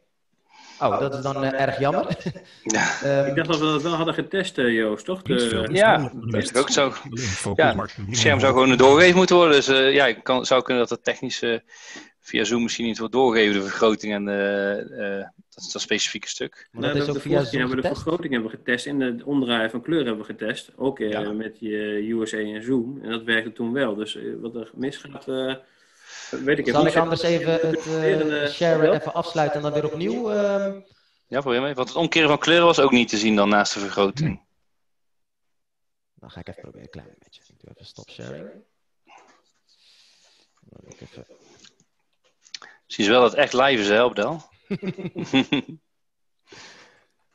Oh, 0.81 1.01
dat 1.01 1.15
is 1.15 1.23
dan 1.23 1.45
uh, 1.45 1.61
erg 1.61 1.79
jammer. 1.79 2.17
Ja. 2.63 3.01
um, 3.23 3.27
ik 3.27 3.35
dacht 3.35 3.49
dat 3.49 3.59
we 3.59 3.65
dat 3.65 3.83
wel 3.83 3.95
hadden 3.95 4.15
getest, 4.15 4.59
uh, 4.59 4.75
Joost, 4.75 5.05
toch? 5.05 5.23
De... 5.23 5.69
Ja, 5.73 6.13
dat 6.15 6.43
is 6.43 6.55
ook 6.55 6.71
zo. 6.71 6.93
Ja, 7.55 7.77
het 7.77 7.97
scherm 8.11 8.41
zou 8.41 8.53
gewoon 8.53 8.77
doorgegeven 8.77 9.17
moeten 9.17 9.37
worden. 9.37 9.55
Dus 9.55 9.69
uh, 9.69 9.95
ja, 9.95 10.13
kan, 10.13 10.47
zou 10.47 10.63
kunnen 10.63 10.83
dat 10.83 10.91
het 10.91 11.05
technisch 11.05 11.43
via 12.21 12.45
Zoom 12.45 12.63
misschien 12.63 12.87
niet 12.87 12.99
wordt 12.99 13.13
doorgegeven, 13.13 13.55
de 13.55 13.63
vergroting 13.63 14.15
en 14.15 14.25
dat 15.55 15.65
is 15.65 15.73
dat 15.73 15.83
specifieke 15.83 16.29
stuk. 16.29 16.69
Maar 16.73 16.83
dat 16.83 17.03
is 17.03 17.09
ook 17.09 17.21
via 17.21 17.45
Zoom 17.45 17.59
hebben 17.61 17.77
we 17.77 17.83
de 17.83 17.89
vergroting 17.89 18.33
hebben 18.33 18.51
we 18.51 18.57
getest 18.57 18.87
en 18.87 18.99
de 18.99 19.25
omdraaien 19.25 19.71
van 19.71 19.83
kleur 19.83 20.05
hebben 20.05 20.27
we 20.27 20.33
getest. 20.33 20.73
Ook 20.77 20.99
ja. 20.99 21.33
met 21.33 21.57
je 21.61 22.11
USA 22.11 22.39
en 22.39 22.63
Zoom. 22.63 22.99
En 23.03 23.11
dat 23.11 23.23
werkte 23.23 23.53
toen 23.53 23.73
wel. 23.73 23.95
Dus 23.95 24.19
wat 24.41 24.55
er 24.55 24.71
misgaat 24.75 25.27
Weet 26.31 26.59
ik 26.59 26.69
Zal 26.69 26.87
ik 26.87 26.97
anders 26.97 27.23
even 27.23 27.53
het 27.53 27.87
uh, 27.87 28.49
share 28.49 28.93
even 28.93 29.15
afsluiten 29.15 29.57
en 29.57 29.63
dan 29.63 29.73
weer 29.73 29.85
opnieuw? 29.85 30.33
Uh... 30.33 30.75
Ja, 31.27 31.41
probeer 31.41 31.61
mee. 31.61 31.75
Want 31.75 31.89
het 31.89 31.97
omkeren 31.97 32.29
van 32.29 32.39
kleuren 32.39 32.67
was 32.67 32.81
ook 32.81 32.91
niet 32.91 33.09
te 33.09 33.19
zien 33.19 33.37
dan 33.37 33.49
naast 33.49 33.75
de 33.75 33.81
vergroting. 33.81 34.45
Dan 36.15 36.31
ga 36.31 36.41
ik 36.41 36.49
even 36.49 36.61
proberen, 36.63 36.85
een 36.85 36.91
klein 36.91 37.15
beetje. 37.19 37.43
Ik 37.47 37.61
doe 37.61 37.71
even 37.71 37.87
stop 37.87 38.11
sharing. 38.11 38.51
Dan 40.61 40.81
ik 40.91 41.01
even... 41.01 41.27
Zie 42.87 43.05
je 43.05 43.11
wel 43.11 43.21
dat 43.21 43.31
het 43.31 43.41
echt 43.41 43.53
live 43.53 43.83
is, 43.83 43.89
hè, 43.89 44.05
Opdel? 44.05 44.33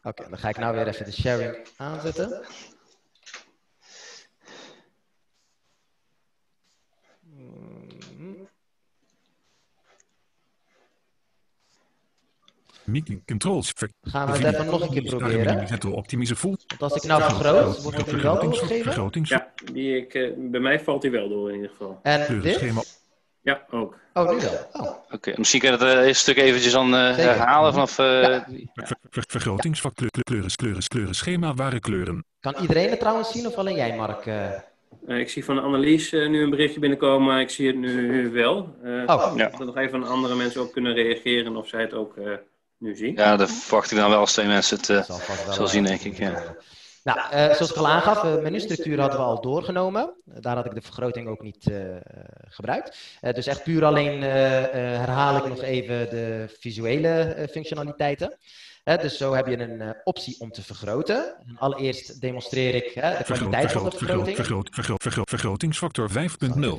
Oké, 0.04 0.30
dan 0.30 0.38
ga 0.38 0.49
ik 0.49 0.58
nou 0.58 0.75
weer 0.75 0.88
even 0.88 1.06
de 1.06 1.12
sharing 1.12 1.67
aanzetten. 1.77 2.45
Meeting 12.84 13.26
controls. 13.26 13.74
Gaan 14.02 14.32
we 14.32 14.38
het 14.38 14.54
even 14.54 14.65
nog 14.65 14.82
een 14.82 14.89
keer 14.89 15.04
proberen? 15.04 15.56
Want 15.56 16.82
als 16.82 16.96
ik 16.96 17.04
nou 17.04 17.22
vergroot, 17.22 17.82
wordt 17.82 17.98
het 17.98 18.12
nu 18.12 18.22
wel 18.22 18.39
doorgegeven? 18.39 19.22
Ja, 19.24 19.52
die 19.74 19.98
ik, 19.98 20.13
uh, 20.13 20.34
bij 20.38 20.60
mij 20.60 20.80
valt 20.80 21.02
hij 21.02 21.12
wel 21.12 21.30
door 21.30 21.50
in 21.50 21.56
ieder 21.56 21.70
geval. 21.70 22.00
En 22.04 22.41
dit? 22.41 23.00
Ja, 23.44 23.65
ook. 23.70 24.00
Oh, 24.13 24.30
nu 24.30 24.38
wel. 24.39 24.67
Oh. 24.72 24.82
Oké, 24.82 25.15
okay, 25.15 25.34
misschien 25.38 25.60
kan 25.60 25.72
je 25.72 25.78
het 25.78 25.98
uh, 25.98 26.08
een 26.08 26.15
stuk 26.15 26.38
eventjes 26.38 26.72
dan 26.72 26.94
uh, 26.94 27.15
herhalen 27.15 27.74
vanaf... 27.74 28.00
Uh, 28.00 28.06
ja. 28.22 28.46
Ver, 28.74 28.98
ver, 29.10 29.24
vergrotingsvak, 29.28 29.96
kleuren, 29.96 30.52
kleuren, 30.52 30.84
kleuren, 30.88 31.15
schema, 31.15 31.54
ware 31.54 31.80
kleuren. 31.80 32.26
Kan 32.39 32.56
iedereen 32.62 32.89
het 32.89 33.00
trouwens 33.00 33.32
zien 33.32 33.48
of 33.48 33.56
alleen 33.56 33.76
jij, 33.76 33.96
Mark? 33.96 34.30
ik 35.08 35.30
zie 35.30 35.46
van 35.46 35.63
Annelies 35.63 36.12
nu 36.12 36.44
een 36.44 36.50
berichtje 36.50 36.80
binnenkomen, 36.80 37.28
maar 37.28 37.41
ik 37.41 37.50
zie 37.50 37.67
het 37.67 37.76
nu 37.76 38.30
wel. 38.32 38.76
oh. 39.06 39.34
Ja. 39.36 39.50
Dat 39.50 39.65
nog 39.65 39.78
even 39.78 40.04
andere 40.04 40.36
mensen 40.36 40.62
ook 40.62 40.72
kunnen 40.72 40.94
reageren 40.94 41.56
of 41.56 41.67
zij 41.67 41.82
het 41.82 41.94
ook 41.94 42.15
nu 42.82 42.96
zien. 42.96 43.15
Ja, 43.15 43.36
dat 43.36 43.52
verwacht 43.52 43.91
ik 43.91 43.98
dan 43.98 44.10
wel 44.10 44.20
als 44.20 44.34
twee 44.34 44.48
mensen 44.48 44.78
het 44.78 44.89
uh, 44.89 45.20
zullen 45.50 45.70
zien, 45.70 45.84
denk 45.84 46.02
ik. 46.02 46.17
Ja. 46.17 46.56
Nou, 47.04 47.20
uh, 47.20 47.54
zoals 47.54 47.72
ik 47.72 47.78
al 47.78 47.88
aangaf, 47.88 48.24
uh, 48.24 48.41
menustructuur 48.41 49.00
hadden 49.00 49.20
we 49.20 49.26
al 49.26 49.41
doorgenomen. 49.41 50.13
daar 50.26 50.56
had 50.56 50.65
ik 50.65 50.74
de 50.74 50.82
vergroting 50.82 51.28
ook 51.28 51.41
niet 51.41 51.67
uh, 51.70 51.96
gebruikt. 52.48 52.98
dus 53.22 53.48
echt 53.48 53.63
puur 53.63 53.86
alleen 53.86 54.22
herhaal 54.22 55.38
ik 55.38 55.48
nog 55.48 55.62
even 55.62 56.10
de 56.10 56.56
visuele 56.60 57.48
functionaliteiten. 57.52 58.38
Dus 58.84 59.17
zo 59.17 59.34
heb 59.34 59.48
je 59.48 59.60
een 59.60 59.96
optie 60.04 60.36
om 60.39 60.52
te 60.52 60.63
vergroten. 60.63 61.36
En 61.48 61.58
allereerst 61.58 62.22
demonstreer 62.22 62.76
ik 62.76 62.94
de 62.94 63.24
kwaliteit 63.24 63.72
van 63.72 63.84
de 63.84 63.91
vergroting. 63.91 64.36
Vergroot, 64.36 64.70
vergroot, 64.72 65.02
vergroot, 65.02 65.30
vergrotingsfactor 65.30 66.10
5.0. 66.10 66.15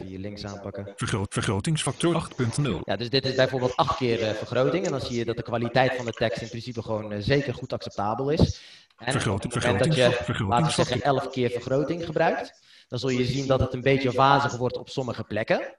Hier 0.07 0.19
links 0.19 0.45
aanpakken. 0.45 0.93
Vergroot, 0.97 1.33
vergrotingsfactor 1.33 2.29
8.0. 2.61 2.71
Ja, 2.85 2.97
dus 2.97 3.11
dit 3.11 3.25
is 3.25 3.35
bijvoorbeeld 3.35 3.77
8 3.77 3.97
keer 3.97 4.35
vergroting. 4.35 4.85
En 4.85 4.91
dan 4.91 5.01
zie 5.01 5.17
je 5.17 5.25
dat 5.25 5.37
de 5.37 5.43
kwaliteit 5.43 5.95
van 5.95 6.05
de 6.05 6.13
tekst 6.13 6.43
in 6.43 6.49
principe 6.49 6.83
gewoon 6.83 7.23
zeker 7.23 7.55
goed 7.55 7.73
acceptabel 7.73 8.31
is. 8.31 8.61
En 8.97 9.13
vergroting, 9.13 9.55
op 9.55 9.63
het 9.63 9.71
moment 9.71 9.85
dat 9.85 9.95
je, 9.97 10.45
laten 10.49 10.67
we 10.67 10.73
zeggen, 10.73 11.03
11 11.03 11.31
keer 11.31 11.51
vergroting 11.51 12.05
gebruikt, 12.05 12.53
dan 12.89 12.99
zul 12.99 13.09
je 13.09 13.25
zien 13.25 13.47
dat 13.47 13.61
het 13.61 13.73
een 13.73 13.81
beetje 13.81 14.13
wazig 14.13 14.57
wordt 14.57 14.77
op 14.77 14.89
sommige 14.89 15.25
plekken. 15.25 15.77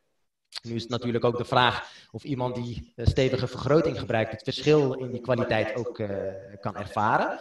Nu 0.61 0.75
is 0.75 0.81
het 0.81 0.91
natuurlijk 0.91 1.23
ook 1.23 1.37
de 1.37 1.45
vraag 1.45 1.91
of 2.11 2.23
iemand 2.23 2.55
die 2.55 2.93
stevige 2.97 3.47
vergroting 3.47 3.99
gebruikt 3.99 4.31
het 4.31 4.43
verschil 4.43 4.93
in 4.93 5.11
die 5.11 5.21
kwaliteit 5.21 5.75
ook 5.75 5.99
uh, 5.99 6.09
kan 6.59 6.77
ervaren. 6.77 7.39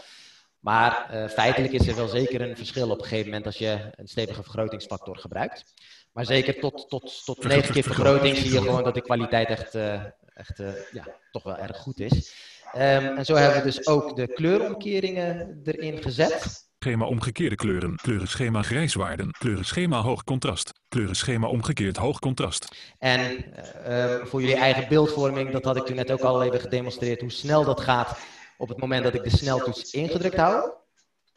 Maar 0.59 1.11
uh, 1.13 1.29
feitelijk 1.29 1.73
is 1.73 1.87
er 1.87 1.97
wel 1.97 2.09
zeker 2.09 2.41
een 2.41 2.57
verschil 2.57 2.91
op 2.91 2.99
een 2.99 3.05
gegeven 3.05 3.27
moment 3.27 3.47
als 3.47 3.59
je 3.59 3.91
een 3.97 4.09
stevige 4.09 4.43
vergrotingsfactor 4.43 5.17
gebruikt. 5.17 5.65
Maar 6.13 6.25
zeker 6.25 6.61
tot, 6.61 6.89
tot, 6.89 7.25
tot 7.25 7.45
9 7.45 7.73
keer 7.73 7.83
vergroting 7.83 8.37
zie 8.37 8.53
je 8.53 8.61
gewoon 8.61 8.85
dat 8.85 8.95
de 8.95 9.03
kwaliteit 9.03 9.49
echt, 9.49 9.75
uh, 9.75 10.03
echt 10.35 10.63
ja, 10.93 11.07
toch 11.31 11.43
wel 11.43 11.57
erg 11.57 11.77
goed 11.77 12.01
is. 12.01 12.35
Um, 12.75 12.81
en 13.17 13.25
zo 13.25 13.35
hebben 13.35 13.63
we 13.63 13.71
dus 13.71 13.87
ook 13.87 14.17
de 14.17 14.27
kleuromkeringen 14.27 15.61
erin 15.65 16.03
gezet. 16.03 16.71
Schema 16.83 17.05
omgekeerde 17.05 17.57
kleuren, 17.57 17.97
kleurenschema 17.97 18.63
grijswaarden, 18.63 19.31
kleurenschema 19.31 20.01
hoog 20.01 20.25
contrast, 20.25 20.73
kleurenschema 20.89 21.47
omgekeerd 21.47 21.97
hoog 21.97 22.19
contrast. 22.19 22.77
En 22.99 23.45
uh, 23.89 24.25
voor 24.25 24.41
jullie 24.41 24.57
eigen 24.57 24.89
beeldvorming, 24.89 25.51
dat 25.51 25.65
had 25.65 25.77
ik 25.77 25.85
toen 25.85 25.97
net 25.97 26.11
ook 26.11 26.21
al 26.21 26.43
even 26.43 26.61
gedemonstreerd, 26.61 27.21
hoe 27.21 27.31
snel 27.31 27.65
dat 27.65 27.81
gaat 27.81 28.19
op 28.57 28.69
het 28.69 28.81
moment 28.81 29.03
dat 29.05 29.15
ik 29.15 29.23
de 29.25 29.31
sneltoets 29.31 29.93
ingedrukt 29.93 30.37
hou. 30.37 30.71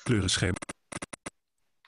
Kleurenschema. 0.03 0.53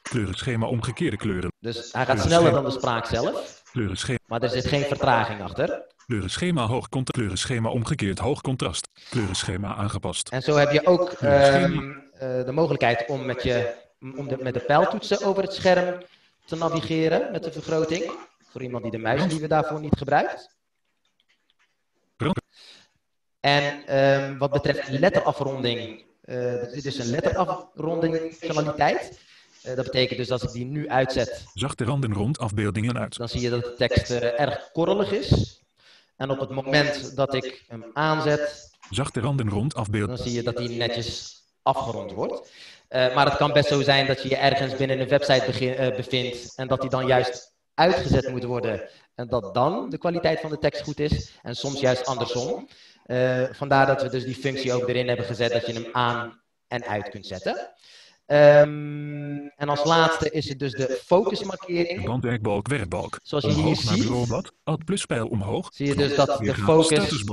Kleurenschema 0.01 0.67
omgekeerde 0.67 1.17
kleuren. 1.17 1.51
Dus 1.59 1.91
hij 1.91 2.05
gaat 2.05 2.19
sneller 2.19 2.51
dan 2.51 2.63
de 2.63 2.71
spraak 2.71 3.05
zelf. 3.05 3.63
Kleurenschema. 3.71 4.19
Maar 4.25 4.41
er 4.41 4.49
zit 4.49 4.67
geen 4.67 4.83
vertraging 4.83 5.41
achter. 5.41 5.85
Kleurenschema 6.05 6.65
hoog 6.65 6.89
contrast. 6.89 7.11
Kleurenschema 7.11 7.69
omgekeerd 7.69 8.19
hoog 8.19 8.41
contrast. 8.41 8.89
Kleurenschema 9.09 9.75
aangepast. 9.75 10.29
En 10.29 10.41
zo 10.41 10.55
heb 10.55 10.71
je 10.71 10.85
ook 10.85 11.21
um, 11.21 11.73
uh, 11.73 12.06
de 12.19 12.51
mogelijkheid 12.51 13.05
om 13.07 13.25
met, 13.25 13.43
je, 13.43 13.73
om 13.99 14.27
de, 14.27 14.37
met 14.37 14.53
de 14.53 14.59
pijltoetsen 14.59 15.25
over 15.25 15.43
het 15.43 15.53
scherm 15.53 16.01
te 16.45 16.55
navigeren 16.55 17.31
met 17.31 17.43
de 17.43 17.51
vergroting. 17.51 18.11
Voor 18.49 18.61
iemand 18.61 18.83
die 18.83 18.91
de 18.91 18.97
muis 18.97 19.27
die 19.27 19.39
we 19.39 19.47
daarvoor 19.47 19.79
niet 19.79 19.97
gebruikt. 19.97 20.55
En 23.39 23.97
um, 23.97 24.37
wat 24.37 24.51
betreft 24.51 24.89
letterafronding, 24.89 26.05
uh, 26.25 26.63
dit 26.73 26.85
is 26.85 26.97
een 26.97 27.09
letterafronding 27.09 28.15
functionaliteit. 28.15 29.19
Uh, 29.65 29.75
dat 29.75 29.85
betekent 29.85 30.19
dus 30.19 30.31
als 30.31 30.43
ik 30.43 30.51
die 30.51 30.65
nu 30.65 30.89
uitzet. 30.89 31.45
Zachte 31.53 31.83
randen 31.83 32.13
rond 32.13 32.39
afbeeldingen 32.39 32.97
uit. 32.99 33.17
Dan 33.17 33.29
zie 33.29 33.41
je 33.41 33.49
dat 33.49 33.63
de 33.63 33.73
tekst 33.77 34.11
uh, 34.11 34.39
erg 34.39 34.71
korrelig 34.71 35.11
is. 35.11 35.61
En 36.15 36.29
op 36.29 36.39
het 36.39 36.49
moment 36.49 37.15
dat 37.15 37.33
ik 37.33 37.63
hem 37.67 37.85
aanzet, 37.93 38.69
zachte 38.89 39.19
randen 39.19 39.49
rond 39.49 39.75
afbeelden. 39.75 40.15
Dan 40.15 40.25
zie 40.25 40.35
je 40.35 40.43
dat 40.43 40.57
hij 40.57 40.67
netjes 40.67 41.41
afgerond 41.67 42.11
wordt. 42.11 42.51
Uh, 42.89 43.15
maar 43.15 43.25
het 43.25 43.37
kan 43.37 43.53
best 43.53 43.67
zo 43.67 43.81
zijn 43.81 44.07
dat 44.07 44.21
je 44.21 44.29
je 44.29 44.35
ergens 44.35 44.75
binnen 44.75 44.99
een 44.99 45.07
website 45.07 45.43
begin, 45.45 45.81
uh, 45.81 45.95
bevindt 45.95 46.53
en 46.55 46.67
dat 46.67 46.81
die 46.81 46.89
dan 46.89 47.07
juist 47.07 47.55
uitgezet 47.73 48.29
moet 48.29 48.43
worden 48.43 48.81
en 49.15 49.27
dat 49.27 49.53
dan 49.53 49.89
de 49.89 49.97
kwaliteit 49.97 50.39
van 50.39 50.49
de 50.49 50.59
tekst 50.59 50.83
goed 50.83 50.99
is 50.99 51.31
en 51.43 51.55
soms 51.55 51.79
juist 51.79 52.05
andersom. 52.05 52.67
Uh, 53.07 53.43
vandaar 53.51 53.85
dat 53.85 54.01
we 54.01 54.09
dus 54.09 54.25
die 54.25 54.35
functie 54.35 54.73
ook 54.73 54.87
erin 54.87 55.07
hebben 55.07 55.25
gezet 55.25 55.51
dat 55.51 55.65
je 55.65 55.73
hem 55.73 55.87
aan 55.91 56.41
en 56.67 56.83
uit 56.85 57.09
kunt 57.09 57.25
zetten. 57.25 57.71
Um, 58.29 59.47
en 59.55 59.69
als 59.69 59.83
laatste 59.83 60.29
is 60.29 60.49
het 60.49 60.59
dus 60.59 60.71
de 60.71 61.01
focusmarkering. 61.05 62.05
Bandwerkbalk, 62.05 62.67
werkbalk. 62.67 63.19
Zoals 63.23 63.43
je 63.43 63.51
hier 63.51 63.75
ziet. 63.75 64.03
Bureaublad, 64.03 64.51
alt 64.63 64.85
pluspijl 64.85 65.27
omhoog. 65.27 65.69
Zie 65.73 65.87
je 65.87 65.95
dus 65.95 66.15
dat 66.15 66.37
de 66.37 66.53
focus 66.53 67.23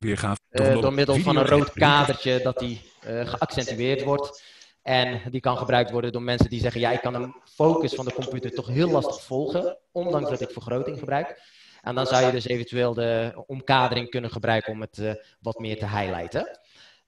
uh, 0.00 0.80
door 0.80 0.92
middel 0.92 1.16
van 1.18 1.36
een 1.36 1.46
rood 1.46 1.72
kadertje 1.72 2.40
dat 2.42 2.58
die 2.58 2.89
geaccentueerd 3.00 4.02
wordt. 4.02 4.42
En 4.82 5.20
die 5.30 5.40
kan 5.40 5.56
gebruikt 5.56 5.90
worden 5.90 6.12
door 6.12 6.22
mensen 6.22 6.50
die 6.50 6.60
zeggen, 6.60 6.80
ja, 6.80 6.90
ik 6.90 7.00
kan 7.00 7.14
een 7.14 7.34
focus 7.44 7.94
van 7.94 8.04
de 8.04 8.14
computer 8.14 8.50
toch 8.50 8.66
heel 8.66 8.90
lastig 8.90 9.22
volgen, 9.22 9.78
ondanks 9.92 10.30
dat 10.30 10.40
ik 10.40 10.50
vergroting 10.50 10.98
gebruik. 10.98 11.42
En 11.82 11.94
dan 11.94 12.06
zou 12.06 12.26
je 12.26 12.32
dus 12.32 12.46
eventueel 12.46 12.94
de 12.94 13.42
omkadering 13.46 14.10
kunnen 14.10 14.30
gebruiken 14.30 14.72
om 14.72 14.80
het 14.80 14.98
uh, 14.98 15.12
wat 15.40 15.58
meer 15.58 15.78
te 15.78 15.88
highlighten. 15.88 16.58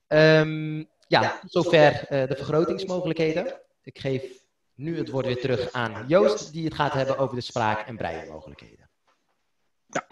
Um, 0.09 0.89
ja, 1.07 1.41
zover 1.45 1.93
uh, 1.93 2.09
de 2.09 2.35
vergrotingsmogelijkheden. 2.37 3.61
Ik 3.83 3.99
geef 3.99 4.23
nu 4.75 4.99
het 4.99 5.11
woord 5.11 5.27
weer 5.27 5.41
terug 5.41 5.73
aan 5.73 6.05
Joost, 6.09 6.53
die 6.53 6.65
het 6.65 6.75
gaat 6.75 6.93
hebben 6.93 7.19
over 7.19 7.37
de 7.37 7.43
spraak- 7.43 7.87
en 7.87 7.97
breienmogelijkheden. 7.97 8.91
Ja. 9.87 10.07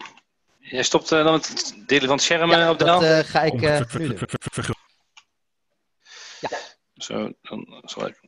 Jij 0.59 0.83
stopt 0.83 1.11
uh, 1.11 1.23
dan 1.23 1.33
het 1.33 1.75
delen 1.85 2.07
van 2.07 2.15
het 2.15 2.25
scherm 2.25 2.51
ja, 2.51 2.69
op 2.69 2.79
de 2.79 2.85
dat 2.85 3.03
uh, 3.03 3.19
ga 3.19 3.41
ik 3.41 3.53
nu 3.53 4.07
doen. 4.07 4.19
Zo, 7.01 7.31
dan 7.41 7.81
zal 7.85 8.07
ik... 8.07 8.19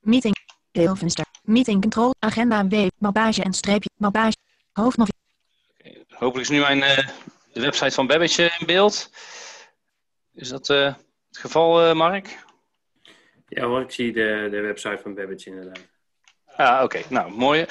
Meeting. 0.00 0.36
Deelvenster. 0.70 1.24
Meeting 1.42 1.80
control. 1.80 2.14
Agenda 2.18 2.66
W. 2.66 2.88
Mappage 2.98 3.42
en 3.42 3.52
streepje. 3.52 3.90
Mappage. 3.96 4.36
Hoofdmodule. 4.72 5.18
Hopelijk 6.08 6.50
is 6.50 6.56
nu 6.56 6.60
mijn, 6.60 6.78
uh, 6.78 7.08
de 7.52 7.60
website 7.60 7.90
van 7.90 8.06
Babbage 8.06 8.56
in 8.58 8.66
beeld. 8.66 9.10
Is 10.32 10.48
dat 10.48 10.68
uh, 10.68 10.94
het 11.28 11.38
geval, 11.38 11.88
uh, 11.88 11.94
Mark? 11.94 12.44
Ja 13.48 13.64
hoor, 13.64 13.80
ik 13.80 13.90
zie 13.90 14.12
de, 14.12 14.48
de 14.50 14.60
website 14.60 14.98
van 15.02 15.14
Babbage 15.14 15.50
inderdaad. 15.50 15.91
Ah, 16.56 16.82
oké. 16.82 17.02
Nou, 17.08 17.32
mooi. 17.32 17.66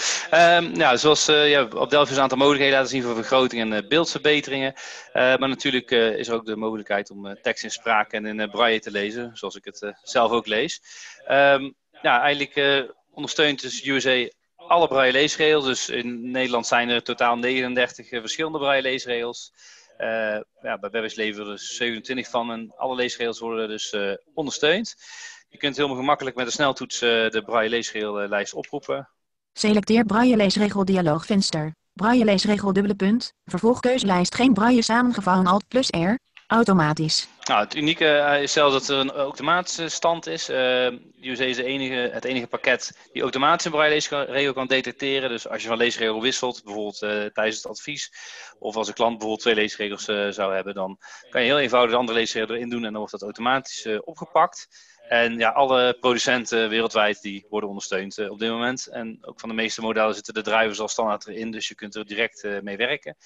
Ja, 0.73 0.97
zoals 0.97 1.29
uh, 1.29 1.49
ja, 1.49 1.63
op 1.63 1.89
Delphi 1.89 2.13
een 2.13 2.21
aantal 2.21 2.37
mogelijkheden 2.37 2.75
laten 2.75 2.91
zien 2.91 3.03
voor 3.03 3.15
vergroting 3.15 3.61
en 3.61 3.83
uh, 3.83 3.89
beeldverbeteringen. 3.89 4.73
Uh, 4.73 5.13
maar 5.13 5.49
natuurlijk 5.49 5.91
is 5.91 6.27
er 6.27 6.33
ook 6.33 6.45
de 6.45 6.55
mogelijkheid 6.55 7.09
om 7.09 7.37
tekst 7.41 7.63
in 7.63 7.71
spraak 7.71 8.11
en 8.11 8.25
in 8.25 8.49
braille 8.49 8.79
te 8.79 8.91
lezen, 8.91 9.31
zoals 9.33 9.55
ik 9.55 9.65
het 9.65 9.93
zelf 10.03 10.31
ook 10.31 10.47
lees. 10.47 10.81
Um, 11.29 11.75
ja, 12.01 12.21
eigenlijk 12.21 12.87
ondersteunt 13.11 13.61
dus 13.61 13.85
USA 13.85 14.27
alle 14.55 14.87
braille 14.87 15.11
leesregels. 15.11 15.65
Dus 15.65 15.89
in 15.89 16.31
Nederland 16.31 16.67
zijn 16.67 16.89
er 16.89 17.03
totaal 17.03 17.37
39 17.37 18.07
verschillende 18.09 18.57
braille 18.57 18.81
leesregels. 18.81 19.53
Ja, 20.61 20.77
bij 20.79 20.89
Webbers 20.89 21.15
leveren 21.15 21.45
dus 21.51 21.75
27 21.75 22.29
van 22.29 22.51
en 22.51 22.73
alle 22.77 22.95
leesregels 22.95 23.39
worden 23.39 23.67
dus 23.67 23.95
ondersteund. 24.33 24.95
Je 25.51 25.57
kunt 25.57 25.77
heel 25.77 25.95
gemakkelijk 25.95 26.35
met 26.35 26.45
een 26.45 26.51
sneltoets 26.51 27.01
uh, 27.01 27.09
de 27.09 27.41
braille 27.45 27.69
leesregellijst 27.69 28.53
oproepen. 28.53 29.09
Selecteer 29.53 30.05
braille 30.05 30.35
leesregel 30.35 30.85
dialoogvenster. 30.85 31.75
Braille 31.93 32.25
leesregel 32.25 32.73
dubbele 32.73 32.95
punt. 32.95 33.33
Vervolgkeuzelijst 33.45 34.35
geen 34.35 34.53
braille 34.53 34.81
samengevouwen 34.81 35.47
alt 35.47 35.67
plus 35.67 35.89
R. 35.89 36.13
Automatisch. 36.47 37.27
Nou, 37.43 37.63
het 37.63 37.75
unieke 37.75 38.39
is 38.41 38.51
zelfs 38.51 38.73
dat 38.73 38.87
er 38.87 38.97
een 38.97 39.11
automatische 39.11 39.89
stand 39.89 40.27
is. 40.27 40.49
Uh, 40.49 40.85
UC 41.21 41.39
is 41.39 41.55
de 41.55 41.63
enige, 41.63 42.09
het 42.13 42.25
enige 42.25 42.47
pakket 42.47 42.97
die 43.11 43.21
automatisch 43.21 43.65
een 43.65 43.71
braille 43.71 43.93
leesregel 43.93 44.53
kan 44.53 44.67
detecteren. 44.67 45.29
Dus 45.29 45.47
als 45.47 45.61
je 45.61 45.67
van 45.67 45.77
leesregel 45.77 46.21
wisselt, 46.21 46.61
bijvoorbeeld 46.63 47.01
uh, 47.01 47.25
tijdens 47.25 47.55
het 47.55 47.65
advies, 47.65 48.11
of 48.59 48.75
als 48.75 48.87
een 48.87 48.93
klant 48.93 49.11
bijvoorbeeld 49.11 49.41
twee 49.41 49.55
leesregels 49.55 50.07
uh, 50.07 50.29
zou 50.29 50.53
hebben, 50.53 50.73
dan 50.73 50.97
kan 51.29 51.41
je 51.41 51.47
heel 51.47 51.59
eenvoudig 51.59 51.91
de 51.91 51.97
andere 51.97 52.17
leesregel 52.17 52.55
erin 52.55 52.69
doen 52.69 52.83
en 52.83 52.89
dan 52.89 52.97
wordt 52.97 53.11
dat 53.11 53.21
automatisch 53.21 53.87
opgepakt. 54.03 54.67
En 55.11 55.37
ja, 55.37 55.49
alle 55.49 55.97
producenten 55.99 56.69
wereldwijd 56.69 57.21
die 57.21 57.45
worden 57.49 57.69
ondersteund 57.69 58.29
op 58.29 58.39
dit 58.39 58.49
moment. 58.49 58.87
En 58.87 59.17
ook 59.21 59.39
van 59.39 59.49
de 59.49 59.55
meeste 59.55 59.81
modellen 59.81 60.13
zitten 60.13 60.33
de 60.33 60.41
drivers 60.41 60.79
al 60.79 60.87
standaard 60.87 61.27
erin, 61.27 61.51
dus 61.51 61.67
je 61.67 61.75
kunt 61.75 61.95
er 61.95 62.05
direct 62.05 62.61
mee 62.61 62.77
werken. 62.77 63.17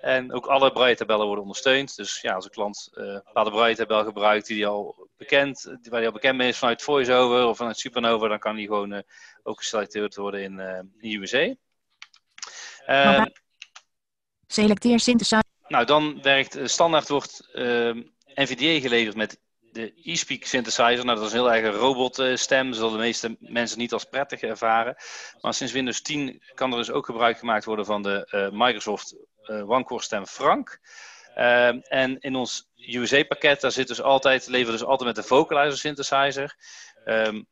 En 0.00 0.32
ook 0.32 0.46
alle 0.46 0.72
braille-tabellen 0.72 1.24
worden 1.26 1.44
ondersteund. 1.44 1.96
Dus 1.96 2.20
ja, 2.20 2.34
als 2.34 2.44
een 2.44 2.50
klant 2.50 2.90
uh, 2.94 3.04
een 3.04 3.22
bepaalde 3.24 3.50
braille-tabel 3.50 4.04
gebruikt 4.04 4.46
die, 4.46 4.56
die 4.56 4.66
al 4.66 5.08
bekend, 5.16 5.64
waar 5.64 5.98
hij 5.98 6.06
al 6.06 6.12
bekend 6.12 6.36
mee 6.36 6.48
is 6.48 6.58
vanuit 6.58 6.82
VoiceOver 6.82 7.46
of 7.46 7.56
vanuit 7.56 7.78
Supernova, 7.78 8.28
dan 8.28 8.38
kan 8.38 8.56
die 8.56 8.66
gewoon 8.66 9.02
ook 9.42 9.58
geselecteerd 9.58 10.16
worden 10.16 10.42
in, 10.42 10.60
in 11.00 11.22
USA. 11.22 11.54
Uh, 12.86 13.24
Selecteer 14.46 15.00
synthesizer. 15.00 15.44
Nou, 15.68 15.84
dan 15.84 16.22
werkt 16.22 16.70
standaard 16.70 17.08
wordt 17.08 17.48
NVDA 18.34 18.80
geleverd 18.80 19.16
met 19.16 19.40
de 19.72 19.92
eSpeak 20.02 20.44
synthesizer. 20.44 21.04
Nou, 21.04 21.18
dat 21.18 21.26
is 21.26 21.32
een 21.32 21.38
heel 21.38 21.52
erg 21.52 21.76
robotstem. 21.76 22.66
Dat 22.66 22.76
zullen 22.76 22.92
de 22.92 22.98
meeste 22.98 23.36
mensen 23.38 23.78
niet 23.78 23.92
als 23.92 24.04
prettig 24.04 24.40
ervaren. 24.40 24.96
Maar 25.40 25.54
sinds 25.54 25.72
Windows 25.72 26.02
10 26.02 26.42
kan 26.54 26.70
er 26.70 26.76
dus 26.76 26.90
ook 26.90 27.06
gebruik 27.06 27.38
gemaakt 27.38 27.64
worden 27.64 27.84
van 27.84 28.02
de 28.02 28.50
Microsoft 28.52 29.16
uh, 29.46 29.70
OneCore 29.70 30.02
stem 30.02 30.26
Frank. 30.26 30.80
Ehm, 31.34 31.78
en 31.82 32.18
in 32.20 32.34
ons 32.34 32.70
USA-pakket, 32.76 33.60
daar 33.60 33.72
zit 33.72 33.88
dus 33.88 34.02
altijd, 34.02 34.46
leveren 34.46 34.72
dus 34.72 34.84
altijd 34.84 35.16
met 35.16 35.24
de 35.24 35.28
vocalizer 35.28 35.78
synthesizer. 35.78 36.56
Um, 37.04 37.46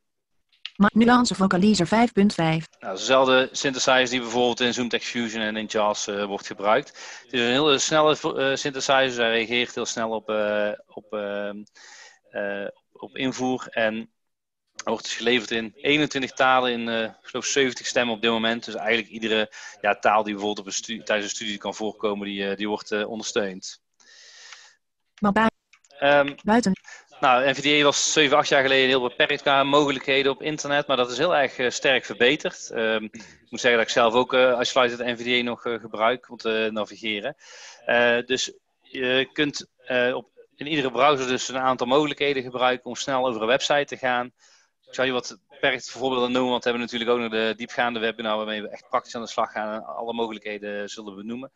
Nuance 0.92 1.34
Vocalizer 1.34 1.86
5.5. 1.86 1.92
Nou, 2.36 2.96
dezelfde 2.96 3.48
synthesizer 3.52 4.08
die 4.08 4.20
bijvoorbeeld 4.20 4.60
in 4.60 4.74
Zoomtext 4.74 5.08
Fusion 5.08 5.42
en 5.42 5.56
in 5.56 5.66
JAWS 5.66 6.08
uh, 6.08 6.24
wordt 6.24 6.46
gebruikt. 6.46 6.88
Het 7.22 7.32
is 7.32 7.40
een 7.40 7.46
hele 7.46 7.78
snelle 7.78 8.16
uh, 8.22 8.56
synthesizer, 8.56 9.24
hij 9.24 9.30
reageert 9.30 9.74
heel 9.74 9.86
snel 9.86 10.10
op, 10.10 10.30
uh, 10.30 10.70
op, 10.86 11.12
ehm, 11.12 11.62
op 12.92 13.16
invoer 13.16 13.66
en 13.70 14.10
wordt 14.84 15.04
dus 15.04 15.16
geleverd 15.16 15.50
in 15.50 15.72
21 15.76 16.32
talen 16.32 16.72
in 16.72 16.88
uh, 16.88 17.10
geloof 17.22 17.44
70 17.44 17.86
stemmen 17.86 18.14
op 18.14 18.22
dit 18.22 18.30
moment. 18.30 18.64
Dus 18.64 18.74
eigenlijk 18.74 19.08
iedere 19.08 19.52
ja, 19.80 19.94
taal 19.94 20.22
die 20.22 20.34
bijvoorbeeld 20.34 20.66
op 20.66 20.88
een 20.88 21.04
tijdens 21.04 21.28
een 21.28 21.36
studie 21.36 21.58
kan 21.58 21.74
voorkomen, 21.74 22.26
die, 22.26 22.56
die 22.56 22.68
wordt 22.68 22.90
uh, 22.90 23.08
ondersteund. 23.08 23.80
Maar 25.20 25.50
um, 26.00 26.34
buiten. 26.44 26.72
Nou, 27.20 27.50
NVDA 27.50 27.84
was 27.84 28.12
7, 28.12 28.36
8 28.36 28.48
jaar 28.48 28.62
geleden 28.62 28.88
heel 28.88 29.02
beperkt 29.02 29.42
qua 29.42 29.64
mogelijkheden 29.64 30.32
op 30.32 30.42
internet, 30.42 30.86
maar 30.86 30.96
dat 30.96 31.10
is 31.10 31.18
heel 31.18 31.36
erg 31.36 31.72
sterk 31.72 32.04
verbeterd. 32.04 32.70
Um, 32.74 33.04
ik 33.12 33.46
moet 33.50 33.60
zeggen 33.60 33.78
dat 33.78 33.88
ik 33.88 33.94
zelf 33.94 34.14
ook 34.14 34.32
uh, 34.32 34.58
Isolated 34.60 34.98
NVDA 34.98 35.42
nog 35.42 35.62
gebruik 35.62 36.30
om 36.30 36.36
te 36.36 36.68
navigeren. 36.72 37.36
dus 38.26 38.52
je 38.80 39.28
kunt 39.32 39.66
op, 40.14 40.28
in 40.60 40.66
iedere 40.66 40.90
browser 40.90 41.26
dus 41.26 41.48
een 41.48 41.58
aantal 41.58 41.86
mogelijkheden 41.86 42.42
gebruiken 42.42 42.86
om 42.86 42.94
snel 42.94 43.26
over 43.26 43.40
een 43.40 43.46
website 43.46 43.84
te 43.84 43.96
gaan. 43.96 44.26
Ik 44.86 44.94
zal 44.94 45.04
je 45.04 45.12
wat 45.12 45.38
beperkt 45.48 45.90
voorbeelden 45.90 46.32
noemen, 46.32 46.50
want 46.50 46.64
we 46.64 46.70
hebben 46.70 46.86
natuurlijk 46.86 47.10
ook 47.10 47.18
nog 47.18 47.30
de 47.30 47.54
diepgaande 47.56 47.98
webinar 47.98 48.36
waarmee 48.36 48.62
we 48.62 48.68
echt 48.68 48.88
praktisch 48.88 49.14
aan 49.14 49.22
de 49.22 49.28
slag 49.28 49.52
gaan 49.52 49.74
en 49.74 49.86
alle 49.86 50.12
mogelijkheden 50.12 50.88
zullen 50.88 51.14
benoemen. 51.14 51.50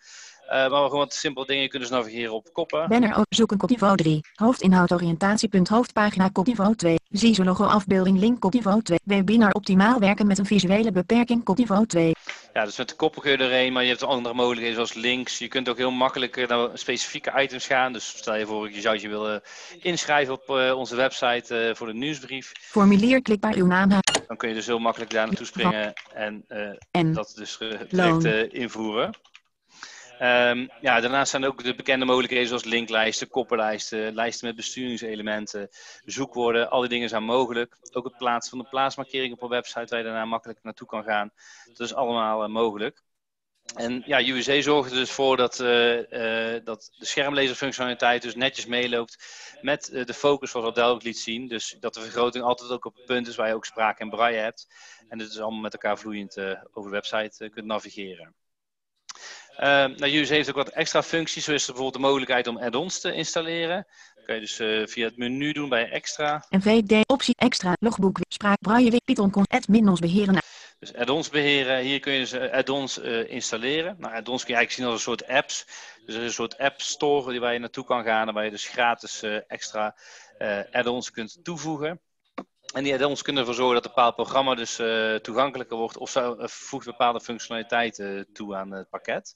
Uh, 0.44 0.50
maar 0.50 0.70
we 0.70 0.76
gewoon 0.76 0.98
wat 0.98 1.14
simpele 1.14 1.46
dingen. 1.46 1.68
Kunt 1.68 1.82
dus 1.82 1.90
navigeren 1.90 2.32
op 2.32 2.52
koppen. 2.52 2.88
Banner 2.88 3.24
zoeken 3.28 3.56
kop 3.56 3.68
niveau 3.68 3.96
3. 3.96 4.20
Hoofdinhoud 4.34 4.92
oriëntatiepunt 4.92 5.68
hoofdpagina 5.68 6.28
kop 6.28 6.46
niveau 6.46 6.74
2. 6.74 6.98
CISO 7.10 7.44
logo 7.44 7.64
afbeelding 7.64 8.18
link 8.18 8.40
kop 8.40 8.52
niveau 8.52 8.82
2. 8.82 8.98
Webinar 9.04 9.52
optimaal 9.52 9.98
werken 9.98 10.26
met 10.26 10.38
een 10.38 10.46
visuele 10.46 10.92
beperking 10.92 11.44
kop 11.44 11.56
niveau 11.56 11.86
2. 11.86 12.12
Ja, 12.54 12.64
dus 12.64 12.76
met 12.76 12.88
de 12.88 12.94
koppen 12.94 13.22
kun 13.22 13.30
je 13.30 13.36
erheen, 13.36 13.72
maar 13.72 13.82
je 13.82 13.88
hebt 13.88 14.02
andere 14.02 14.34
mogelijkheden 14.34 14.74
zoals 14.74 14.94
links. 14.94 15.38
Je 15.38 15.48
kunt 15.48 15.68
ook 15.68 15.76
heel 15.76 15.90
makkelijk 15.90 16.48
naar 16.48 16.68
specifieke 16.74 17.32
items 17.42 17.66
gaan. 17.66 17.92
Dus 17.92 18.08
stel 18.08 18.34
je 18.34 18.46
voor, 18.46 18.70
je 18.70 18.80
zou 18.80 18.98
je 19.00 19.08
willen 19.08 19.42
inschrijven 19.80 20.34
op 20.34 20.48
uh, 20.48 20.76
onze 20.76 20.96
website 20.96 21.68
uh, 21.68 21.74
voor 21.74 21.86
de 21.86 21.94
nieuwsbrief. 21.94 22.52
Formulier 22.60 23.22
klikbaar 23.22 23.54
uw 23.54 23.66
naam. 23.66 23.88
Dan 24.26 24.36
kun 24.36 24.48
je 24.48 24.54
dus 24.54 24.66
heel 24.66 24.78
makkelijk 24.78 25.10
daar 25.10 25.26
naartoe 25.26 25.46
springen 25.46 25.92
en, 26.12 26.44
en 26.90 27.12
dat 27.12 27.32
dus 27.36 27.58
direct 27.90 28.52
invoeren. 28.52 29.14
Um, 30.20 30.70
ja, 30.80 31.00
daarnaast 31.00 31.30
zijn 31.30 31.42
er 31.42 31.48
ook 31.48 31.62
de 31.62 31.74
bekende 31.74 32.04
mogelijkheden 32.04 32.46
zoals 32.46 32.64
linklijsten, 32.64 33.28
koppenlijsten, 33.28 34.14
lijsten 34.14 34.46
met 34.46 34.56
besturingselementen, 34.56 35.68
zoekwoorden. 36.04 36.70
Al 36.70 36.80
die 36.80 36.88
dingen 36.88 37.08
zijn 37.08 37.24
mogelijk. 37.24 37.76
Ook 37.92 38.04
het 38.04 38.16
plaatsen 38.16 38.50
van 38.50 38.58
de 38.58 38.68
plaatsmarkering 38.68 39.32
op 39.32 39.42
een 39.42 39.48
website 39.48 39.86
waar 39.88 39.98
je 39.98 40.04
daarna 40.04 40.24
makkelijk 40.24 40.58
naartoe 40.62 40.86
kan 40.86 41.04
gaan. 41.04 41.30
Dat 41.64 41.86
is 41.86 41.94
allemaal 41.94 42.42
uh, 42.42 42.48
mogelijk. 42.48 43.02
En 43.74 44.02
ja, 44.06 44.20
USA 44.20 44.60
zorgt 44.60 44.90
er 44.90 44.96
dus 44.96 45.10
voor 45.10 45.36
dat, 45.36 45.60
uh, 45.60 45.96
uh, 45.96 46.60
dat 46.64 46.90
de 46.98 47.06
schermlezerfunctionaliteit 47.06 48.22
dus 48.22 48.34
netjes 48.34 48.66
meeloopt 48.66 49.24
met 49.60 50.02
de 50.06 50.14
focus 50.14 50.50
zoals 50.50 50.66
Adel 50.66 50.88
ook 50.88 51.02
liet 51.02 51.18
zien. 51.18 51.48
Dus 51.48 51.76
dat 51.80 51.94
de 51.94 52.00
vergroting 52.00 52.44
altijd 52.44 52.70
ook 52.70 52.84
op 52.84 52.94
het 52.94 53.04
punt 53.04 53.26
is 53.26 53.36
waar 53.36 53.48
je 53.48 53.54
ook 53.54 53.64
sprake 53.64 54.02
en 54.02 54.10
braille 54.10 54.38
hebt. 54.38 54.66
En 55.08 55.18
dit 55.18 55.30
is 55.30 55.40
allemaal 55.40 55.60
met 55.60 55.72
elkaar 55.72 55.98
vloeiend 55.98 56.38
over 56.72 56.90
de 56.90 56.96
website 56.96 57.48
kunt 57.48 57.66
navigeren. 57.66 58.34
Uh, 59.60 59.66
nou, 59.96 60.18
Use 60.18 60.34
heeft 60.34 60.48
ook 60.48 60.54
wat 60.54 60.68
extra 60.68 61.02
functies, 61.02 61.44
zoals 61.44 61.64
bijvoorbeeld 61.64 61.94
de 61.94 62.00
mogelijkheid 62.00 62.46
om 62.46 62.58
add-ons 62.58 63.00
te 63.00 63.12
installeren. 63.12 63.86
Dat 64.14 64.24
kan 64.24 64.34
je 64.34 64.40
dus 64.40 64.60
uh, 64.60 64.86
via 64.86 65.06
het 65.06 65.16
menu 65.16 65.52
doen 65.52 65.68
bij 65.68 65.90
extra. 65.90 66.44
NVD 66.50 67.10
optie 67.10 67.34
extra 67.38 67.76
logboek 67.80 68.18
spraak 68.28 68.60
braille 68.60 69.00
Python 69.04 69.30
kon 69.30 69.44
add 69.48 69.66
beheren. 70.00 70.38
Dus 70.78 70.94
add-ons 70.94 71.28
beheren, 71.28 71.78
hier 71.78 72.00
kun 72.00 72.12
je 72.12 72.18
dus 72.18 72.32
uh, 72.32 72.52
add-ons 72.52 72.98
installeren. 73.26 73.96
Nou, 73.98 74.14
add-ons 74.14 74.44
kun 74.44 74.54
je 74.54 74.58
eigenlijk 74.58 74.72
zien 74.72 74.84
als 74.84 74.94
een 74.94 75.00
soort 75.00 75.26
apps. 75.26 75.66
Dus 76.06 76.14
er 76.14 76.20
is 76.20 76.26
een 76.26 76.32
soort 76.32 76.58
app 76.58 76.80
store 76.80 77.40
waar 77.40 77.52
je 77.52 77.58
naartoe 77.58 77.84
kan 77.84 78.04
gaan 78.04 78.28
en 78.28 78.34
waar 78.34 78.44
je 78.44 78.50
dus 78.50 78.68
gratis 78.68 79.22
extra 79.46 79.96
add-ons 80.72 81.10
kunt 81.10 81.38
toevoegen. 81.42 82.00
En 82.74 82.82
die 82.82 82.92
add-ons 82.92 83.22
kunnen 83.22 83.40
ervoor 83.40 83.56
zorgen 83.56 83.74
dat 83.74 83.84
een 83.84 83.90
bepaald 83.94 84.14
programma 84.14 84.54
dus 84.54 84.78
uh, 84.78 85.14
toegankelijker 85.14 85.76
wordt 85.76 85.96
of 85.96 86.10
zo, 86.10 86.36
uh, 86.38 86.46
voegt 86.46 86.86
bepaalde 86.86 87.20
functionaliteiten 87.20 88.26
toe 88.32 88.56
aan 88.56 88.70
het 88.70 88.90
pakket. 88.90 89.34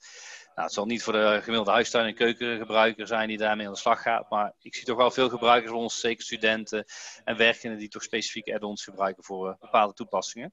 Nou, 0.55 0.67
het 0.67 0.73
zal 0.73 0.87
niet 0.87 1.03
voor 1.03 1.13
de 1.13 1.39
gemiddelde 1.43 1.71
huistuin- 1.71 2.07
en 2.07 2.15
keukengebruiker 2.15 3.07
zijn 3.07 3.29
die 3.29 3.39
daarmee 3.39 3.67
aan 3.67 3.73
de 3.73 3.79
slag 3.79 4.03
gaat, 4.03 4.31
maar 4.31 4.55
ik 4.61 4.75
zie 4.75 4.85
toch 4.85 4.97
wel 4.97 5.11
veel 5.11 5.29
gebruikers 5.29 5.71
van 5.71 5.81
ons, 5.81 6.01
zeker 6.01 6.25
studenten 6.25 6.85
en 7.25 7.37
werkenden, 7.37 7.79
die 7.79 7.89
toch 7.89 8.03
specifieke 8.03 8.55
add-ons 8.55 8.85
gebruiken 8.85 9.25
voor 9.25 9.49
uh, 9.49 9.55
bepaalde 9.61 9.95
toepassingen. 9.95 10.53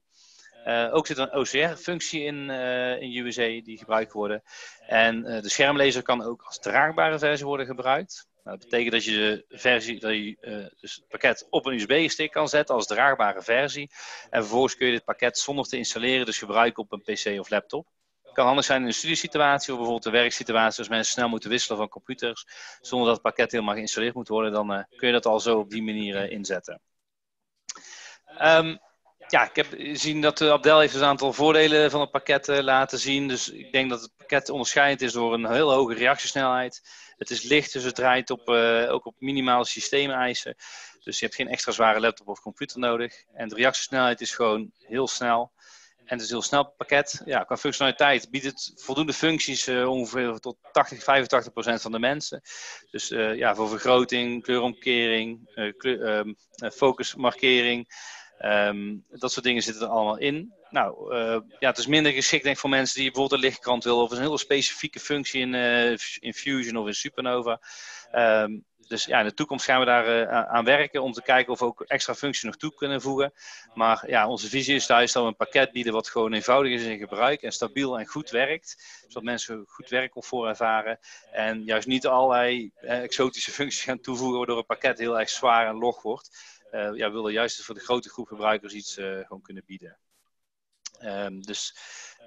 ook 0.90 1.06
zit 1.06 1.18
een 1.18 1.34
OCR-functie 1.34 2.24
in, 2.24 2.50
in 3.00 3.26
USA 3.26 3.60
die 3.62 3.78
gebruikt 3.78 4.12
wordt. 4.12 4.40
En 4.86 5.22
de 5.22 5.48
schermlezer 5.48 6.02
kan 6.02 6.22
ook 6.22 6.42
als 6.42 6.58
draagbare 6.58 7.18
versie 7.18 7.46
worden 7.46 7.66
gebruikt. 7.66 8.28
Nou, 8.46 8.58
dat 8.58 8.68
betekent 8.68 8.92
dat 8.92 9.04
je 9.04 9.44
de 9.48 9.56
versie, 9.56 10.00
dat 10.00 10.10
je 10.10 10.36
uh, 10.40 10.66
dus 10.80 10.94
het 10.94 11.08
pakket 11.08 11.46
op 11.50 11.66
een 11.66 11.74
USB-stick 11.74 12.30
kan 12.30 12.48
zetten 12.48 12.74
als 12.74 12.86
draagbare 12.86 13.42
versie. 13.42 13.90
En 14.30 14.40
vervolgens 14.40 14.76
kun 14.76 14.86
je 14.86 14.92
dit 14.92 15.04
pakket 15.04 15.38
zonder 15.38 15.64
te 15.64 15.76
installeren, 15.76 16.26
dus 16.26 16.38
gebruiken 16.38 16.82
op 16.82 16.92
een 16.92 17.02
PC 17.02 17.40
of 17.40 17.50
laptop. 17.50 17.86
Het 18.22 18.32
kan 18.32 18.46
handig 18.46 18.64
zijn 18.64 18.80
in 18.80 18.86
een 18.86 18.94
studiesituatie 18.94 19.72
of 19.72 19.76
bijvoorbeeld 19.76 20.04
een 20.04 20.20
werksituatie 20.20 20.78
als 20.78 20.88
mensen 20.88 21.12
snel 21.12 21.28
moeten 21.28 21.50
wisselen 21.50 21.78
van 21.78 21.88
computers 21.88 22.46
zonder 22.80 23.06
dat 23.06 23.16
het 23.16 23.24
pakket 23.24 23.52
helemaal 23.52 23.74
geïnstalleerd 23.74 24.14
moet 24.14 24.28
worden, 24.28 24.52
dan 24.52 24.72
uh, 24.72 24.82
kun 24.96 25.06
je 25.06 25.12
dat 25.12 25.26
al 25.26 25.40
zo 25.40 25.58
op 25.58 25.70
die 25.70 25.82
manier 25.82 26.24
uh, 26.24 26.30
inzetten. 26.30 26.80
Um, 28.42 28.78
ja, 29.28 29.48
ik 29.48 29.56
heb 29.56 29.66
gezien 29.70 30.20
dat 30.20 30.40
Abdel 30.40 30.80
heeft 30.80 30.94
een 30.94 31.04
aantal 31.04 31.32
voordelen 31.32 31.90
van 31.90 32.00
het 32.00 32.10
pakket 32.10 32.46
laten 32.46 32.98
zien. 32.98 33.28
Dus 33.28 33.50
ik 33.50 33.72
denk 33.72 33.90
dat 33.90 34.00
het 34.00 34.16
pakket 34.16 34.50
onderscheidend 34.50 35.02
is 35.02 35.12
door 35.12 35.34
een 35.34 35.52
heel 35.52 35.72
hoge 35.72 35.94
reactiesnelheid 35.94 36.82
het 37.16 37.30
is 37.30 37.42
licht, 37.42 37.72
dus 37.72 37.84
het 37.84 37.94
draait 37.94 38.30
op, 38.30 38.48
uh, 38.48 38.92
ook 38.92 39.06
op 39.06 39.14
minimale 39.18 39.66
systeemeisen. 39.66 40.54
Dus 41.00 41.18
je 41.18 41.24
hebt 41.24 41.36
geen 41.36 41.48
extra 41.48 41.72
zware 41.72 42.00
laptop 42.00 42.28
of 42.28 42.40
computer 42.40 42.78
nodig. 42.78 43.24
En 43.34 43.48
de 43.48 43.54
reactiesnelheid 43.54 44.20
is 44.20 44.34
gewoon 44.34 44.70
heel 44.78 45.08
snel. 45.08 45.52
En 45.96 46.12
het 46.12 46.20
is 46.20 46.26
een 46.26 46.36
heel 46.36 46.42
snel 46.42 46.74
pakket. 46.76 47.22
Ja, 47.24 47.44
qua 47.44 47.56
functionaliteit 47.56 48.30
biedt 48.30 48.44
het 48.44 48.72
voldoende 48.74 49.12
functies 49.12 49.68
ongeveer 49.68 50.38
tot 50.38 50.56
80, 50.72 51.02
85 51.02 51.52
procent 51.52 51.82
van 51.82 51.92
de 51.92 51.98
mensen. 51.98 52.40
Dus 52.90 53.08
ja, 53.08 53.54
voor 53.54 53.68
vergroting, 53.68 54.42
kleuromkering, 54.42 55.50
kleur, 55.76 56.18
um, 56.18 56.36
focusmarkering. 56.72 57.88
Um, 58.40 59.04
dat 59.10 59.32
soort 59.32 59.44
dingen 59.44 59.62
zitten 59.62 59.82
er 59.82 59.88
allemaal 59.88 60.18
in. 60.18 60.52
Nou, 60.70 61.14
uh, 61.14 61.40
ja, 61.58 61.68
het 61.68 61.78
is 61.78 61.86
minder 61.86 62.12
geschikt 62.12 62.42
denk 62.42 62.54
ik, 62.54 62.60
voor 62.60 62.70
mensen 62.70 63.00
die 63.00 63.10
bijvoorbeeld 63.10 63.40
een 63.40 63.48
lichtkrant 63.48 63.84
willen 63.84 64.02
of 64.02 64.10
een 64.10 64.20
hele 64.20 64.38
specifieke 64.38 65.00
functie 65.00 65.40
in, 65.40 65.54
uh, 65.54 65.90
in 66.18 66.34
Fusion 66.34 66.76
of 66.76 66.86
in 66.86 66.94
Supernova. 66.94 67.60
Um, 68.14 68.64
dus 68.88 69.04
ja, 69.04 69.18
in 69.18 69.26
de 69.26 69.34
toekomst 69.34 69.64
gaan 69.64 69.80
we 69.80 69.86
daar 69.86 70.08
uh, 70.08 70.44
aan 70.44 70.64
werken 70.64 71.02
om 71.02 71.12
te 71.12 71.22
kijken 71.22 71.52
of 71.52 71.58
we 71.58 71.64
ook 71.64 71.80
extra 71.80 72.14
functies 72.14 72.42
nog 72.42 72.56
toe 72.56 72.74
kunnen 72.74 73.00
voegen. 73.00 73.32
Maar 73.74 74.04
ja, 74.10 74.28
onze 74.28 74.48
visie 74.48 74.74
is 74.74 74.86
thuis 74.86 75.12
dat 75.12 75.22
we 75.22 75.28
een 75.28 75.36
pakket 75.36 75.72
bieden 75.72 75.92
wat 75.92 76.08
gewoon 76.08 76.32
eenvoudig 76.32 76.72
is 76.72 76.82
in 76.82 76.98
gebruik 76.98 77.42
en 77.42 77.52
stabiel 77.52 77.98
en 77.98 78.06
goed 78.06 78.30
werkt. 78.30 79.00
Zodat 79.06 79.22
mensen 79.22 79.64
goed 79.66 79.88
werkcomfort 79.88 80.48
ervaren. 80.48 80.98
En 81.32 81.64
juist 81.64 81.86
niet 81.86 82.06
allerlei 82.06 82.70
exotische 82.80 83.50
functies 83.58 83.82
gaan 83.82 84.00
toevoegen 84.00 84.36
waardoor 84.36 84.56
het 84.56 84.66
pakket 84.66 84.98
heel 84.98 85.18
erg 85.18 85.30
zwaar 85.30 85.66
en 85.66 85.78
log 85.78 86.02
wordt. 86.02 86.55
Uh, 86.76 86.96
ja, 86.96 87.08
we 87.08 87.14
willen 87.14 87.32
juist 87.32 87.62
voor 87.62 87.74
de 87.74 87.80
grote 87.80 88.08
groep 88.08 88.26
gebruikers 88.26 88.72
iets 88.72 88.98
uh, 88.98 89.26
gewoon 89.26 89.42
kunnen 89.42 89.62
bieden. 89.66 89.98
Um, 91.02 91.42
dus, 91.42 91.76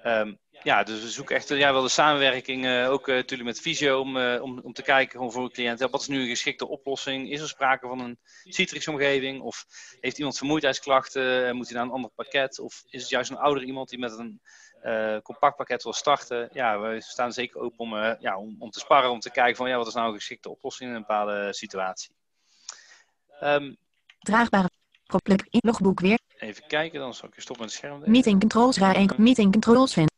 um, 0.04 0.38
ja, 0.62 0.82
dus 0.82 1.00
we 1.02 1.08
zoeken 1.08 1.36
echt 1.36 1.48
ja, 1.48 1.72
wel 1.72 1.82
de 1.82 1.88
samenwerking, 1.88 2.64
uh, 2.64 2.90
ook 2.90 3.06
natuurlijk 3.06 3.48
met 3.48 3.60
Visio, 3.60 4.00
om, 4.00 4.16
om, 4.16 4.60
om 4.60 4.72
te 4.72 4.82
kijken 4.82 5.10
gewoon 5.10 5.32
voor 5.32 5.42
een 5.42 5.50
cliënt, 5.50 5.80
wat 5.80 6.00
is 6.00 6.06
nu 6.06 6.20
een 6.20 6.28
geschikte 6.28 6.68
oplossing? 6.68 7.30
Is 7.30 7.40
er 7.40 7.48
sprake 7.48 7.86
van 7.86 8.00
een 8.00 8.18
Citrix-omgeving? 8.44 9.40
Of 9.40 9.66
heeft 10.00 10.18
iemand 10.18 10.38
vermoeidheidsklachten 10.38 11.46
en 11.46 11.56
moet 11.56 11.66
hij 11.68 11.76
naar 11.76 11.84
een 11.84 11.92
ander 11.92 12.10
pakket? 12.10 12.58
Of 12.58 12.82
is 12.88 13.00
het 13.00 13.10
juist 13.10 13.30
een 13.30 13.36
ouder 13.36 13.62
iemand 13.62 13.88
die 13.88 13.98
met 13.98 14.18
een 14.18 14.40
compact 15.22 15.56
pakket 15.56 15.82
wil 15.82 15.92
starten? 15.92 16.48
Ja, 16.52 16.80
we 16.80 17.00
staan 17.00 17.32
zeker 17.32 17.60
open 17.60 17.78
om, 17.78 17.94
ja, 18.20 18.38
om, 18.38 18.56
om 18.58 18.70
te 18.70 18.78
sparren, 18.78 19.10
om 19.10 19.20
te 19.20 19.30
kijken 19.30 19.56
van 19.56 19.68
ja, 19.68 19.76
wat 19.76 19.86
is 19.86 19.94
nou 19.94 20.08
een 20.08 20.18
geschikte 20.18 20.50
oplossing 20.50 20.90
in 20.90 20.96
een 20.96 21.02
bepaalde 21.02 21.52
situatie. 21.52 22.14
Um, 23.42 23.76
Draagbare 24.20 24.70
plek 25.18 25.46
in 25.50 25.60
logboek 25.62 26.00
weer. 26.00 26.18
Even 26.38 26.66
kijken, 26.66 27.00
dan 27.00 27.14
zal 27.14 27.28
ik 27.28 27.34
je 27.34 27.40
stoppen 27.40 27.64
met 27.64 27.74
het 27.74 27.84
scherm. 27.84 28.10
Meeting 28.10 28.40
controls 28.40 28.78
raar 28.78 28.94
1. 28.94 29.10
Meeting 29.16 29.52
controls 29.52 29.92
vind. 29.92 30.10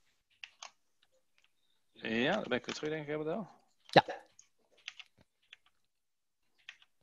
Ja, 1.93 2.33
dan 2.33 2.45
ben 2.49 2.59
ik 2.59 2.67
weer 2.67 2.75
terug, 2.75 2.91
denk 2.91 3.09
ik, 3.09 3.15
Abdel. 3.15 3.49
Ja. 3.83 4.05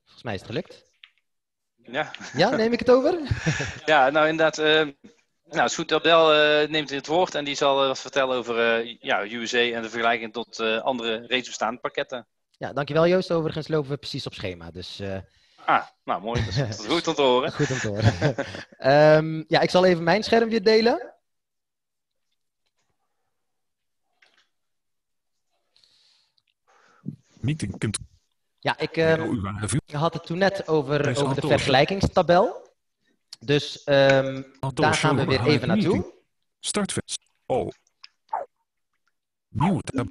Volgens 0.03 0.23
mij 0.23 0.33
is 0.33 0.39
het 0.39 0.49
gelukt. 0.49 0.85
Ja. 1.75 2.11
Ja, 2.33 2.49
neem 2.49 2.73
ik 2.73 2.79
het 2.79 2.91
over? 2.91 3.19
ja, 3.85 4.09
nou 4.09 4.27
inderdaad. 4.27 4.57
Uh, 4.57 4.93
nou, 5.43 5.65
is 5.65 5.75
goed. 5.75 5.91
Abdel 5.91 6.33
uh, 6.35 6.69
neemt 6.69 6.89
het 6.89 7.07
woord 7.07 7.35
en 7.35 7.45
die 7.45 7.55
zal 7.55 7.81
uh, 7.81 7.87
wat 7.87 7.99
vertellen 7.99 8.37
over 8.37 8.85
ja, 9.05 9.23
USA 9.23 9.59
en 9.59 9.81
de 9.81 9.89
vergelijking 9.89 10.33
tot 10.33 10.59
andere 10.59 11.25
reeds 11.27 11.47
bestaande 11.47 11.79
pakketten. 11.79 12.27
Ja, 12.57 12.73
dankjewel 12.73 13.07
Joost. 13.07 13.31
Overigens 13.31 13.67
lopen 13.67 13.89
we 13.89 13.97
precies 13.97 14.25
op 14.25 14.33
schema. 14.33 14.71
Dus, 14.71 14.99
uh... 14.99 15.17
Ah, 15.69 15.87
nou 16.03 16.21
mooi. 16.21 16.45
Dat 16.45 16.67
is, 16.67 16.85
goed 16.87 17.07
om 17.07 17.13
te 17.13 17.21
horen. 17.21 17.51
goed 17.51 17.71
om 17.71 17.77
te 17.77 17.87
horen. 17.87 18.35
um, 19.17 19.45
ja, 19.53 19.59
ik 19.59 19.69
zal 19.69 19.85
even 19.85 20.03
mijn 20.03 20.23
scherm 20.23 20.49
weer 20.49 20.63
delen. 20.63 21.13
Meeting 27.39 27.77
kunt. 27.77 27.97
Ja, 28.59 28.77
ik 28.77 28.97
um, 28.97 29.45
had 29.91 30.13
het 30.13 30.25
toen 30.25 30.37
net 30.37 30.67
over, 30.67 31.17
over 31.17 31.41
de 31.41 31.47
vergelijkingstabel. 31.47 32.67
Dus 33.39 33.81
um, 33.85 34.45
daar 34.73 34.93
gaan 34.93 35.15
we 35.15 35.25
weer 35.25 35.45
even 35.45 35.67
naartoe. 35.67 36.13
Startfest. 36.59 37.19
Oh. 37.45 37.69
Nieuw 39.49 39.79
tab. 39.79 40.07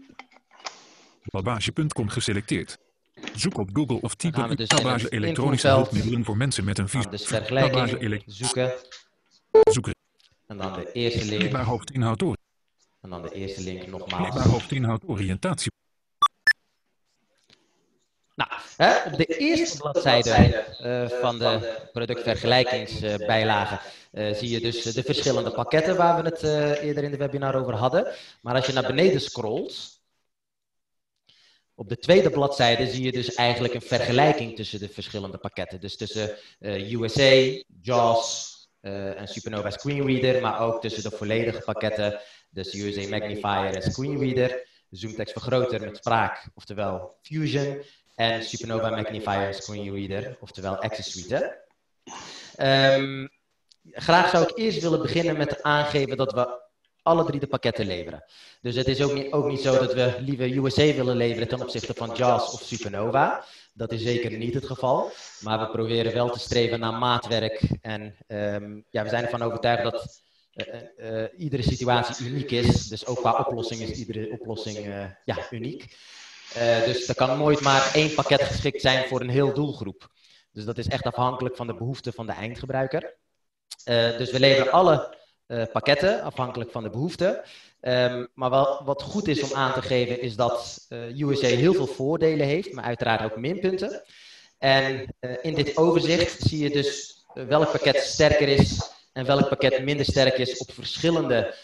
Balbage.com 1.23 2.09
geselecteerd. 2.09 2.79
Zoek 3.35 3.59
op 3.59 3.71
Google 3.73 4.01
of 4.01 4.15
type 4.15 4.41
in 4.49 4.57
dus 4.57 4.67
Balbage 4.67 5.09
elektronische 5.09 5.69
hulpmiddelen 5.69 6.25
voor 6.25 6.37
mensen 6.37 6.65
met 6.65 6.79
een 6.79 6.89
visie. 6.89 7.11
Dus 7.11 7.27
vergelijking, 7.27 8.23
zoeken. 8.27 8.73
Zoeken. 9.71 9.95
En 10.47 10.57
dan 10.57 10.73
de 10.73 10.93
eerste 10.93 11.25
link. 11.25 11.41
Klikbaar 11.41 11.65
hoofdinhoud 11.65 12.19
door. 12.19 12.37
En 13.01 13.11
dan 13.11 13.23
de 13.23 13.33
eerste 13.33 13.63
link 13.63 13.87
nogmaals. 13.87 14.23
Klikbaar 14.23 14.49
hoofdinhoud 14.49 15.03
oriëntatie. 15.07 15.71
Nou, 18.35 18.51
hè, 18.77 19.11
op 19.11 19.17
de 19.17 19.27
eerste 19.27 19.77
bladzijde 19.77 20.65
uh, 20.83 21.09
van 21.21 21.39
de 21.39 21.79
productvergelijkingsbijlage 21.93 23.81
uh, 24.13 24.35
zie 24.35 24.51
je 24.51 24.61
dus 24.61 24.83
de 24.83 25.03
verschillende 25.03 25.51
pakketten 25.51 25.97
waar 25.97 26.23
we 26.23 26.29
het 26.29 26.43
uh, 26.43 26.83
eerder 26.83 27.05
in 27.05 27.11
de 27.11 27.17
webinar 27.17 27.55
over 27.55 27.75
hadden. 27.75 28.07
Maar 28.41 28.55
als 28.55 28.67
je 28.67 28.73
naar 28.73 28.87
beneden 28.87 29.21
scrolt, 29.21 29.98
op 31.79 31.89
de 31.89 31.99
tweede 31.99 32.31
bladzijde 32.31 32.87
zie 32.87 33.05
je 33.05 33.13
dus 33.13 33.35
eigenlijk 33.35 33.75
een 33.75 33.83
vergelijking 33.83 34.57
tussen 34.57 34.79
de 34.79 34.89
verschillende 34.89 35.39
pakketten. 35.39 35.81
Dus 35.81 35.97
tussen 35.97 36.37
USA, 36.61 37.61
JAWS 37.81 38.57
en 38.81 39.29
Supernova 39.29 39.71
Screenreader, 39.71 40.43
maar 40.43 40.61
ook 40.61 40.81
tussen 40.81 41.03
de 41.03 41.17
volledige 41.17 41.63
pakketten, 41.65 42.21
dus 42.51 42.75
USA 42.75 43.09
Magnifier 43.09 43.75
en 43.75 43.83
Screenreader. 43.83 44.67
Zoomtext 44.91 45.33
vergroter 45.33 45.81
met 45.81 45.97
spraak, 45.97 46.49
oftewel 46.55 47.17
Fusion 47.23 47.83
en 48.15 48.43
Supernova 48.43 48.91
Magnifier 48.91 49.55
Screen 49.55 49.95
Reader, 49.95 50.37
oftewel 50.41 50.77
Access 50.77 51.13
Suite. 51.13 51.67
Um, 52.57 53.29
graag 53.91 54.31
zou 54.31 54.45
ik 54.45 54.59
eerst 54.59 54.81
willen 54.81 55.03
beginnen 55.03 55.37
met 55.37 55.63
aangeven 55.63 56.17
dat 56.17 56.33
we 56.33 56.68
alle 57.09 57.25
drie 57.25 57.41
de 57.41 57.47
pakketten 57.47 57.87
leveren. 57.87 58.25
Dus 58.61 58.75
het 58.75 58.87
is 58.87 59.03
ook 59.03 59.13
niet, 59.15 59.33
ook 59.33 59.47
niet 59.47 59.61
zo 59.61 59.79
dat 59.79 59.95
we 59.95 60.15
liever 60.21 60.57
USA 60.57 60.95
willen 60.95 61.17
leveren 61.17 61.49
ten 61.49 61.61
opzichte 61.61 61.95
van 61.95 62.15
JAWS 62.15 62.53
of 62.53 62.63
Supernova. 62.63 63.45
Dat 63.73 63.93
is 63.93 64.03
zeker 64.03 64.31
niet 64.31 64.55
het 64.55 64.67
geval. 64.67 65.11
Maar 65.41 65.59
we 65.59 65.71
proberen 65.71 66.13
wel 66.13 66.31
te 66.31 66.39
streven 66.39 66.81
naar 66.81 66.93
maatwerk. 66.93 67.61
En 67.81 68.17
um, 68.27 68.85
ja, 68.91 69.03
we 69.03 69.09
zijn 69.09 69.25
ervan 69.25 69.43
overtuigd 69.43 69.83
dat 69.83 70.21
uh, 70.55 71.21
uh, 71.21 71.25
iedere 71.37 71.63
situatie 71.63 72.27
uniek 72.27 72.51
is. 72.51 72.89
Dus 72.89 73.07
ook 73.07 73.19
qua 73.19 73.33
oplossing 73.33 73.81
is 73.81 73.99
iedere 73.99 74.31
oplossing 74.31 74.87
uh, 74.87 75.05
ja, 75.25 75.37
uniek. 75.51 75.97
Dus 76.85 77.09
er 77.09 77.15
kan 77.15 77.39
nooit 77.39 77.61
maar 77.61 77.91
één 77.95 78.15
pakket 78.15 78.43
geschikt 78.43 78.81
zijn 78.81 79.09
voor 79.09 79.21
een 79.21 79.29
heel 79.29 79.55
doelgroep. 79.55 80.09
Dus 80.53 80.65
dat 80.65 80.79
is 80.79 80.87
echt 80.87 81.05
afhankelijk 81.05 81.57
van 81.57 81.67
de 81.67 81.75
behoeften 81.75 82.13
van 82.13 82.27
de 82.27 82.33
eindgebruiker. 82.33 83.15
Dus 84.19 84.31
we 84.31 84.41
leveren 84.41 84.73
alle 84.73 85.18
uh, 85.49 85.63
pakketten 85.73 86.23
afhankelijk 86.23 86.71
van 86.71 86.83
de 86.83 86.91
behoeften. 86.91 87.41
Um, 87.81 88.29
maar 88.35 88.51
wel, 88.51 88.81
wat 88.85 89.03
goed 89.03 89.29
is 89.29 89.43
om 89.43 89.55
aan 89.55 89.73
te 89.73 89.83
geven 89.83 90.21
is 90.21 90.37
dat 90.37 90.87
USA 91.17 91.47
heel 91.47 91.75
veel 91.75 91.87
voordelen 91.87 92.47
heeft, 92.47 92.73
maar 92.73 92.85
uiteraard 92.85 93.25
ook 93.25 93.37
minpunten. 93.37 94.03
En 94.59 95.15
in 95.43 95.55
dit 95.55 95.77
overzicht 95.77 96.41
zie 96.41 96.63
je 96.63 96.71
dus 96.71 97.25
welk 97.35 97.71
pakket 97.71 97.97
sterker 97.97 98.49
is 98.49 98.91
en 99.13 99.27
welk 99.27 99.49
pakket 99.49 99.85
minder 99.85 100.07
sterk 100.07 100.39
is 100.39 100.59
op 100.59 100.73
verschillende 100.73 101.55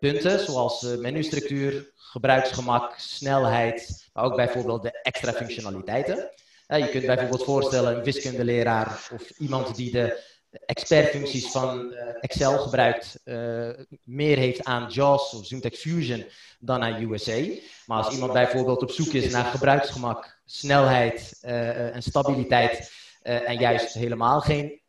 punten, 0.00 0.40
zoals 0.40 0.82
menustructuur, 0.82 1.90
gebruiksgemak, 1.96 2.94
snelheid, 2.98 4.08
maar 4.12 4.24
ook 4.24 4.36
bijvoorbeeld 4.36 4.82
de 4.82 5.00
extra 5.02 5.32
functionaliteiten. 5.32 6.30
je 6.66 6.88
kunt 6.90 7.06
bijvoorbeeld 7.06 7.44
voorstellen 7.44 7.96
een 7.96 8.04
wiskundeleraar 8.04 9.08
of 9.12 9.30
iemand 9.38 9.76
die 9.76 9.90
de 9.90 10.34
expertfuncties 10.66 11.50
van 11.50 11.92
eh, 11.92 12.14
Excel 12.20 12.58
gebruikt, 12.58 13.20
uh, 13.24 13.68
meer 14.02 14.36
heeft 14.36 14.64
aan 14.64 14.90
JAWS 14.90 15.34
of 15.34 15.46
ZoomText 15.46 15.80
Fusion 15.80 16.24
dan 16.58 16.82
aan 16.82 17.02
USA. 17.02 17.42
Maar 17.86 18.02
als 18.02 18.14
iemand 18.14 18.32
bijvoorbeeld 18.32 18.82
op 18.82 18.90
zoek 18.90 19.12
is 19.12 19.32
naar 19.32 19.44
gebruiksgemak, 19.44 20.40
snelheid 20.44 21.38
uh, 21.42 21.94
en 21.94 22.02
stabiliteit 22.02 22.92
en 23.22 23.58
juist 23.58 23.94
helemaal 23.94 24.40
geen 24.40 24.80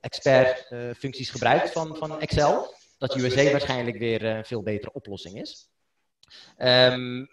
expertfuncties 0.00 1.30
gebruikt 1.30 1.70
van, 1.70 1.96
van 1.96 2.20
Excel, 2.20 2.74
dat 2.98 3.16
USA 3.16 3.50
waarschijnlijk 3.50 3.98
weer 3.98 4.24
een 4.24 4.44
veel 4.44 4.62
betere 4.62 4.92
oplossing 4.92 5.40
is. 5.40 5.68
Um, 6.58 7.28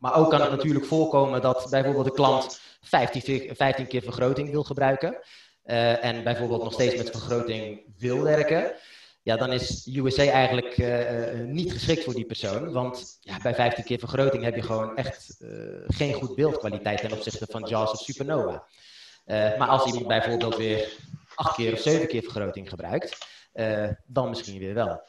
maar 0.00 0.14
ook 0.14 0.30
kan 0.30 0.40
het 0.40 0.50
natuurlijk 0.50 0.84
voorkomen 0.84 1.40
dat 1.40 1.66
bijvoorbeeld 1.70 2.04
de 2.04 2.12
klant 2.12 2.60
15, 2.80 3.56
15 3.56 3.86
keer 3.86 4.02
vergroting 4.02 4.50
wil 4.50 4.62
gebruiken. 4.62 5.18
Uh, 5.64 6.04
en 6.04 6.24
bijvoorbeeld 6.24 6.62
nog 6.62 6.72
steeds 6.72 6.96
met 6.96 7.10
vergroting 7.10 7.82
wil 7.98 8.22
werken. 8.22 8.72
Ja, 9.22 9.36
dan 9.36 9.52
is 9.52 9.88
USA 9.92 10.22
eigenlijk 10.22 10.78
uh, 10.78 11.40
niet 11.44 11.72
geschikt 11.72 12.04
voor 12.04 12.14
die 12.14 12.26
persoon. 12.26 12.72
Want 12.72 13.18
ja, 13.20 13.38
bij 13.42 13.54
15 13.54 13.84
keer 13.84 13.98
vergroting 13.98 14.44
heb 14.44 14.54
je 14.54 14.62
gewoon 14.62 14.96
echt 14.96 15.36
geen 15.86 16.12
goed 16.12 16.34
beeldkwaliteit 16.34 17.00
ten 17.00 17.12
opzichte 17.12 17.46
van 17.50 17.68
JAWS 17.68 17.90
of 17.90 17.98
Supernova. 17.98 18.64
maar 19.26 19.68
als 19.68 19.84
iemand 19.86 20.06
bijvoorbeeld 20.06 20.56
weer 20.56 20.92
8 21.34 21.56
keer 21.56 21.72
of 21.72 21.78
7 21.78 22.08
keer 22.08 22.22
vergroting 22.22 22.68
gebruikt, 22.68 23.18
dan 24.06 24.28
misschien 24.28 24.58
weer 24.58 24.74
wel. 24.74 25.02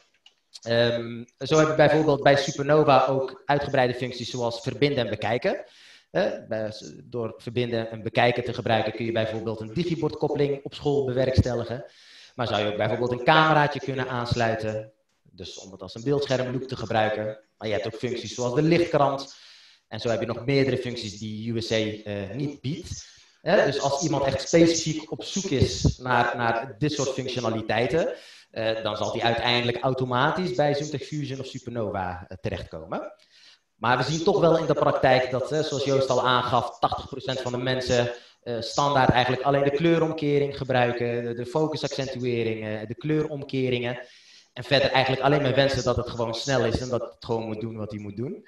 Um, 0.68 1.26
zo 1.38 1.58
heb 1.58 1.68
je 1.68 1.76
bijvoorbeeld 1.76 2.24
bij 2.24 2.36
Supernova 2.36 3.06
ook 3.06 3.42
uitgebreide 3.46 3.94
functies 3.94 4.30
zoals 4.30 4.62
verbinden 4.62 5.04
en 5.04 5.10
bekijken. 5.10 5.66
Door 7.03 7.34
verbinden 7.38 7.89
en 7.91 8.03
bekijken 8.03 8.43
te 8.43 8.53
gebruiken 8.53 8.93
kun 8.93 9.05
je 9.05 9.12
bijvoorbeeld 9.12 9.59
een 9.59 9.74
digibordkoppeling 9.74 10.64
op 10.64 10.74
school 10.74 11.05
bewerkstelligen. 11.05 11.86
Maar 12.36 12.47
zou 12.47 12.62
je 12.62 12.72
ook 12.72 12.78
bijvoorbeeld 12.78 13.12
een 13.12 13.24
cameraatje 13.24 13.80
kunnen 13.80 14.09
aansluiten, 14.09 14.91
dus 15.22 15.57
om 15.57 15.72
het 15.72 15.82
als 15.82 15.95
een 15.95 16.03
beeldschermloop 16.03 16.68
te 16.68 16.76
gebruiken. 16.76 17.39
Maar 17.57 17.68
je 17.68 17.74
hebt 17.74 17.86
ook 17.86 17.99
functies 17.99 18.34
zoals 18.34 18.55
de 18.55 18.62
lichtkrant. 18.62 19.36
En 19.88 19.99
zo 19.99 20.09
heb 20.09 20.20
je 20.20 20.26
nog 20.26 20.45
meerdere 20.45 20.78
functies 20.78 21.20
die 21.20 21.53
USA 21.53 21.76
eh, 21.76 22.30
niet 22.34 22.62
biedt. 22.62 23.09
Dus 23.41 23.82
als 23.82 24.03
iemand 24.03 24.24
echt 24.24 24.47
specifiek 24.47 25.12
op 25.12 25.24
zoek 25.24 25.51
is 25.51 25.97
naar, 25.97 26.38
naar 26.38 26.76
dit 26.78 26.91
soort 26.91 27.09
functionaliteiten, 27.09 28.14
uh, 28.51 28.84
dan 28.84 28.97
zal 28.97 29.12
die 29.12 29.24
uiteindelijk 29.24 29.78
automatisch 29.78 30.55
bij 30.55 30.74
ZoomTech 30.74 31.03
Fusion 31.03 31.39
of 31.39 31.45
Supernova 31.45 32.28
uh, 32.30 32.38
terechtkomen. 32.41 33.14
Maar 33.82 33.98
we 33.98 34.04
zien 34.04 34.24
toch 34.24 34.40
wel 34.40 34.58
in 34.58 34.66
de 34.66 34.74
praktijk 34.74 35.32
dat, 35.32 35.48
zoals 35.48 35.84
Joost 35.84 36.10
al 36.10 36.28
aangaf, 36.28 36.80
80% 37.38 37.42
van 37.42 37.52
de 37.52 37.58
mensen 37.58 38.12
standaard 38.60 39.10
eigenlijk 39.10 39.44
alleen 39.44 39.64
de 39.64 39.72
kleuromkering 39.72 40.58
gebruiken, 40.58 41.24
de, 41.24 41.34
de 41.34 41.46
focusaccentueringen, 41.46 42.88
de 42.88 42.96
kleuromkeringen. 42.96 44.00
En 44.54 44.64
verder 44.64 44.92
eigenlijk 44.92 45.24
alleen 45.24 45.42
maar 45.42 45.56
wensen 45.56 45.84
dat 45.84 45.96
het 45.96 46.10
gewoon 46.10 46.34
snel 46.34 46.66
is 46.66 46.80
en 46.80 46.90
dat 46.90 47.02
het 47.02 47.26
gewoon 47.26 47.46
moet 47.46 47.62
doen 47.62 47.78
wat 47.78 47.92
hij 47.92 48.00
moet 48.00 48.18
doen. 48.18 48.48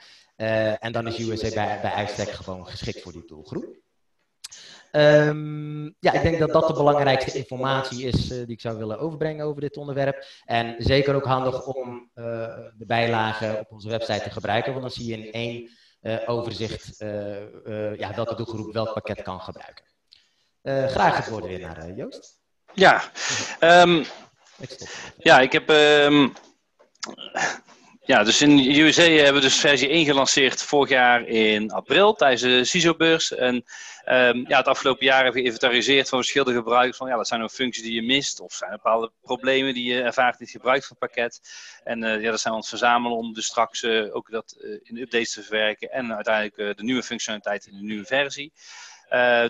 en 0.79 0.91
dan 0.91 1.07
is 1.07 1.19
USA 1.19 1.49
bij, 1.49 1.79
bij 1.81 1.91
uitstek 1.91 2.29
gewoon 2.29 2.67
geschikt 2.67 3.01
voor 3.01 3.11
die 3.11 3.25
doelgroep. 3.25 3.82
Um, 4.95 5.95
ja, 5.99 6.11
ik 6.11 6.21
denk 6.21 6.39
dat 6.39 6.51
dat 6.51 6.67
de 6.67 6.73
belangrijkste 6.73 7.37
informatie 7.37 8.07
is 8.07 8.31
uh, 8.31 8.37
die 8.37 8.47
ik 8.47 8.61
zou 8.61 8.77
willen 8.77 8.99
overbrengen 8.99 9.45
over 9.45 9.61
dit 9.61 9.77
onderwerp. 9.77 10.25
En 10.45 10.75
zeker 10.77 11.15
ook 11.15 11.25
handig 11.25 11.65
om 11.65 12.09
uh, 12.15 12.25
de 12.77 12.85
bijlagen 12.85 13.59
op 13.59 13.71
onze 13.71 13.89
website 13.89 14.23
te 14.23 14.29
gebruiken, 14.29 14.71
want 14.71 14.83
dan 14.83 14.91
zie 14.91 15.05
je 15.05 15.25
in 15.25 15.31
één 15.31 15.69
uh, 16.01 16.17
overzicht 16.25 16.95
ja, 17.97 18.13
welke 18.15 18.35
doelgroep 18.35 18.73
welk 18.73 18.93
pakket 18.93 19.21
kan 19.21 19.41
gebruiken. 19.41 19.85
graag 20.89 21.17
het 21.17 21.29
woord 21.29 21.45
weer 21.45 21.59
naar 21.59 21.93
Joost. 21.93 22.41
Ja, 22.73 23.03
um, 23.59 24.05
ja, 25.17 25.39
ik 25.39 25.51
heb. 25.51 25.69
Um, 25.69 26.33
ja, 28.05 28.23
dus 28.23 28.41
in 28.41 28.57
de 28.57 28.81
USA 28.81 29.01
hebben 29.01 29.33
we 29.33 29.47
dus 29.47 29.59
versie 29.59 29.89
1 29.89 30.05
gelanceerd 30.05 30.61
vorig 30.61 30.89
jaar 30.89 31.27
in 31.27 31.71
april 31.71 32.13
tijdens 32.13 32.41
de 32.41 32.65
CISO-beurs. 32.65 33.33
En 33.33 33.63
Um, 34.05 34.47
ja, 34.47 34.57
het 34.57 34.67
afgelopen 34.67 35.05
jaar 35.05 35.15
hebben 35.15 35.33
we 35.33 35.39
geïnventariseerd 35.39 36.09
van 36.09 36.17
verschillende 36.17 36.53
gebruikers. 36.53 36.97
Van, 36.97 37.07
ja, 37.07 37.15
wat 37.15 37.27
zijn 37.27 37.41
er 37.41 37.49
functies 37.49 37.83
die 37.83 37.93
je 37.93 38.01
mist? 38.01 38.39
Of 38.39 38.53
zijn 38.53 38.71
er 38.71 38.77
bepaalde 38.77 39.11
problemen 39.21 39.73
die 39.73 39.93
je 39.93 40.01
ervaart 40.01 40.39
in 40.39 40.45
het 40.45 40.49
gebruik 40.49 40.83
van 40.83 40.97
het 40.99 41.09
pakket? 41.09 41.41
En 41.83 42.03
uh, 42.03 42.21
ja, 42.21 42.29
dat 42.29 42.39
zijn 42.39 42.53
we 42.53 42.59
ons 42.59 42.69
verzamelen 42.69 43.17
om 43.17 43.33
dus 43.33 43.45
straks 43.45 43.83
uh, 43.83 44.15
ook 44.15 44.31
dat 44.31 44.55
uh, 44.57 44.79
in 44.83 44.97
updates 44.97 45.33
te 45.33 45.43
verwerken. 45.43 45.91
En 45.91 46.15
uiteindelijk 46.15 46.77
de 46.77 46.83
nieuwe 46.83 47.03
functionaliteit 47.03 47.65
in 47.65 47.77
de 47.77 47.83
nieuwe 47.83 48.05
versie. 48.05 48.53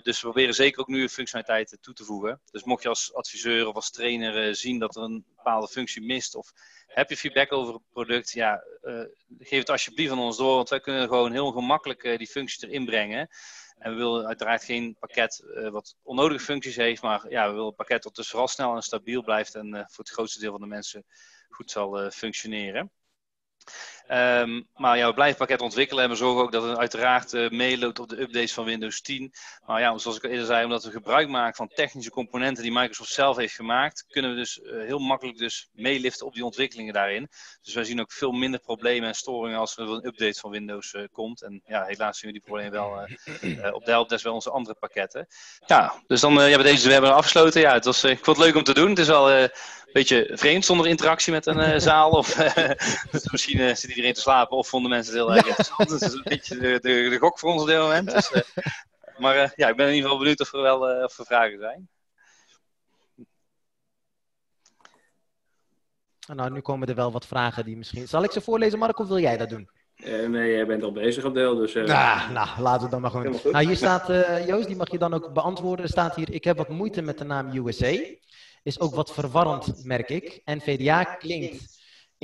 dus 0.02 0.20
we 0.20 0.26
proberen 0.28 0.54
zeker 0.54 0.80
ook 0.80 0.88
nu 0.88 1.08
functionaliteiten 1.08 1.80
toe 1.80 1.94
te 1.94 2.04
voegen. 2.04 2.40
Dus 2.50 2.64
mocht 2.64 2.82
je 2.82 2.88
als 2.88 3.14
adviseur 3.14 3.66
of 3.68 3.74
als 3.74 3.90
trainer 3.90 4.54
zien 4.56 4.78
dat 4.78 4.96
er 4.96 5.02
een 5.02 5.24
bepaalde 5.36 5.68
functie 5.68 6.02
mist 6.02 6.34
of 6.34 6.52
heb 6.86 7.10
je 7.10 7.16
feedback 7.16 7.52
over 7.52 7.74
het 7.74 7.82
product, 7.92 8.30
ja, 8.30 8.64
geef 9.38 9.58
het 9.58 9.70
alsjeblieft 9.70 10.12
aan 10.12 10.18
ons 10.18 10.36
door, 10.36 10.54
want 10.54 10.68
wij 10.68 10.80
kunnen 10.80 11.08
gewoon 11.08 11.32
heel 11.32 11.50
gemakkelijk 11.52 12.18
die 12.18 12.26
functies 12.26 12.62
erin 12.62 12.84
brengen. 12.84 13.28
En 13.78 13.90
we 13.90 13.96
willen 13.96 14.26
uiteraard 14.26 14.64
geen 14.64 14.96
pakket 14.98 15.44
wat 15.70 15.96
onnodige 16.02 16.44
functies 16.44 16.76
heeft, 16.76 17.02
maar 17.02 17.30
ja, 17.30 17.46
we 17.46 17.52
willen 17.52 17.66
een 17.66 17.74
pakket 17.74 18.02
dat 18.02 18.14
dus 18.14 18.28
vooral 18.28 18.48
snel 18.48 18.74
en 18.74 18.82
stabiel 18.82 19.22
blijft 19.22 19.54
en 19.54 19.70
voor 19.70 20.04
het 20.04 20.10
grootste 20.10 20.40
deel 20.40 20.50
van 20.50 20.60
de 20.60 20.66
mensen 20.66 21.04
goed 21.48 21.70
zal 21.70 22.10
functioneren. 22.10 22.90
Ehm, 24.06 24.62
maar 24.74 24.96
ja, 24.96 25.06
we 25.06 25.14
blijven 25.14 25.38
pakket 25.38 25.60
ontwikkelen 25.60 26.04
en 26.04 26.10
we 26.10 26.16
zorgen 26.16 26.42
ook 26.42 26.52
dat 26.52 26.62
het 26.62 26.78
uiteraard 26.78 27.32
uh, 27.32 27.50
meeloopt 27.50 27.98
op 27.98 28.08
de 28.08 28.20
updates 28.20 28.52
van 28.52 28.64
Windows 28.64 29.00
10. 29.00 29.32
Maar 29.66 29.80
ja, 29.80 29.98
zoals 29.98 30.16
ik 30.16 30.24
al 30.24 30.30
eerder 30.30 30.46
zei, 30.46 30.64
omdat 30.64 30.84
we 30.84 30.90
gebruik 30.90 31.28
maken 31.28 31.54
van 31.54 31.68
technische 31.68 32.10
componenten 32.10 32.62
die 32.62 32.72
Microsoft 32.72 33.12
zelf 33.12 33.36
heeft 33.36 33.54
gemaakt, 33.54 34.04
kunnen 34.08 34.30
we 34.30 34.36
dus 34.36 34.58
uh, 34.58 34.84
heel 34.84 34.98
makkelijk 34.98 35.38
dus 35.38 35.68
meeliften 35.72 36.26
op 36.26 36.34
die 36.34 36.44
ontwikkelingen 36.44 36.92
daarin. 36.92 37.28
Dus 37.62 37.74
wij 37.74 37.84
zien 37.84 38.00
ook 38.00 38.12
veel 38.12 38.32
minder 38.32 38.60
problemen 38.60 39.08
en 39.08 39.14
storingen 39.14 39.58
als 39.58 39.76
er 39.76 39.88
een 39.88 40.06
update 40.06 40.40
van 40.40 40.50
Windows 40.50 40.92
uh, 40.92 41.02
komt. 41.12 41.42
En 41.42 41.62
ja, 41.66 41.84
helaas 41.84 42.18
zien 42.18 42.32
we 42.32 42.38
die 42.38 42.46
problemen 42.46 42.72
wel 42.72 43.72
op 43.74 43.84
de 43.84 43.90
helpdesk 43.90 44.24
bij 44.24 44.32
onze 44.32 44.50
andere 44.50 44.76
pakketten. 44.80 45.26
Ja, 45.66 46.02
dus 46.06 46.20
dan 46.20 46.36
hebben 46.36 46.58
we 46.58 46.64
deze 46.64 47.00
afgesloten. 47.00 47.60
Ja, 47.60 47.72
het 47.72 47.84
was, 47.84 48.04
ik 48.04 48.24
vond 48.24 48.36
het 48.36 48.46
leuk 48.46 48.56
om 48.56 48.62
te 48.62 48.74
doen. 48.74 48.88
Het 48.88 48.98
is 48.98 49.06
wel 49.06 49.48
beetje 49.94 50.30
vreemd 50.32 50.64
zonder 50.64 50.86
interactie 50.86 51.32
met 51.32 51.46
een 51.46 51.80
zaal. 51.80 52.10
Of 52.10 52.34
dus 53.12 53.30
misschien 53.30 53.76
zit 53.76 53.93
iedereen 53.94 54.14
te 54.14 54.20
slapen 54.20 54.56
of 54.56 54.68
vonden 54.68 54.90
mensen 54.90 55.12
het 55.12 55.22
heel 55.22 55.34
erg 55.34 55.46
interessant. 55.46 55.88
Dus 55.88 56.00
dat 56.00 56.08
is 56.08 56.14
een 56.14 56.22
beetje 56.24 56.58
de, 56.58 56.78
de, 56.80 57.08
de, 57.08 57.18
gok 57.18 57.38
voor 57.38 57.52
ons 57.52 57.62
op 57.62 57.68
dit 57.68 57.78
moment. 57.78 58.10
Dus, 58.10 58.32
uh, 58.32 58.42
maar 59.18 59.52
ja, 59.56 59.68
ik 59.68 59.76
ben 59.76 59.86
in 59.86 59.94
ieder 59.94 60.02
geval 60.02 60.18
benieuwd 60.18 60.40
of 60.40 60.52
er 60.52 60.62
wel 60.62 61.04
of 61.04 61.18
er 61.18 61.26
vragen 61.26 61.58
zijn. 61.58 61.88
Nou, 66.26 66.50
nu 66.50 66.60
komen 66.60 66.88
er 66.88 66.94
wel 66.94 67.12
wat 67.12 67.26
vragen 67.26 67.64
die 67.64 67.76
misschien... 67.76 68.08
Zal 68.08 68.24
ik 68.24 68.32
ze 68.32 68.40
voorlezen, 68.40 68.78
Mark, 68.78 68.98
of 68.98 69.08
wil 69.08 69.18
jij 69.18 69.36
dat 69.36 69.48
doen? 69.48 69.68
Uh, 69.96 70.28
nee, 70.28 70.52
jij 70.52 70.66
bent 70.66 70.82
al 70.82 70.92
bezig 70.92 71.24
op 71.24 71.34
deel, 71.34 71.54
dus... 71.54 71.74
Uh... 71.74 71.84
Nou, 71.84 72.32
nou, 72.32 72.60
laten 72.60 72.84
we 72.84 72.90
dan 72.90 73.00
maar 73.00 73.10
gewoon... 73.10 73.40
Nou, 73.52 73.66
hier 73.66 73.76
staat, 73.76 74.10
uh, 74.10 74.46
Joost, 74.46 74.66
die 74.66 74.76
mag 74.76 74.90
je 74.90 74.98
dan 74.98 75.14
ook 75.14 75.32
beantwoorden. 75.32 75.84
Er 75.84 75.90
staat 75.90 76.16
hier, 76.16 76.32
ik 76.32 76.44
heb 76.44 76.56
wat 76.56 76.68
moeite 76.68 77.02
met 77.02 77.18
de 77.18 77.24
naam 77.24 77.56
USA 77.56 77.96
is 78.64 78.80
ook 78.80 78.94
wat 78.94 79.12
verwarrend, 79.12 79.84
merk 79.84 80.08
ik. 80.08 80.40
NVDA 80.44 81.04
klinkt 81.04 81.73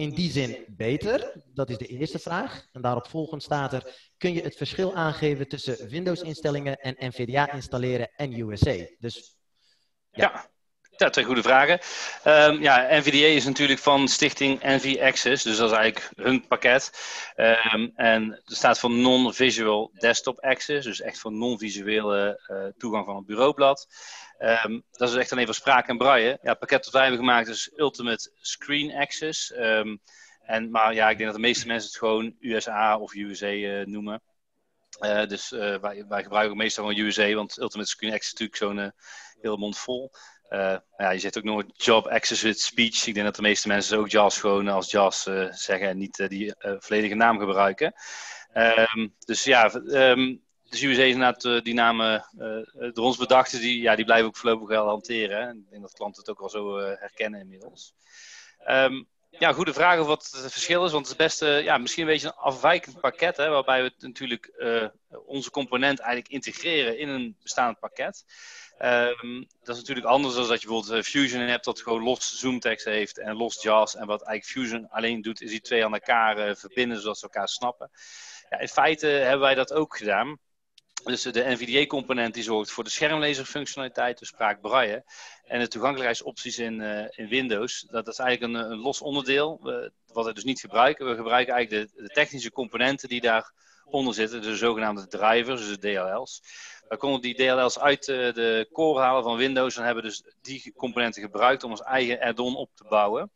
in 0.01 0.11
die 0.11 0.31
zin 0.31 0.65
beter. 0.69 1.43
Dat 1.55 1.71
is 1.71 1.79
de 1.79 1.87
eerste 1.87 2.19
vraag. 2.19 2.67
En 2.73 2.81
daarop 2.83 3.09
volgend 3.09 3.43
staat 3.43 3.73
er, 3.73 4.11
kun 4.17 4.33
je 4.33 4.43
het 4.43 4.57
verschil 4.57 4.95
aangeven 4.95 5.49
tussen 5.49 5.89
Windows-instellingen 5.89 6.77
en 6.77 6.97
NVDA 6.99 7.53
installeren 7.53 8.11
en 8.17 8.41
USA? 8.41 8.77
Dus 8.99 9.39
ja. 10.11 10.31
ja. 10.33 10.50
Ja, 11.01 11.11
twee 11.11 11.25
goede 11.25 11.43
vragen. 11.43 11.81
Um, 12.25 12.63
ja, 12.63 12.87
NVDA 12.91 13.27
is 13.27 13.45
natuurlijk 13.45 13.81
van 13.81 14.09
stichting 14.09 14.63
NV 14.63 14.99
Access, 15.03 15.45
dus 15.45 15.57
dat 15.57 15.71
is 15.71 15.77
eigenlijk 15.77 16.11
hun 16.17 16.47
pakket. 16.47 16.93
Um, 17.37 17.93
en 17.95 18.33
er 18.33 18.41
staat 18.45 18.79
voor 18.79 18.91
Non-Visual 18.91 19.91
Desktop 19.95 20.41
Access, 20.41 20.87
dus 20.87 21.01
echt 21.01 21.19
voor 21.19 21.33
non-visuele 21.33 22.41
uh, 22.49 22.65
toegang 22.79 23.05
van 23.05 23.17
het 23.17 23.27
bureaublad. 23.27 23.89
Um, 24.39 24.83
dat 24.91 25.09
is 25.09 25.15
echt 25.15 25.33
alleen 25.33 25.45
voor 25.45 25.55
spraak 25.55 25.89
en 25.89 25.99
braille. 25.99 26.39
Ja, 26.43 26.51
het 26.51 26.59
pakket 26.59 26.85
dat 26.85 26.93
wij 26.93 27.03
hebben 27.03 27.21
gemaakt 27.21 27.49
is 27.49 27.73
Ultimate 27.77 28.31
Screen 28.41 28.95
Access. 28.95 29.53
en, 29.53 30.71
maar 30.71 30.95
ja, 30.95 31.11
ik 31.11 31.17
denk 31.17 31.29
dat 31.29 31.41
de 31.41 31.47
meeste 31.47 31.67
mensen 31.67 31.89
het 31.89 31.99
gewoon 31.99 32.37
USA 32.41 32.99
of 32.99 33.15
USA 33.15 33.53
uh, 33.53 33.87
noemen. 33.87 34.23
Uh, 35.01 35.27
dus 35.27 35.51
wij, 35.51 36.05
wij, 36.09 36.23
gebruiken 36.23 36.57
meestal 36.57 36.87
gewoon 36.87 37.05
USA, 37.05 37.35
want 37.35 37.59
Ultimate 37.59 37.89
Screen 37.89 38.13
Access 38.13 38.33
is 38.33 38.41
natuurlijk 38.41 38.81
zo'n 38.81 38.93
hele 39.41 39.57
mond 39.57 39.79
vol. 39.79 40.11
Uh, 40.51 40.77
ja, 40.97 41.11
je 41.11 41.19
zit 41.19 41.39
ook 41.39 41.45
nog 41.45 41.65
job 41.73 42.07
access 42.07 42.65
speech. 42.65 43.07
Ik 43.07 43.15
denk 43.15 43.27
dat 43.27 43.37
de 43.37 43.43
meeste 43.43 43.69
mensen 43.69 43.99
ook 43.99 44.11
JAWS 44.11 44.39
gewoon 44.39 44.69
als 44.69 44.91
JAWS 44.91 45.27
uh, 45.27 45.53
zeggen 45.53 45.89
en 45.89 45.99
niet 45.99 46.19
uh, 46.19 46.29
die 46.29 46.55
volledige 46.59 47.15
naam 47.15 47.39
gebruiken. 47.39 47.95
Um, 48.55 49.15
dus 49.19 49.45
ja, 49.45 49.75
um, 49.75 50.43
dus 50.69 50.83
USA 50.83 51.03
is 51.03 51.13
inderdaad 51.13 51.65
die 51.65 51.75
namen 51.75 52.25
door 52.93 53.05
ons 53.05 53.17
bedachten, 53.17 53.61
die, 53.61 53.81
ja, 53.81 53.97
die 53.97 54.05
blijven 54.05 54.27
ook 54.27 54.37
voorlopig 54.37 54.69
wel 54.69 54.87
hanteren. 54.87 55.43
Hè. 55.43 55.51
Ik 55.51 55.71
denk 55.71 55.83
dat 55.83 55.93
klanten 55.93 56.21
het 56.21 56.31
ook 56.31 56.41
al 56.41 56.49
zo 56.49 56.79
herkennen 56.79 57.41
inmiddels. 57.41 57.95
Um, 58.69 59.09
ja, 59.31 59.53
goede 59.53 59.73
vraag 59.73 60.01
of 60.01 60.07
wat 60.07 60.31
het 60.43 60.53
verschil 60.53 60.85
is. 60.85 60.93
Want 60.93 61.09
het 61.09 61.21
is 61.21 61.25
best 61.25 61.65
ja, 61.65 61.79
misschien 61.79 62.03
een 62.03 62.09
beetje 62.09 62.27
een 62.27 62.35
afwijkend 62.35 63.01
pakket. 63.01 63.37
Hè, 63.37 63.49
waarbij 63.49 63.83
we 63.83 63.93
natuurlijk 63.99 64.53
onze 65.27 65.51
component 65.51 65.99
eigenlijk 65.99 66.33
integreren 66.33 66.99
in 66.99 67.09
een 67.09 67.37
bestaand 67.43 67.79
pakket. 67.79 68.25
Um, 68.83 69.47
dat 69.63 69.75
is 69.75 69.81
natuurlijk 69.81 70.07
anders 70.07 70.35
dan 70.35 70.49
dat 70.49 70.61
je 70.61 70.67
bijvoorbeeld 70.67 70.99
eh, 70.99 71.11
Fusion 71.11 71.41
hebt, 71.41 71.65
dat 71.65 71.81
gewoon 71.81 72.03
los 72.03 72.39
zoomtekst 72.39 72.85
heeft 72.85 73.19
en 73.19 73.37
los 73.37 73.63
JAWS. 73.63 73.97
En 73.97 74.07
wat 74.07 74.23
eigenlijk 74.23 74.45
Fusion 74.45 74.89
alleen 74.89 75.23
doet, 75.23 75.41
is 75.41 75.51
die 75.51 75.61
twee 75.61 75.85
aan 75.85 75.93
elkaar 75.93 76.57
verbinden 76.57 77.01
zodat 77.01 77.19
ze 77.19 77.23
elkaar 77.23 77.49
snappen. 77.49 77.91
Ja, 78.51 78.59
in 78.59 78.69
feite 78.69 79.07
hebben 79.07 79.41
wij 79.41 79.55
dat 79.55 79.73
ook 79.73 79.97
gedaan. 79.97 80.39
Dus 81.05 81.23
de 81.23 81.45
NVDA-component 81.45 82.35
die 82.35 82.43
zorgt 82.43 82.71
voor 82.71 82.85
de 82.85 82.91
schermlezerfunctionaliteit, 82.91 84.19
de 84.19 84.27
spraak 84.27 84.61
braille. 84.61 85.05
En 85.45 85.61
de 85.61 85.69
toegankelijkheidsopties 85.69 86.59
in, 86.59 86.81
uh, 86.81 87.05
in 87.11 87.29
Windows. 87.29 87.87
Dat 87.91 88.09
is 88.09 88.19
eigenlijk 88.19 88.55
een, 88.55 88.71
een 88.71 88.79
los 88.79 89.01
onderdeel, 89.01 89.61
wat 90.13 90.25
we 90.25 90.33
dus 90.33 90.45
niet 90.45 90.61
gebruiken. 90.61 91.09
We 91.09 91.17
gebruiken 91.17 91.55
eigenlijk 91.55 91.93
de, 91.93 92.03
de 92.03 92.09
technische 92.09 92.53
componenten 92.53 93.09
die 93.09 93.21
daaronder 93.21 94.15
zitten, 94.15 94.43
de 94.43 94.57
zogenaamde 94.57 95.07
drivers, 95.07 95.61
dus 95.61 95.79
de 95.79 95.93
DLL's. 95.93 96.43
We 96.91 96.97
konden 96.97 97.21
die 97.21 97.35
DLL's 97.35 97.79
uit 97.79 98.09
eh, 98.09 98.33
de 98.33 98.69
core 98.73 99.01
halen 99.01 99.23
van 99.23 99.37
Windows 99.37 99.77
en 99.77 99.85
hebben 99.85 100.03
dus 100.03 100.23
die 100.43 100.73
componenten 100.77 101.23
gebruikt 101.23 101.65
om 101.65 101.71
ons 101.71 101.83
eigen 101.83 102.21
add-on 102.21 102.57
op 102.57 102.71
te 102.75 102.85
bouwen. 102.89 103.31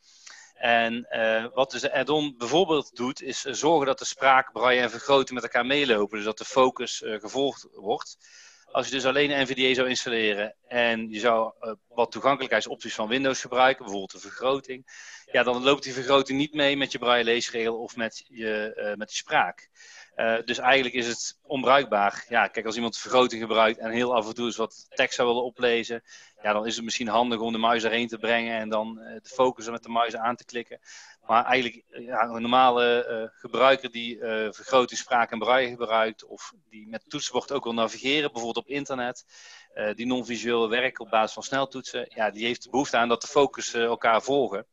En 0.65 1.07
uh, 1.11 1.47
wat 1.55 1.71
dus 1.71 1.81
de 1.81 1.93
add-on 1.93 2.35
bijvoorbeeld 2.39 2.97
doet, 2.97 3.23
is 3.23 3.41
zorgen 3.41 3.87
dat 3.87 3.99
de 3.99 4.05
spraak, 4.05 4.53
braille 4.53 4.81
en 4.81 4.91
vergroting 4.91 5.31
met 5.31 5.43
elkaar 5.43 5.67
meelopen. 5.67 6.17
Dus 6.17 6.27
dat 6.27 6.39
de 6.39 6.45
focus 6.45 7.03
uh, 7.03 7.21
gevolgd 7.21 7.69
wordt. 7.73 8.17
Als 8.71 8.87
je 8.87 8.93
dus 8.93 9.05
alleen 9.05 9.43
NVDA 9.43 9.75
zou 9.75 9.89
installeren 9.89 10.57
en 10.67 11.11
je 11.11 11.19
zou 11.19 11.53
uh, 11.61 11.73
wat 11.89 12.11
toegankelijkheidsopties 12.11 12.95
van 12.95 13.09
Windows 13.09 13.41
gebruiken, 13.41 13.85
bijvoorbeeld 13.85 14.23
de 14.23 14.29
vergroting, 14.29 14.87
ja, 15.33 15.43
dan 15.43 15.63
loopt 15.63 15.83
die 15.83 15.93
vergroting 15.93 16.39
niet 16.39 16.55
mee 16.55 16.77
met 16.77 16.93
je 16.93 16.99
braille 16.99 17.25
leesregel 17.25 17.79
of 17.79 17.97
met, 17.97 18.25
je, 18.29 18.95
met 18.97 19.09
die 19.09 19.17
spraak. 19.17 19.69
Uh, 20.17 20.37
dus 20.45 20.59
eigenlijk 20.59 20.95
is 20.95 21.07
het 21.07 21.39
onbruikbaar. 21.43 22.25
Ja, 22.29 22.47
kijk, 22.47 22.67
als 22.67 22.77
iemand 22.77 22.99
vergroting 22.99 23.43
gebruikt 23.43 23.79
en 23.79 23.91
heel 23.91 24.15
af 24.15 24.29
en 24.29 24.35
toe 24.35 24.47
eens 24.47 24.57
wat 24.57 24.87
tekst 24.89 25.15
zou 25.15 25.29
willen 25.29 25.45
oplezen, 25.45 26.03
ja, 26.43 26.53
dan 26.53 26.67
is 26.67 26.77
het 26.77 26.85
misschien 26.85 27.09
handig 27.09 27.41
om 27.41 27.53
de 27.53 27.59
muis 27.59 27.85
erheen 27.85 28.09
te 28.09 28.19
brengen 28.19 28.59
en 28.59 28.69
dan 28.69 28.99
uh, 29.01 29.17
te 29.21 29.35
focussen 29.35 29.73
met 29.73 29.83
de 29.83 29.89
muis 29.89 30.17
aan 30.17 30.37
te 30.37 30.45
klikken. 30.45 30.81
Maar 31.27 31.45
eigenlijk, 31.45 31.85
ja, 31.89 32.23
een 32.23 32.43
normale 32.43 33.31
gebruiker 33.35 33.91
die 33.91 34.19
vergroting, 34.51 34.99
spraak 35.01 35.31
en 35.31 35.39
braille 35.39 35.69
gebruikt, 35.69 36.25
of 36.25 36.53
die 36.71 36.89
met 36.89 37.05
toetsenbord 37.09 37.53
ook 37.53 37.65
wil 37.65 37.75
navigeren, 37.75 38.33
bijvoorbeeld 38.33 38.65
op 38.65 38.71
internet, 38.71 39.25
die 39.95 40.07
non-visueel 40.07 40.69
werken 40.69 41.05
op 41.05 41.11
basis 41.11 41.33
van 41.33 41.43
sneltoetsen, 41.43 42.07
ja, 42.09 42.31
die 42.31 42.45
heeft 42.45 42.63
de 42.63 42.71
behoefte 42.71 42.97
aan 42.97 43.09
dat 43.09 43.21
de 43.21 43.27
focus 43.27 43.75
elkaar 43.75 44.23
volgen. 44.23 44.67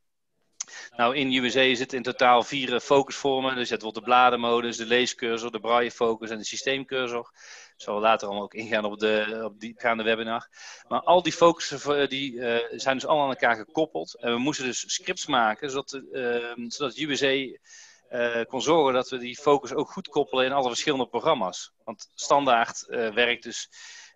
Nou, 0.95 1.15
in 1.15 1.34
USA 1.34 1.76
zitten 1.76 1.97
in 1.97 2.03
totaal 2.03 2.43
vier 2.43 2.80
focusvormen. 2.80 3.55
Dus 3.55 3.69
je 3.69 3.76
hebt 3.78 3.93
de 3.93 4.01
bladenmodus, 4.01 4.78
de 4.78 4.86
leescursor, 4.86 5.51
de 5.51 5.59
braille 5.59 5.91
focus 5.91 6.30
en 6.30 6.38
de 6.38 6.45
systeemcursor. 6.45 7.32
Zal 7.76 7.99
later 7.99 8.28
allemaal 8.28 8.43
ook 8.43 8.53
ingaan 8.53 8.86
op 8.86 8.99
de 8.99 9.41
op 9.43 9.59
die 9.59 9.74
gaande 9.78 10.03
webinar. 10.03 10.47
Maar 10.88 11.01
al 11.01 11.22
die 11.22 11.34
focussen 11.34 12.01
eh, 12.01 12.07
die, 12.07 12.34
uh, 12.34 12.57
zijn 12.72 12.95
dus 12.95 13.05
allemaal 13.05 13.26
aan 13.26 13.32
elkaar 13.32 13.55
gekoppeld. 13.55 14.15
En 14.19 14.32
we 14.32 14.38
moesten 14.38 14.65
dus 14.65 14.93
scripts 14.93 15.26
maken, 15.26 15.69
zodat, 15.69 16.01
uh, 16.11 16.53
zodat 16.67 16.95
kon 18.47 18.61
zorgen 18.61 18.93
dat 18.93 19.09
we 19.09 19.17
die 19.17 19.38
focus 19.38 19.74
ook 19.74 19.91
goed 19.91 20.07
koppelen 20.07 20.45
in 20.45 20.51
alle 20.51 20.67
verschillende 20.67 21.07
programma's. 21.07 21.72
Want 21.84 22.09
standaard 22.13 22.86
werkt 23.13 23.43
dus 23.43 23.69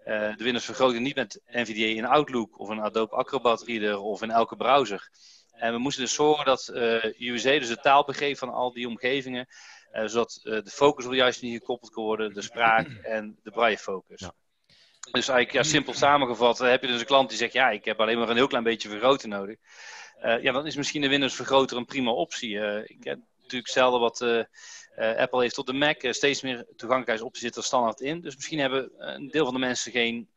de 0.04 0.44
Windows 0.44 0.66
vergroting 0.66 1.04
niet 1.04 1.16
met 1.16 1.42
NVDA 1.46 1.86
in 1.86 2.06
Outlook 2.06 2.60
of 2.60 2.70
een 2.70 2.82
Adobe 2.82 3.16
Acrobat 3.16 3.64
Reader 3.64 3.98
of 4.00 4.22
in 4.22 4.32
elke 4.32 4.56
browser. 4.56 5.10
En 5.56 5.74
we 5.74 5.80
moesten 5.80 6.04
dus 6.04 6.14
zorgen 6.14 6.46
dat 6.46 6.68
eh, 6.68 7.04
UWC, 7.04 7.60
dus 7.60 7.68
de 7.68 7.80
taalbegrip 7.82 8.38
van 8.38 8.54
al 8.54 8.74
die 8.74 8.88
omgevingen, 8.88 9.48
uh, 9.94 10.06
zodat 10.06 10.42
uh, 10.44 10.54
de 10.54 10.70
focus 10.70 11.06
op 11.06 11.12
de 11.12 11.18
juiste 11.18 11.44
manier 11.44 11.60
gekoppeld 11.60 11.92
kon 11.92 12.04
worden, 12.04 12.34
de 12.34 12.42
spraak 12.42 12.88
en 13.04 13.40
de 13.44 13.52
braille 13.52 13.78
focus. 13.78 14.20
Ja. 14.20 14.34
Dus 15.12 15.28
eigenlijk 15.28 15.52
ja, 15.52 15.64
simpel 15.64 15.94
samengevat, 15.94 16.58
heb 16.58 16.82
je 16.82 16.88
dus 16.88 17.00
een 17.00 17.06
klant 17.06 17.30
die 17.30 17.38
zegt, 17.38 17.54
ja, 17.54 17.70
ik 17.70 17.86
heb 17.86 18.00
alleen 18.00 18.18
maar 18.18 18.30
een 18.30 18.36
heel 18.36 18.48
klein 18.48 18.64
beetje 18.64 18.90
vergroten 18.90 19.30
nodig. 19.30 19.58
ja, 20.42 20.52
dan 20.52 20.66
is 20.66 20.76
misschien 20.76 21.02
de 21.02 21.08
Windows 21.08 21.36
vergroter 21.36 21.78
een 21.78 21.86
prima 21.86 22.12
optie. 22.12 22.84
ik 22.86 23.04
heb 23.04 23.20
natuurlijk 23.42 23.72
zelden 23.72 24.00
wat 24.00 24.22
Apple 24.96 25.42
heeft 25.42 25.58
op 25.58 25.66
de 25.66 25.74
Mac. 25.74 26.14
steeds 26.14 26.42
meer 26.42 26.56
toegankelijkheidsopties 26.56 27.42
zitten 27.42 27.62
er 27.62 27.68
standaard 27.68 28.00
in. 28.00 28.22
Dus 28.22 28.36
misschien 28.36 28.60
hebben 28.60 28.92
een 28.98 29.30
deel 29.30 29.46
van 29.46 29.54
de 29.54 29.60
mensen 29.60 29.92
geen 29.92 30.30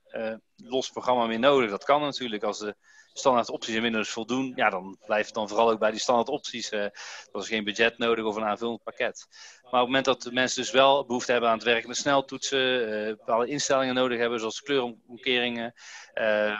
los 0.56 0.90
programma 0.90 1.26
meer 1.26 1.38
nodig. 1.38 1.70
Dat 1.70 1.84
kan 1.84 2.00
natuurlijk 2.00 2.42
als 2.42 2.58
de 2.58 2.76
standaard 3.18 3.50
opties 3.50 3.74
in 3.74 3.82
Windows 3.82 4.10
voldoen, 4.10 4.52
ja, 4.56 4.70
dan 4.70 4.98
blijft 5.06 5.26
het 5.26 5.34
dan 5.34 5.48
vooral 5.48 5.70
ook 5.70 5.78
bij 5.78 5.90
die 5.90 6.00
standaard 6.00 6.28
opties. 6.28 6.70
Er 6.72 6.92
is 7.32 7.48
geen 7.48 7.64
budget 7.64 7.98
nodig 7.98 8.24
of 8.24 8.36
een 8.36 8.44
aanvullend 8.44 8.82
pakket. 8.82 9.26
Maar 9.62 9.80
op 9.80 9.86
het 9.86 9.86
moment 9.86 10.04
dat 10.04 10.22
de 10.22 10.32
mensen 10.32 10.62
dus 10.62 10.70
wel 10.70 11.06
behoefte 11.06 11.32
hebben 11.32 11.50
aan 11.50 11.56
het 11.56 11.64
werken 11.64 11.88
met 11.88 11.96
sneltoetsen, 11.96 12.88
uh, 12.88 13.08
bepaalde 13.08 13.46
instellingen 13.46 13.94
nodig 13.94 14.18
hebben, 14.18 14.38
zoals 14.38 14.62
kleuromkeringen, 14.62 15.74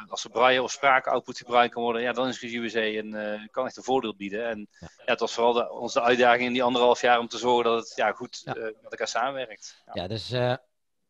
als 0.09 0.20
ze 0.20 0.28
braille 0.28 0.62
of 0.62 0.70
spraakoutput 0.70 1.38
gebruikt 1.38 1.74
kan 1.74 1.82
worden, 1.82 2.03
ja, 2.03 2.12
dan 2.12 2.28
is 2.28 2.42
UWC 2.42 2.74
een, 2.74 3.49
kan 3.51 3.66
echt 3.66 3.76
een 3.76 3.82
voordeel 3.82 4.16
bieden. 4.16 4.49
En 4.49 4.68
ja. 4.70 4.88
ja 4.96 5.05
het 5.05 5.20
was 5.20 5.34
vooral 5.34 5.53
de, 5.53 5.72
onze 5.72 6.01
uitdaging 6.01 6.46
in 6.46 6.53
die 6.53 6.62
anderhalf 6.62 7.01
jaar 7.01 7.18
om 7.18 7.28
te 7.28 7.38
zorgen 7.38 7.64
dat 7.64 7.88
het 7.88 7.96
ja, 7.96 8.12
goed 8.12 8.40
ja. 8.44 8.55
met 8.55 8.74
elkaar 8.90 9.09
samenwerkt. 9.09 9.82
Ja, 9.86 9.92
ja 10.03 10.09
dus 10.09 10.30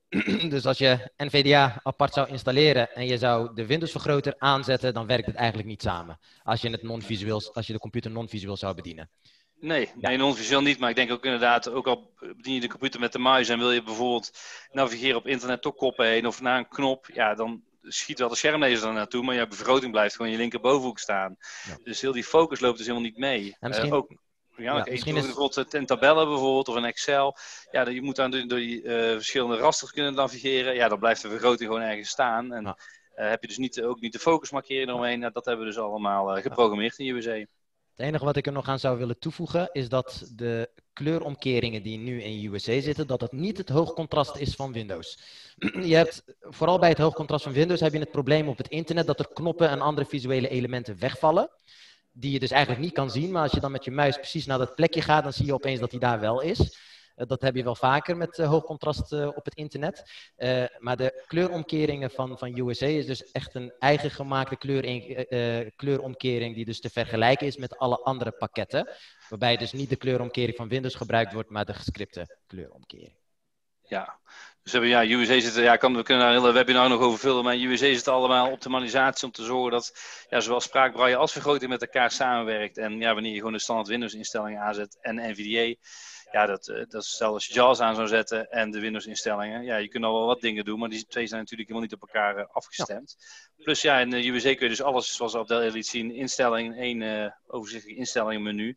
dus 0.55 0.67
als 0.67 0.79
je 0.79 1.11
NVDA 1.17 1.81
apart 1.83 2.15
zou 2.15 2.29
installeren 2.29 2.95
en 2.95 3.07
je 3.07 3.19
zou 3.19 3.55
de 3.55 3.67
Windows 3.67 3.91
vergroter 3.91 4.35
aanzetten, 4.39 4.95
dan 4.95 5.07
werkt 5.07 5.27
het 5.27 5.35
eigenlijk 5.35 5.69
niet 5.69 5.83
samen. 5.83 6.19
Als 6.43 6.61
je, 6.61 6.71
het 6.71 6.83
non-visueel, 6.83 7.51
als 7.53 7.67
je 7.67 7.73
de 7.73 7.79
computer 7.79 8.11
non-visueel 8.11 8.57
zou 8.57 8.75
bedienen. 8.75 9.11
Nee, 9.61 9.91
nee 9.95 10.17
non-visueel 10.17 10.63
niet. 10.63 10.79
Maar 10.79 10.91
ik 10.91 10.97
denk 10.97 11.11
ook 11.11 11.25
inderdaad, 11.25 11.69
ook 11.71 11.87
al 11.87 12.13
bedien 12.37 12.55
je 12.55 12.61
de 12.61 12.69
computer 12.69 13.01
met 13.01 13.13
de 13.13 13.19
muis 13.19 13.49
en 13.49 13.59
wil 13.59 13.73
je 13.73 13.83
bijvoorbeeld 13.83 14.39
navigeren 14.71 15.17
op 15.17 15.27
internet 15.27 15.63
toch 15.63 15.75
koppen 15.75 16.07
heen 16.07 16.27
of 16.27 16.41
naar 16.41 16.59
een 16.59 16.69
knop, 16.69 17.11
ja, 17.13 17.35
dan 17.35 17.63
schiet 17.83 18.19
wel 18.19 18.29
de 18.29 18.37
schermlezer 18.37 18.89
er 18.89 18.95
naartoe, 18.95 19.25
maar 19.25 19.35
je 19.35 19.47
vergroting 19.49 19.93
blijft 19.93 20.13
gewoon 20.13 20.31
in 20.31 20.37
je 20.37 20.43
linkerbovenhoek 20.43 20.99
staan. 20.99 21.37
Dus 21.83 22.01
heel 22.01 22.13
die 22.13 22.25
focus 22.25 22.61
loopt 22.61 22.77
dus 22.77 22.87
helemaal 22.87 23.09
niet 23.09 23.19
mee. 23.19 23.57
En 23.61 23.69
misschien... 23.69 23.89
Uh, 23.89 23.95
ook, 23.95 24.13
ja, 24.59 24.77
ja 24.77 24.87
misschien 24.91 25.17
is... 25.17 25.25
bijvoorbeeld 25.25 25.75
in 25.75 25.87
tabellen 25.87 26.29
bijvoorbeeld 26.29 26.69
of 26.69 26.77
in 26.77 26.85
Excel. 26.85 27.37
Ja, 27.71 27.89
je 27.89 28.03
moet 28.03 28.17
dan 28.17 28.31
door 28.31 28.59
die 28.59 28.83
uh, 28.83 28.93
verschillende 28.93 29.57
rasters 29.57 29.91
kunnen 29.91 30.15
navigeren. 30.15 30.75
Ja, 30.75 30.89
dan 30.89 30.99
blijft 30.99 31.23
de 31.23 31.29
vergroting 31.29 31.71
gewoon 31.71 31.85
ergens 31.85 32.09
staan. 32.09 32.53
En 32.53 32.65
ja. 32.65 32.79
uh, 33.17 33.29
heb 33.29 33.41
je 33.41 33.49
dus 33.49 33.59
niet, 33.59 33.83
ook 33.83 34.01
niet 34.01 34.13
de 34.13 34.19
focusmarkering 34.19 34.89
eromheen. 34.89 35.19
Nou, 35.19 35.33
dat 35.33 35.45
hebben 35.45 35.67
we 35.67 35.73
dus 35.73 35.81
allemaal 35.81 36.37
uh, 36.37 36.43
geprogrammeerd 36.43 36.99
in 36.99 37.07
UWC. 37.07 37.47
Het 37.97 38.07
enige 38.07 38.25
wat 38.25 38.37
ik 38.37 38.47
er 38.47 38.53
nog 38.53 38.69
aan 38.69 38.79
zou 38.79 38.99
willen 38.99 39.19
toevoegen 39.19 39.69
is 39.73 39.89
dat 39.89 40.31
de 40.35 40.71
kleuromkeringen 40.93 41.83
die 41.83 41.99
nu 41.99 42.23
in 42.23 42.45
UWC 42.45 42.83
zitten, 42.83 43.07
dat 43.07 43.21
dat 43.21 43.33
niet 43.33 43.59
het 43.59 43.69
hoogcontrast 43.69 44.37
is 44.37 44.55
van 44.55 44.73
Windows. 44.73 45.19
Je 45.91 45.95
hebt, 45.95 46.25
vooral 46.41 46.79
bij 46.79 46.89
het 46.89 46.99
hoogcontrast 46.99 47.45
van 47.45 47.53
Windows 47.53 47.81
heb 47.81 47.93
je 47.93 47.99
het 47.99 48.11
probleem 48.11 48.49
op 48.49 48.59
het 48.59 48.69
internet 48.69 49.07
dat 49.07 49.19
er 49.19 49.29
knoppen 49.33 49.69
en 49.69 49.81
andere 49.81 50.07
visuele 50.07 50.49
elementen 50.49 50.99
wegvallen 50.99 51.51
die 52.19 52.33
je 52.33 52.39
dus 52.39 52.51
eigenlijk 52.51 52.83
niet 52.83 52.93
kan 52.93 53.11
zien. 53.11 53.31
Maar 53.31 53.43
als 53.43 53.53
je 53.53 53.61
dan 53.61 53.73
met 53.73 53.85
je 53.85 53.91
muis 53.91 54.17
precies 54.17 54.47
naar 54.47 54.59
dat 54.59 54.75
plekje 54.75 55.03
gaat, 55.03 55.23
dan 55.23 55.33
zie 55.33 55.47
je 55.47 55.55
opeens 55.55 55.81
dat 55.81 55.91
hij 55.91 56.01
daar 56.01 56.21
wel 56.21 56.41
is. 56.41 56.61
Uh, 57.17 57.27
dat 57.27 57.43
heb 57.43 57.57
je 57.57 57.63
wel 57.63 57.75
vaker 57.75 58.17
met 58.17 58.39
uh, 58.39 58.49
hoog 58.49 58.65
contrast 58.65 59.13
uh, 59.13 59.27
op 59.27 59.45
het 59.45 59.55
internet. 59.55 60.11
maar 60.79 60.97
de 60.97 61.25
kleuromkeringen 61.27 62.11
van, 62.11 62.39
van 62.39 62.59
USA 62.59 62.87
is 62.87 63.07
dus 63.07 63.31
echt 63.31 63.55
een 63.55 63.73
eigen 63.79 64.11
gemaakte 64.11 64.57
kleur 64.57 64.83
kleuromkering 65.77 66.55
die 66.55 66.65
dus 66.65 66.81
te 66.81 66.91
vergelijken 66.91 67.47
is 67.47 67.57
met 67.57 67.79
alle 67.79 67.99
andere 67.99 68.31
pakketten. 68.31 68.89
Waarbij 69.29 69.57
dus 69.57 69.73
niet 69.73 69.89
de 69.89 69.97
kleuromkering 69.97 70.57
van 70.57 70.69
Windows 70.69 70.95
gebruikt 70.95 71.33
wordt, 71.33 71.51
maar 71.51 71.65
de 71.65 71.75
gescripte 71.75 72.39
kleuromkering. 72.47 73.17
Ja, 73.83 74.19
dus 74.71 74.81
hebben, 74.81 74.91
ja, 74.91 75.17
UWC 75.17 75.43
zit, 75.43 75.55
ja, 75.55 75.77
kan, 75.77 75.97
we 75.97 76.03
kunnen 76.03 76.25
daar 76.25 76.35
een 76.35 76.41
hele 76.41 76.53
webinar 76.53 76.89
nog 76.89 77.01
over 77.01 77.19
vullen, 77.19 77.45
maar 77.45 77.57
UWC 77.57 77.79
zit 77.79 78.09
allemaal 78.09 78.51
optimalisatie 78.51 79.27
om 79.27 79.33
te 79.33 79.45
zorgen 79.45 79.71
dat 79.71 79.93
ja, 80.29 80.41
zowel 80.41 80.61
spraakbraille 80.61 81.17
als 81.17 81.33
vergroting 81.33 81.71
met 81.71 81.81
elkaar 81.81 82.11
samenwerkt. 82.11 82.79
En 82.79 82.99
ja, 82.99 83.15
wanneer 83.15 83.33
je 83.33 83.39
gewoon 83.39 83.53
de 83.53 83.59
standaard 83.59 83.89
Windows 83.89 84.15
instellingen 84.15 84.61
aanzet 84.61 84.99
en 85.01 85.31
NVDA, 85.31 85.75
ja, 86.31 86.47
dat, 86.47 86.69
eh, 86.69 86.85
dat 86.89 87.05
stel 87.05 87.33
als 87.33 87.47
je 87.47 87.55
JAWS 87.55 87.81
aan 87.81 87.95
zou 87.95 88.09
zetten 88.09 88.51
en 88.51 88.71
de 88.71 88.81
Windows 88.81 89.07
instellingen, 89.07 89.65
ja, 89.65 89.77
je 89.77 89.89
kunt 89.89 90.05
al 90.05 90.13
wel 90.13 90.27
wat 90.27 90.41
dingen 90.41 90.65
doen, 90.65 90.79
maar 90.79 90.89
die 90.89 91.07
twee 91.07 91.27
zijn 91.27 91.41
natuurlijk 91.41 91.69
helemaal 91.69 91.89
niet 91.91 92.01
op 92.03 92.09
elkaar 92.09 92.39
uh, 92.39 92.45
afgestemd. 92.51 93.17
Ja. 93.19 93.65
Plus 93.65 93.83
ja, 93.83 93.99
in 93.99 94.11
de 94.11 94.27
UWC 94.27 94.43
kun 94.43 94.57
je 94.59 94.69
dus 94.69 94.83
alles, 94.83 95.17
zoals 95.17 95.37
Abdel 95.37 95.61
liet 95.61 95.87
zien, 95.87 96.15
instellingen, 96.15 96.75
één 96.75 97.01
uh, 97.01 97.31
overzichtelijk 97.47 97.99
instellingenmenu. 97.99 98.77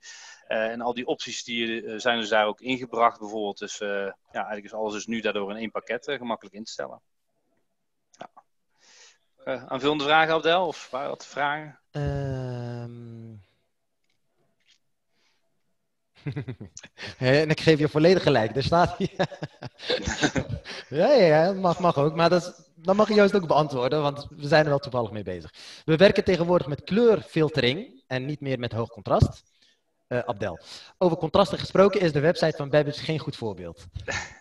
Uh, 0.52 0.72
en 0.72 0.82
al 0.82 0.94
die 0.94 1.06
opties 1.06 1.44
die, 1.44 1.82
uh, 1.82 2.00
zijn 2.00 2.20
dus 2.20 2.30
daar 2.30 2.46
ook 2.46 2.62
ingebracht 2.62 3.20
bijvoorbeeld. 3.20 3.58
Dus 3.58 3.78
ja, 3.78 4.16
eigenlijk 4.32 4.66
is 4.66 4.74
alles 4.74 4.94
dus 4.94 5.06
nu 5.06 5.22
daardoor 5.22 5.52
in 5.52 5.58
één 5.58 5.72
pakket 5.72 6.06
gemakkelijk 6.06 6.56
in 6.56 6.64
te 6.64 6.72
stellen. 6.72 7.02
Aanvullende 9.44 10.04
vragen, 10.04 10.34
Abdel? 10.34 10.68
Of 10.68 10.90
waren 10.90 11.10
wat 11.10 11.26
vragen? 11.26 11.80
Um... 11.92 13.44
en 17.18 17.50
ik 17.50 17.60
geef 17.60 17.80
je 17.80 17.90
volledig 17.90 18.24
gelijk. 18.24 18.56
Er 18.56 18.64
staat 18.64 18.98
hier. 18.98 19.28
ja, 21.00 21.12
ja, 21.12 21.54
mag, 21.54 21.80
mag 21.80 21.98
ook. 21.98 22.16
Maar 22.16 22.30
dat, 22.30 22.72
dat 22.76 22.96
mag 22.96 23.08
je 23.08 23.14
juist 23.14 23.36
ook 23.36 23.48
beantwoorden, 23.48 24.02
want 24.02 24.28
we 24.30 24.48
zijn 24.48 24.64
er 24.64 24.70
wel 24.70 24.80
toevallig 24.80 25.12
mee 25.12 25.24
bezig. 25.24 25.54
We 25.86 25.96
werken 25.96 26.24
tegenwoordig 26.24 26.68
met 26.68 26.84
kleurfiltering 26.84 28.04
en 28.08 28.26
niet 28.26 28.42
meer 28.42 28.60
met 28.60 28.72
hoog 28.72 28.90
contrast 28.90 29.51
uh, 30.12 30.20
Abdel. 30.26 30.60
Over 30.98 31.18
contrasten 31.18 31.60
gesproken 31.60 32.00
is 32.00 32.12
de 32.12 32.20
website 32.20 32.58
van 32.58 32.70
Babbage 32.70 33.04
geen 33.04 33.20
goed 33.20 33.36
voorbeeld. 33.36 33.86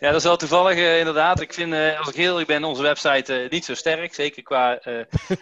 Ja, 0.00 0.08
dat 0.08 0.14
is 0.14 0.24
wel 0.24 0.36
toevallig 0.36 0.76
uh, 0.76 0.98
inderdaad. 0.98 1.40
Ik 1.40 1.52
vind, 1.52 1.72
uh, 1.72 1.98
als 1.98 2.08
ik 2.08 2.14
heel 2.14 2.44
ben, 2.44 2.64
onze 2.64 2.82
website 2.82 3.46
niet 3.50 3.64
zo 3.64 3.74
sterk. 3.74 4.14
Zeker 4.14 4.42
qua 4.42 4.80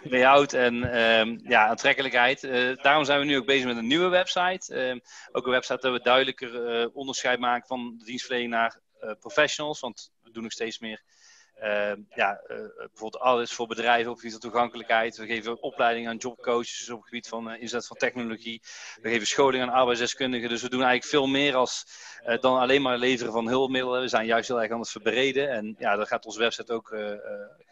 layout 0.03 0.53
en 0.53 0.93
ehm, 0.93 1.39
ja, 1.43 1.67
aantrekkelijkheid. 1.67 2.41
daarom 2.83 3.05
zijn 3.05 3.21
we 3.21 3.25
nu 3.25 3.37
ook 3.37 3.47
bezig 3.47 3.67
met 3.67 3.77
een 3.77 3.87
nieuwe 3.87 4.09
website. 4.09 4.75
Ehm, 4.75 4.99
ook 5.33 5.45
een 5.45 5.53
website 5.53 5.81
dat 5.81 5.93
we 5.93 6.01
duidelijker 6.03 6.91
onderscheid 6.93 7.39
maken 7.39 7.67
van 7.67 7.95
de 7.99 8.05
dienstverlening 8.05 8.53
naar 8.53 8.81
professionals. 9.21 9.81
Want 9.81 10.11
we 10.23 10.31
doen 10.31 10.43
nog 10.43 10.53
steeds 10.53 10.79
meer 10.79 11.03
ja, 12.15 12.41
uh, 12.49 12.57
bijvoorbeeld 12.77 13.19
alles 13.19 13.53
voor 13.53 13.67
bedrijven 13.67 14.07
op 14.07 14.13
het 14.13 14.19
gebied 14.19 14.41
van 14.41 14.51
toegankelijkheid. 14.51 15.17
We 15.17 15.27
geven 15.27 15.63
opleidingen 15.63 16.11
aan 16.11 16.17
jobcoaches 16.17 16.91
op 16.91 16.99
het 16.99 17.09
gebied 17.09 17.29
van 17.29 17.51
uh, 17.51 17.61
inzet 17.61 17.87
van 17.87 17.97
technologie. 17.97 18.63
We 19.01 19.09
geven 19.09 19.27
scholing 19.27 19.63
aan 19.63 19.69
arbeidsdeskundigen. 19.69 20.49
Dus 20.49 20.63
we 20.63 20.69
doen 20.69 20.83
eigenlijk 20.83 21.11
veel 21.11 21.27
meer 21.27 21.55
als, 21.55 21.87
dan 22.41 22.59
alleen 22.59 22.83
maar 22.83 22.99
leveren 22.99 23.33
van 23.33 23.49
hulpmiddelen. 23.49 24.01
We 24.01 24.09
zijn 24.09 24.27
juist 24.27 24.49
heel 24.49 24.63
erg 24.63 24.73
aan 24.73 24.81
het 24.81 24.91
verbreden. 24.91 25.51
En 25.51 25.75
ja, 25.79 25.97
daar 25.97 26.07
gaat 26.07 26.27
onze 26.27 26.39
website 26.39 26.73
ook 26.73 26.97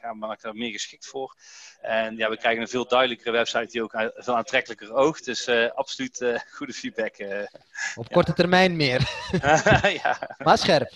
gaan 0.01 0.19
maken 0.19 0.43
daar 0.43 0.55
meer 0.55 0.73
geschikt 0.73 1.07
voor. 1.07 1.37
En 1.81 2.17
ja, 2.17 2.31
we 2.31 2.37
krijgen 2.37 2.63
een 2.63 2.69
veel 2.69 2.89
duidelijkere 2.89 3.31
website 3.31 3.67
die 3.67 3.83
ook 3.83 4.11
veel 4.15 4.37
aantrekkelijker 4.37 4.93
oogt. 4.95 5.25
Dus 5.25 5.49
absoluut 5.75 6.35
goede 6.57 6.73
feedback. 6.73 7.47
op 7.95 8.09
korte 8.09 8.33
termijn 8.33 8.77
meer. 8.77 9.09
ja. 10.03 10.37
Maar 10.39 10.59
scherp. 10.59 10.93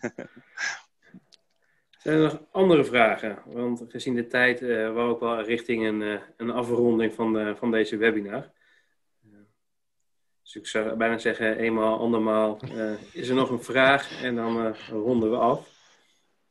Zijn 2.06 2.18
er 2.18 2.24
nog 2.24 2.40
andere 2.50 2.84
vragen? 2.84 3.38
Want 3.44 3.84
gezien 3.88 4.14
de 4.14 4.26
tijd 4.26 4.62
uh, 4.62 4.92
wou 4.92 5.14
ik 5.14 5.20
wel 5.20 5.42
richting 5.42 5.86
een, 5.86 6.00
uh, 6.00 6.20
een 6.36 6.50
afronding 6.50 7.14
van, 7.14 7.32
de, 7.32 7.54
van 7.56 7.70
deze 7.70 7.96
webinar. 7.96 8.50
Dus 10.42 10.56
ik 10.56 10.66
zou 10.66 10.96
bijna 10.96 11.18
zeggen, 11.18 11.56
eenmaal, 11.56 11.98
andermaal. 11.98 12.58
is 13.12 13.28
er 13.28 13.34
nog 13.34 13.50
een 13.50 13.62
vraag 13.62 14.22
en 14.22 14.34
dan 14.36 14.76
ronden 14.90 15.30
we 15.30 15.36
af. 15.36 15.68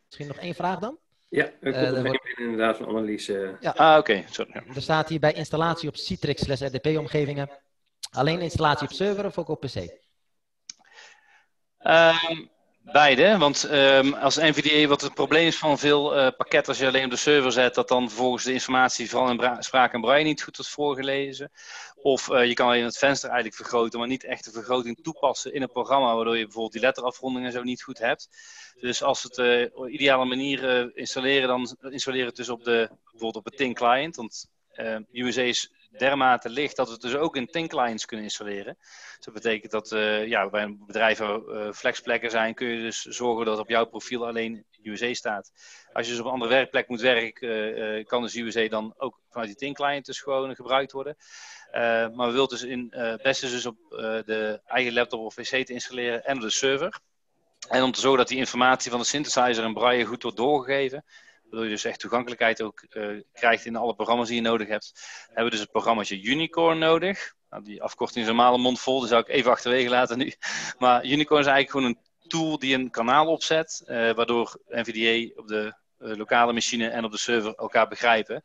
Misschien 0.06 0.28
nog 0.28 0.38
één 0.38 0.56
vraag 0.56 0.80
dan? 0.80 0.98
Ja, 1.28 1.52
er 1.62 1.74
komt 1.74 2.08
wordt... 2.08 2.40
inderdaad 2.40 2.78
van 2.78 2.88
analyse. 2.88 3.58
Ja. 3.60 3.72
Ah, 3.72 3.98
oké. 3.98 4.26
Okay. 4.40 4.66
Er 4.76 4.82
staat 4.82 5.10
hier 5.10 5.20
bij 5.20 5.34
installatie 5.34 5.90
op 5.90 5.96
Citrix 5.96 6.42
RDP-omgevingen. 6.48 7.50
Alleen 8.12 8.42
installatie 8.42 8.88
op 8.88 8.94
server 8.94 9.26
of 9.26 9.38
ook 9.38 9.50
op 9.50 9.60
PC? 9.60 9.76
Um, 11.80 12.54
Beide, 12.92 13.38
want 13.38 13.72
um, 13.72 14.14
als 14.14 14.36
NVDA, 14.36 14.88
wat 14.88 15.02
het 15.02 15.14
probleem 15.14 15.48
is 15.48 15.58
van 15.58 15.78
veel 15.80 16.18
uh, 16.18 16.28
pakketten 16.38 16.68
als 16.68 16.78
je 16.78 16.88
alleen 16.88 17.04
op 17.04 17.10
de 17.10 17.16
server 17.16 17.52
zet, 17.52 17.76
dat 17.76 17.88
dan 17.88 18.10
vervolgens 18.10 18.44
de 18.44 18.54
informatie 18.54 19.10
vooral 19.10 19.30
in 19.30 19.64
spraak 19.64 19.94
en 19.94 20.02
braille 20.02 20.26
niet 20.26 20.44
goed 20.44 20.56
wordt 20.56 20.72
voorgelezen. 20.72 21.52
Of 21.96 22.30
uh, 22.30 22.46
je 22.46 22.54
kan 22.54 22.68
alleen 22.68 22.84
het 22.84 22.98
venster 22.98 23.30
eigenlijk 23.30 23.58
vergroten, 23.58 24.00
maar 24.00 24.08
niet 24.08 24.24
echt 24.24 24.44
de 24.44 24.52
vergroting 24.52 25.00
toepassen 25.02 25.54
in 25.54 25.62
een 25.62 25.72
programma, 25.72 26.16
waardoor 26.16 26.38
je 26.38 26.44
bijvoorbeeld 26.44 26.74
die 26.74 26.82
letterafrondingen 26.82 27.52
zo 27.52 27.64
niet 27.64 27.84
goed 27.84 27.98
hebt. 27.98 28.30
Dus 28.80 29.04
als 29.04 29.24
we 29.24 29.28
het 29.28 29.72
uh, 29.72 29.78
op 29.78 29.88
ideale 29.88 30.26
manier 30.26 30.92
installeren, 30.98 31.48
dan 31.48 31.76
installeren 31.92 32.28
het 32.28 32.36
dus 32.36 32.50
op 32.50 32.64
de, 32.64 32.90
bijvoorbeeld 33.04 33.46
op 33.46 33.52
een 33.52 33.58
tin 33.58 33.74
client, 33.74 34.16
want 34.16 34.50
USA 35.12 35.42
is 35.42 35.72
dermate 35.98 36.50
licht 36.50 36.76
dat 36.76 36.88
we 36.88 36.94
het 36.94 37.02
dus 37.02 37.16
ook 37.16 37.36
in 37.36 37.48
tin 37.48 37.68
clients 37.68 38.06
kunnen 38.06 38.26
installeren. 38.26 38.78
Dus 38.80 39.26
dat 39.26 39.34
betekent 39.34 39.72
dat 39.72 39.92
uh, 39.92 40.28
ja, 40.28 40.50
bij 40.50 40.76
waar 40.88 41.20
uh, 41.20 41.72
flexplekken 41.72 42.30
zijn, 42.30 42.54
kun 42.54 42.68
je 42.68 42.82
dus 42.82 43.02
zorgen 43.02 43.46
dat 43.46 43.60
op 43.60 43.70
jouw 43.70 43.86
profiel 43.86 44.28
alleen 44.28 44.66
USA 44.84 45.14
staat. 45.14 45.52
Als 45.94 46.06
je 46.06 46.12
dus 46.12 46.20
op 46.20 46.26
een 46.26 46.32
andere 46.32 46.52
werkplek 46.52 46.88
moet 46.88 47.02
werken, 47.02 47.78
uh, 47.78 48.06
kan 48.06 48.22
dus 48.22 48.36
USA 48.36 48.68
dan 48.68 48.94
ook 48.98 49.20
vanuit 49.30 49.50
die 49.50 49.58
tin 49.58 49.74
client 49.74 50.06
dus 50.06 50.22
gewoon 50.22 50.56
gebruikt 50.56 50.92
worden. 50.92 51.16
maar 51.72 52.28
we 52.28 52.32
willen 52.32 52.48
dus 52.48 52.64
in 52.64 52.88
het 52.90 53.22
beste 53.22 53.50
dus 53.50 53.66
op 53.66 53.78
de 54.26 54.62
eigen 54.66 54.94
laptop 54.94 55.20
of 55.20 55.36
wc 55.36 55.66
te 55.66 55.74
installeren 55.74 56.24
en 56.26 56.36
op 56.36 56.42
de 56.42 56.50
server. 56.50 57.00
En 57.70 57.84
om 57.84 57.92
te 57.92 58.00
zorgen 58.00 58.20
dat 58.20 58.28
die 58.28 58.38
informatie 58.38 58.92
van 58.92 59.00
de 59.00 59.06
synthesizer 59.06 59.64
en 59.64 59.74
braille 59.74 60.06
goed 60.06 60.22
wordt 60.22 60.38
doorgegeven, 60.38 61.06
waardoor 61.56 61.74
je 61.74 61.82
dus 61.82 61.92
echt 61.92 62.00
toegankelijkheid 62.00 62.62
ook 62.62 62.86
uh, 62.90 63.22
krijgt 63.34 63.66
in 63.66 63.76
alle 63.76 63.96
programma's 63.96 64.28
die 64.28 64.36
je 64.36 64.42
nodig 64.42 64.68
hebt, 64.68 64.92
hebben 65.26 65.44
we 65.44 65.50
dus 65.50 65.60
het 65.60 65.72
programmaatje 65.72 66.22
Unicorn 66.22 66.78
nodig. 66.78 67.34
Nou, 67.50 67.64
die 67.64 67.84
afkorting 67.84 68.20
is 68.20 68.28
normaal 68.28 68.54
een 68.54 68.62
mond 68.62 68.80
vol, 68.80 69.00
die 69.00 69.10
zou 69.10 69.22
ik 69.22 69.28
even 69.28 69.52
achterwege 69.52 69.90
laten 69.90 70.18
nu. 70.18 70.34
Maar 70.80 71.06
Unicorn 71.06 71.40
is 71.40 71.48
eigenlijk 71.48 71.70
gewoon 71.70 71.86
een 71.86 72.28
tool 72.28 72.60
die 72.60 72.76
een 72.76 72.90
kanaal 72.90 73.28
opzet, 73.28 73.84
uh, 73.86 74.12
waardoor 74.14 74.60
NVDA 74.68 75.34
op 75.36 75.48
de 75.48 75.74
lokale 75.98 76.54
machine 76.54 76.88
en 76.88 77.04
op 77.04 77.12
de 77.12 77.18
server 77.18 77.56
elkaar 77.56 77.88
begrijpen. 77.88 78.44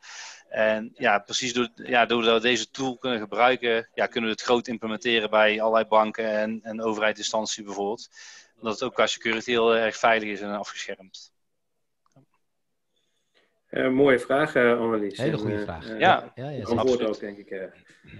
En 0.49 0.91
ja, 0.93 1.19
precies 1.19 1.53
door, 1.53 1.69
ja, 1.75 2.05
doordat 2.05 2.41
we 2.41 2.47
deze 2.47 2.69
tool 2.69 2.97
kunnen 2.97 3.19
gebruiken, 3.19 3.89
ja, 3.93 4.05
kunnen 4.05 4.29
we 4.29 4.35
het 4.35 4.45
groot 4.45 4.67
implementeren 4.67 5.29
bij 5.29 5.61
allerlei 5.61 5.85
banken 5.85 6.29
en, 6.29 6.59
en 6.63 6.81
overheidsinstanties 6.81 7.63
bijvoorbeeld. 7.63 8.09
Dat 8.61 8.73
het 8.73 8.83
ook 8.83 8.93
qua 8.93 9.07
security 9.07 9.49
heel 9.49 9.75
erg 9.75 9.97
veilig 9.97 10.29
is 10.29 10.41
en 10.41 10.57
afgeschermd. 10.57 11.30
Uh, 13.71 13.89
mooie 13.89 14.19
vraag, 14.19 14.55
uh, 14.55 14.79
Annelies. 14.79 15.17
Hele 15.17 15.37
goede 15.37 15.55
en, 15.55 15.63
vraag. 15.63 15.89
Uh, 15.89 15.99
ja, 15.99 16.31
ja, 16.35 16.49
ja 16.49 16.63
antwoord 16.63 17.05
ook, 17.05 17.19
denk 17.19 17.37
ik. 17.37 17.69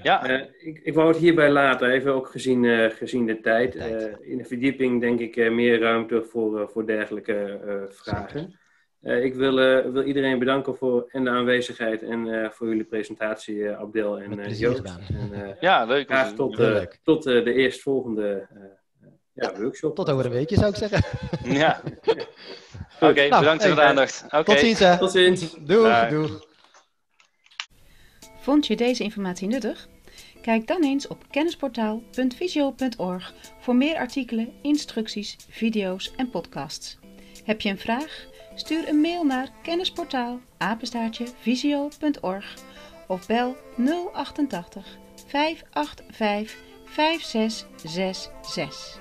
ja. 0.04 0.28
ik, 0.60 0.80
ik 0.84 0.94
wou 0.94 1.08
het 1.08 1.18
hierbij 1.18 1.52
laten, 1.52 1.90
even 1.90 2.14
ook 2.14 2.28
gezien, 2.28 2.92
gezien 2.92 3.26
de 3.26 3.40
tijd. 3.40 3.74
de 3.74 3.80
tijd. 3.80 4.18
in 4.22 4.38
de 4.38 4.46
verdieping 4.46 5.02
denk 5.02 5.20
ik 5.20 5.52
meer 5.52 5.80
ruimte 5.80 6.24
voor, 6.24 6.70
voor 6.70 6.86
dergelijke 6.86 7.60
vragen. 7.90 8.60
ik 9.02 9.34
wil, 9.34 9.56
wil 9.92 10.04
iedereen 10.04 10.40
bedanken 10.40 10.76
voor 10.76 11.08
en 11.12 11.24
de 11.24 11.30
aanwezigheid 11.30 12.04
en 12.04 12.52
voor 12.54 12.68
jullie 12.68 12.84
presentatie, 12.84 13.70
Abdel 13.70 14.20
en 14.20 14.56
Joost. 14.56 14.86
En, 14.86 15.58
ja, 15.60 15.86
leuk. 15.86 16.08
Graag 16.08 16.34
tot, 16.34 16.56
tot 17.04 17.24
de 17.24 17.54
eerstvolgende 17.54 18.48
ja, 19.34 19.54
workshop. 19.60 19.96
Tot 19.96 20.10
over 20.10 20.26
een 20.26 20.32
weekje 20.32 20.56
zou 20.56 20.70
ik 20.70 20.76
zeggen. 20.76 21.04
Ja. 21.44 21.82
Oké, 23.02 23.12
okay, 23.12 23.28
nou, 23.28 23.42
bedankt 23.42 23.66
voor 23.66 23.76
de 23.76 23.82
aandacht. 23.82 24.24
Okay. 24.26 24.44
Tot 24.44 24.60
ziens. 24.60 24.80
Hè. 24.80 24.98
Tot 24.98 25.12
ziens. 25.12 25.56
Doeg, 25.60 26.08
doeg. 26.08 26.46
Vond 28.40 28.68
je 28.68 28.76
deze 28.76 29.04
informatie 29.04 29.48
nuttig? 29.48 29.88
Kijk 30.42 30.68
dan 30.68 30.84
eens 30.84 31.08
op 31.08 31.24
kennisportaal.visio.org 31.30 33.34
voor 33.60 33.76
meer 33.76 33.98
artikelen, 33.98 34.54
instructies, 34.62 35.36
video's 35.50 36.12
en 36.16 36.30
podcasts. 36.30 36.98
Heb 37.44 37.62
je 37.62 37.70
een 37.70 37.80
vraag? 37.80 38.26
Stuur 38.56 38.88
een 38.88 39.02
mail 39.02 39.24
naar 39.24 39.50
kennisportaal 39.64 40.40
visio.org 41.42 42.54
of 43.08 43.28
bel 43.28 43.58
088 44.14 44.86
585 45.28 46.58
5666. 46.86 49.01